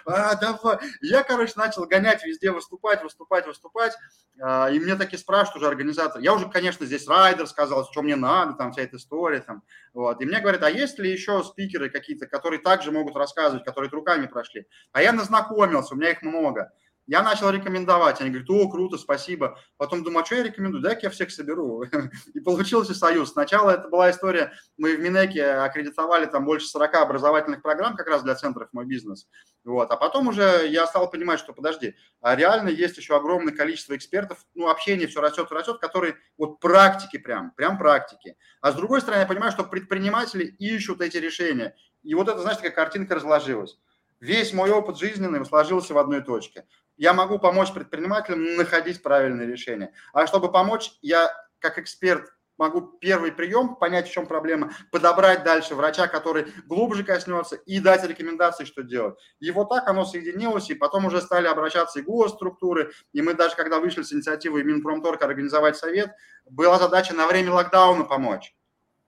А, 0.07 0.35
давай. 0.37 0.79
Я, 1.03 1.23
короче, 1.23 1.53
начал 1.57 1.85
гонять 1.85 2.25
везде, 2.25 2.51
выступать, 2.51 3.03
выступать, 3.03 3.47
выступать. 3.47 3.93
А, 4.41 4.71
и 4.71 4.79
мне 4.79 4.97
таки 4.97 5.19
спрашивают 5.19 5.57
уже 5.57 5.67
организатор. 5.67 6.23
Я 6.23 6.33
уже, 6.33 6.49
конечно, 6.49 6.87
здесь 6.87 7.07
райдер 7.07 7.47
сказал, 7.47 7.87
что 7.91 8.01
мне 8.03 8.17
надо, 8.17 8.55
там 8.55 8.73
вся 8.73 8.83
эта 8.83 8.97
история. 8.97 9.41
Там. 9.41 9.63
Вот. 9.93 10.21
И 10.23 10.25
мне 10.25 10.41
говорят, 10.41 10.63
а 10.63 10.71
есть 10.71 10.99
ли 10.99 11.11
еще 11.11 11.43
спикеры 11.45 11.91
какие-то, 11.91 12.27
которые 12.27 12.61
также 12.61 12.91
могут 12.91 13.15
рассказывать, 13.15 13.65
которые 13.65 13.91
руками 13.91 14.27
прошли? 14.27 14.67
А 14.93 15.03
я 15.03 15.13
назнакомился, 15.13 15.95
у 15.95 15.99
меня 15.99 16.11
их 16.11 16.23
много. 16.23 16.73
Я 17.07 17.23
начал 17.23 17.51
рекомендовать, 17.51 18.21
они 18.21 18.31
говорят, 18.31 18.49
о, 18.51 18.71
круто, 18.71 18.97
спасибо. 18.97 19.59
Потом 19.77 20.05
думаю, 20.05 20.23
а 20.23 20.25
что 20.25 20.37
я 20.37 20.45
рекомендую? 20.45 20.83
Дай-ка 20.83 21.01
я 21.05 21.11
всех 21.11 21.33
соберу. 21.33 21.83
И 22.35 22.41
получился 22.41 22.95
союз. 22.95 23.33
Сначала 23.33 23.73
это 23.73 23.89
была 23.89 24.11
история, 24.11 24.53
мы 24.77 24.97
в 24.97 25.01
Минеке 25.01 25.45
аккредитовали 25.45 26.27
там 26.27 26.45
больше 26.45 26.69
40 26.69 26.95
образовательных 26.95 27.61
программ 27.61 27.97
как 27.97 28.07
раз 28.07 28.23
для 28.23 28.37
центров 28.37 28.69
«Мой 28.73 28.87
бизнес». 28.87 29.27
Вот. 29.65 29.91
А 29.91 29.97
потом 29.97 30.29
уже 30.29 30.69
я 30.69 30.87
стал 30.87 31.11
понимать, 31.11 31.41
что 31.41 31.53
подожди, 31.53 31.97
а 32.21 32.37
реально 32.37 32.69
есть 32.69 32.97
еще 32.97 33.17
огромное 33.17 33.53
количество 33.53 33.97
экспертов, 33.97 34.39
ну, 34.55 34.69
общение 34.69 35.09
все 35.09 35.21
растет, 35.21 35.51
растет, 35.51 35.79
которые 35.79 36.17
вот 36.39 36.61
практики 36.61 37.17
прям, 37.17 37.51
прям 37.53 37.79
практики. 37.79 38.37
А 38.61 38.71
с 38.71 38.77
другой 38.77 39.01
стороны, 39.01 39.21
я 39.23 39.27
понимаю, 39.27 39.51
что 39.51 39.65
предприниматели 39.65 40.45
ищут 40.45 41.01
эти 41.01 41.17
решения. 41.17 41.75
И 42.05 42.15
вот 42.15 42.29
это, 42.29 42.39
знаешь, 42.39 42.59
такая 42.59 42.73
картинка 42.73 43.17
разложилась. 43.17 43.77
Весь 44.21 44.53
мой 44.53 44.71
опыт 44.71 44.99
жизненный 44.99 45.45
сложился 45.45 45.95
в 45.95 45.99
одной 45.99 46.23
точке 46.23 46.65
я 47.03 47.13
могу 47.13 47.41
помочь 47.41 47.73
предпринимателям 47.73 48.55
находить 48.55 49.03
правильные 49.03 49.49
решения. 49.49 49.93
А 50.13 50.25
чтобы 50.29 50.53
помочь, 50.53 50.93
я 51.03 51.33
как 51.59 51.77
эксперт 51.79 52.31
могу 52.59 52.81
первый 52.81 53.33
прием, 53.33 53.75
понять, 53.75 54.09
в 54.09 54.13
чем 54.13 54.29
проблема, 54.29 54.73
подобрать 54.93 55.43
дальше 55.43 55.75
врача, 55.75 56.07
который 56.07 56.47
глубже 56.67 57.03
коснется, 57.03 57.57
и 57.57 57.81
дать 57.81 58.05
рекомендации, 58.05 58.65
что 58.65 58.85
делать. 58.85 59.19
И 59.41 59.51
вот 59.51 59.69
так 59.71 59.89
оно 59.89 60.05
соединилось, 60.05 60.71
и 60.71 60.77
потом 60.77 61.07
уже 61.07 61.21
стали 61.21 61.49
обращаться 61.49 61.99
и 61.99 62.03
госструктуры, 62.03 62.93
и 63.13 63.21
мы 63.21 63.35
даже, 63.35 63.57
когда 63.57 63.81
вышли 63.81 64.03
с 64.03 64.13
инициативой 64.13 64.63
Минпромторг 64.63 65.23
организовать 65.23 65.77
совет, 65.77 66.13
была 66.49 66.79
задача 66.79 67.15
на 67.15 67.27
время 67.27 67.53
локдауна 67.53 68.05
помочь. 68.05 68.55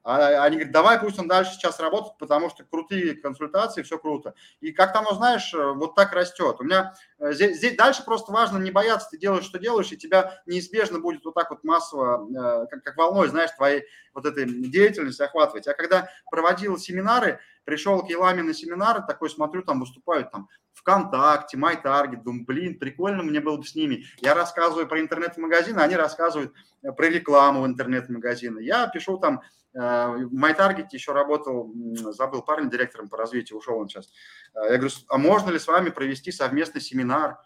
А 0.04 0.44
они 0.44 0.56
говорят, 0.56 0.72
давай 0.72 1.00
пусть 1.00 1.18
он 1.18 1.28
дальше 1.28 1.52
сейчас 1.52 1.80
работает, 1.80 2.18
потому 2.18 2.50
что 2.50 2.62
крутые 2.62 3.14
консультации, 3.14 3.82
все 3.82 3.98
круто. 3.98 4.34
И 4.60 4.70
как 4.70 4.94
оно, 4.94 5.14
знаешь, 5.14 5.54
э, 5.54 5.72
вот 5.72 5.94
так 5.94 6.12
растет. 6.12 6.56
У 6.58 6.64
меня 6.64 6.94
э, 7.18 7.32
здесь, 7.32 7.56
здесь 7.56 7.74
дальше 7.74 8.04
просто 8.04 8.30
важно 8.30 8.58
не 8.58 8.70
бояться, 8.70 9.08
ты 9.10 9.16
делаешь, 9.16 9.46
что 9.46 9.58
делаешь, 9.58 9.90
и 9.92 9.96
тебя 9.96 10.42
неизбежно 10.44 10.98
будет 10.98 11.24
вот 11.24 11.32
так 11.32 11.48
вот 11.48 11.64
массово, 11.64 12.28
э, 12.28 12.66
как, 12.66 12.84
как 12.84 12.96
волной, 12.98 13.28
знаешь, 13.28 13.50
твоей 13.52 13.84
вот 14.12 14.26
этой 14.26 14.44
деятельности 14.44 15.22
охватывать. 15.22 15.66
А 15.68 15.72
когда 15.72 16.10
проводил 16.30 16.76
семинары, 16.76 17.40
пришел 17.64 18.04
к 18.04 18.10
Еламе 18.10 18.42
на 18.42 18.52
семинары, 18.52 19.02
такой 19.06 19.30
смотрю, 19.30 19.62
там 19.62 19.80
выступают 19.80 20.30
там 20.30 20.50
ВКонтакте, 20.74 21.56
MyTarget, 21.56 22.22
думаю, 22.22 22.44
блин, 22.44 22.78
прикольно 22.78 23.22
мне 23.22 23.40
было 23.40 23.56
бы 23.56 23.64
с 23.64 23.74
ними. 23.74 24.04
Я 24.18 24.34
рассказываю 24.34 24.86
про 24.86 25.00
интернет-магазины, 25.00 25.80
они 25.80 25.96
рассказывают 25.96 26.52
про 26.82 27.06
рекламу 27.06 27.62
в 27.62 27.66
интернет-магазины. 27.66 28.60
Я 28.60 28.86
пишу 28.88 29.16
там 29.16 29.40
в 29.74 30.32
MyTarget 30.32 30.88
еще 30.92 31.12
работал, 31.12 31.72
забыл 32.12 32.42
парень, 32.42 32.70
директором 32.70 33.08
по 33.08 33.16
развитию, 33.16 33.58
ушел 33.58 33.78
он 33.78 33.88
сейчас. 33.88 34.08
Э, 34.54 34.70
я 34.70 34.78
говорю, 34.78 34.94
а 35.08 35.18
можно 35.18 35.50
ли 35.50 35.58
с 35.58 35.66
вами 35.66 35.90
провести 35.90 36.30
совместный 36.30 36.80
семинар 36.80 37.38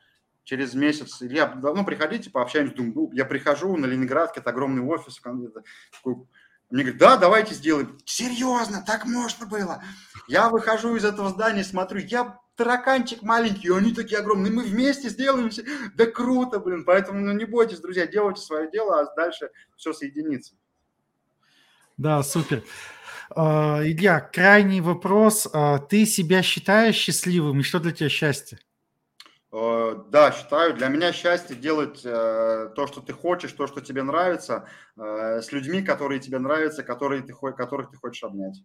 через 0.44 0.74
месяц? 0.74 1.22
Илья, 1.22 1.54
ну, 1.54 1.84
приходите, 1.84 2.30
пообщаемся. 2.30 2.74
Думаю, 2.74 2.94
«Ну, 2.94 3.10
я 3.12 3.24
прихожу 3.24 3.76
на 3.76 3.86
Ленинград, 3.86 4.36
это 4.36 4.50
огромный 4.50 4.82
офис. 4.82 5.20
Мне 5.24 6.82
говорят, 6.82 6.98
да, 6.98 7.16
давайте 7.16 7.54
сделаем. 7.54 7.98
Серьезно, 8.04 8.84
так 8.86 9.06
можно 9.06 9.46
было. 9.46 9.82
Я 10.26 10.50
выхожу 10.50 10.96
из 10.96 11.04
этого 11.06 11.30
здания, 11.30 11.64
смотрю, 11.64 12.00
я 12.00 12.38
тараканчик 12.56 13.22
маленький, 13.22 13.70
они 13.70 13.94
такие 13.94 14.18
огромные, 14.18 14.52
мы 14.52 14.64
вместе 14.64 15.08
сделаем 15.08 15.48
все. 15.48 15.64
Да 15.94 16.04
круто, 16.04 16.58
блин. 16.58 16.84
Поэтому 16.84 17.20
ну, 17.20 17.32
не 17.32 17.46
бойтесь, 17.46 17.80
друзья, 17.80 18.06
делайте 18.06 18.42
свое 18.42 18.70
дело, 18.70 19.00
а 19.00 19.14
дальше 19.14 19.50
все 19.76 19.94
соединится. 19.94 20.56
Да, 21.98 22.22
супер. 22.22 22.62
А, 23.30 23.80
Илья, 23.82 24.20
крайний 24.20 24.80
вопрос. 24.80 25.48
А, 25.52 25.78
ты 25.78 26.06
себя 26.06 26.42
считаешь 26.42 26.94
счастливым? 26.94 27.60
И 27.60 27.62
что 27.64 27.80
для 27.80 27.90
тебя 27.90 28.08
счастье? 28.08 28.58
А, 29.50 29.94
да, 30.08 30.30
считаю. 30.30 30.74
Для 30.74 30.88
меня 30.88 31.12
счастье 31.12 31.56
делать 31.56 32.02
э, 32.04 32.70
то, 32.76 32.86
что 32.86 33.00
ты 33.00 33.12
хочешь, 33.12 33.52
то, 33.52 33.66
что 33.66 33.80
тебе 33.80 34.04
нравится, 34.04 34.68
э, 34.96 35.42
с 35.42 35.50
людьми, 35.50 35.82
которые 35.82 36.20
тебе 36.20 36.38
нравятся, 36.38 36.84
которые 36.84 37.22
ты, 37.22 37.34
которых 37.34 37.90
ты 37.90 37.96
хочешь 37.96 38.22
обнять. 38.22 38.62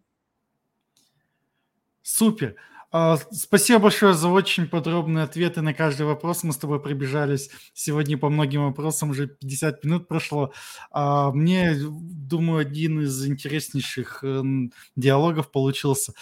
Супер. 2.02 2.54
А, 2.96 3.18
спасибо 3.32 3.80
большое 3.80 4.14
за 4.14 4.28
очень 4.28 4.68
подробные 4.68 5.24
ответы 5.24 5.62
на 5.62 5.74
каждый 5.74 6.06
вопрос. 6.06 6.44
Мы 6.44 6.52
с 6.52 6.58
тобой 6.58 6.80
пробежались 6.80 7.50
сегодня 7.72 8.16
по 8.16 8.28
многим 8.28 8.66
вопросам, 8.66 9.10
уже 9.10 9.26
50 9.26 9.82
минут 9.82 10.06
прошло. 10.06 10.52
А, 10.92 11.32
мне, 11.32 11.74
думаю, 11.76 12.60
один 12.60 13.00
из 13.00 13.26
интереснейших 13.26 14.22
эм, 14.22 14.72
диалогов 14.94 15.50
получился. 15.50 16.12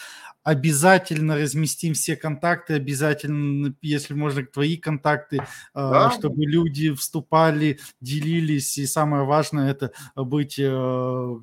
Обязательно 0.45 1.37
разместим 1.37 1.93
все 1.93 2.17
контакты, 2.17 2.73
обязательно, 2.73 3.75
если 3.83 4.15
можно, 4.15 4.43
твои 4.43 4.79
контакты, 4.79 5.45
а, 5.75 5.91
да. 5.91 6.11
чтобы 6.11 6.47
люди 6.47 6.91
вступали, 6.95 7.81
делились. 8.01 8.79
И 8.79 8.87
самое 8.87 9.25
важное– 9.25 9.71
это 9.73 9.93
быть 10.17 10.59
э, 10.59 11.37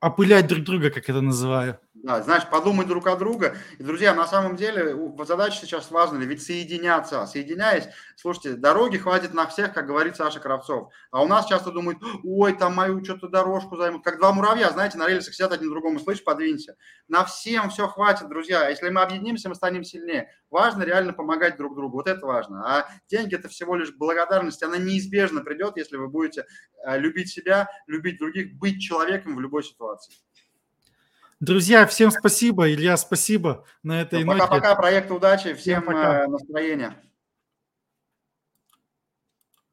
опылять 0.00 0.46
друг 0.46 0.64
друга, 0.64 0.90
как 0.90 1.08
это 1.08 1.20
называю. 1.20 1.78
Да, 1.94 2.22
знаешь, 2.22 2.48
подумать 2.48 2.86
друг 2.86 3.08
о 3.08 3.16
друга. 3.16 3.56
И, 3.78 3.82
друзья, 3.82 4.14
на 4.14 4.24
самом 4.24 4.54
деле 4.54 4.96
задача 5.24 5.66
сейчас 5.66 5.90
важная, 5.90 6.24
ведь 6.24 6.40
соединяться. 6.40 7.26
Соединяясь, 7.26 7.88
слушайте, 8.14 8.52
дороги 8.52 8.96
хватит 8.96 9.34
на 9.34 9.48
всех, 9.48 9.74
как 9.74 9.88
говорит 9.88 10.14
Саша 10.14 10.38
Кравцов. 10.38 10.92
А 11.10 11.20
у 11.20 11.26
нас 11.26 11.46
часто 11.46 11.72
думают, 11.72 11.98
ой, 12.22 12.56
там 12.56 12.76
мою 12.76 13.04
что-то 13.04 13.26
дорожку 13.28 13.76
займут. 13.76 14.04
Как 14.04 14.18
два 14.18 14.32
муравья, 14.32 14.70
знаете, 14.70 14.98
на 14.98 15.08
рельсах 15.08 15.34
сидят 15.34 15.52
один 15.52 15.68
другому, 15.68 15.98
слышь, 15.98 16.22
подвинься. 16.22 16.76
На 17.08 17.24
всем 17.24 17.70
все 17.70 17.88
хватит, 17.88 18.28
друзья. 18.28 18.68
Если 18.68 18.88
мы 18.88 19.02
объединимся, 19.02 19.48
мы 19.48 19.56
станем 19.56 19.82
сильнее. 19.82 20.30
Важно 20.48 20.84
реально 20.84 21.12
помогать 21.12 21.56
друг 21.56 21.74
другу, 21.74 21.98
вот 21.98 22.08
это 22.08 22.24
важно. 22.24 22.62
А 22.64 22.88
деньги– 23.08 23.34
это 23.36 23.48
всего 23.48 23.74
лишь 23.74 23.92
благодарность, 23.92 24.62
она 24.62 24.78
неизбежно 24.78 25.42
придет, 25.42 25.76
если 25.76 25.96
вы 25.96 26.08
будете 26.08 26.46
э, 26.84 26.98
любить 26.98 27.30
себя, 27.30 27.68
любить 27.86 28.18
других, 28.18 28.56
быть 28.58 28.80
человеком 28.80 29.34
в 29.34 29.40
любой 29.40 29.64
ситуации. 29.64 30.14
Друзья, 31.40 31.86
всем 31.86 32.10
спасибо. 32.10 32.70
Илья, 32.70 32.98
спасибо 32.98 33.64
на 33.82 34.02
этой 34.02 34.22
ну, 34.24 34.32
Пока-пока, 34.32 34.74
проект 34.74 35.10
удачи, 35.10 35.54
всем, 35.54 35.56
всем 35.80 35.82
пока. 35.84 36.24
Э, 36.24 36.26
настроения. 36.26 36.94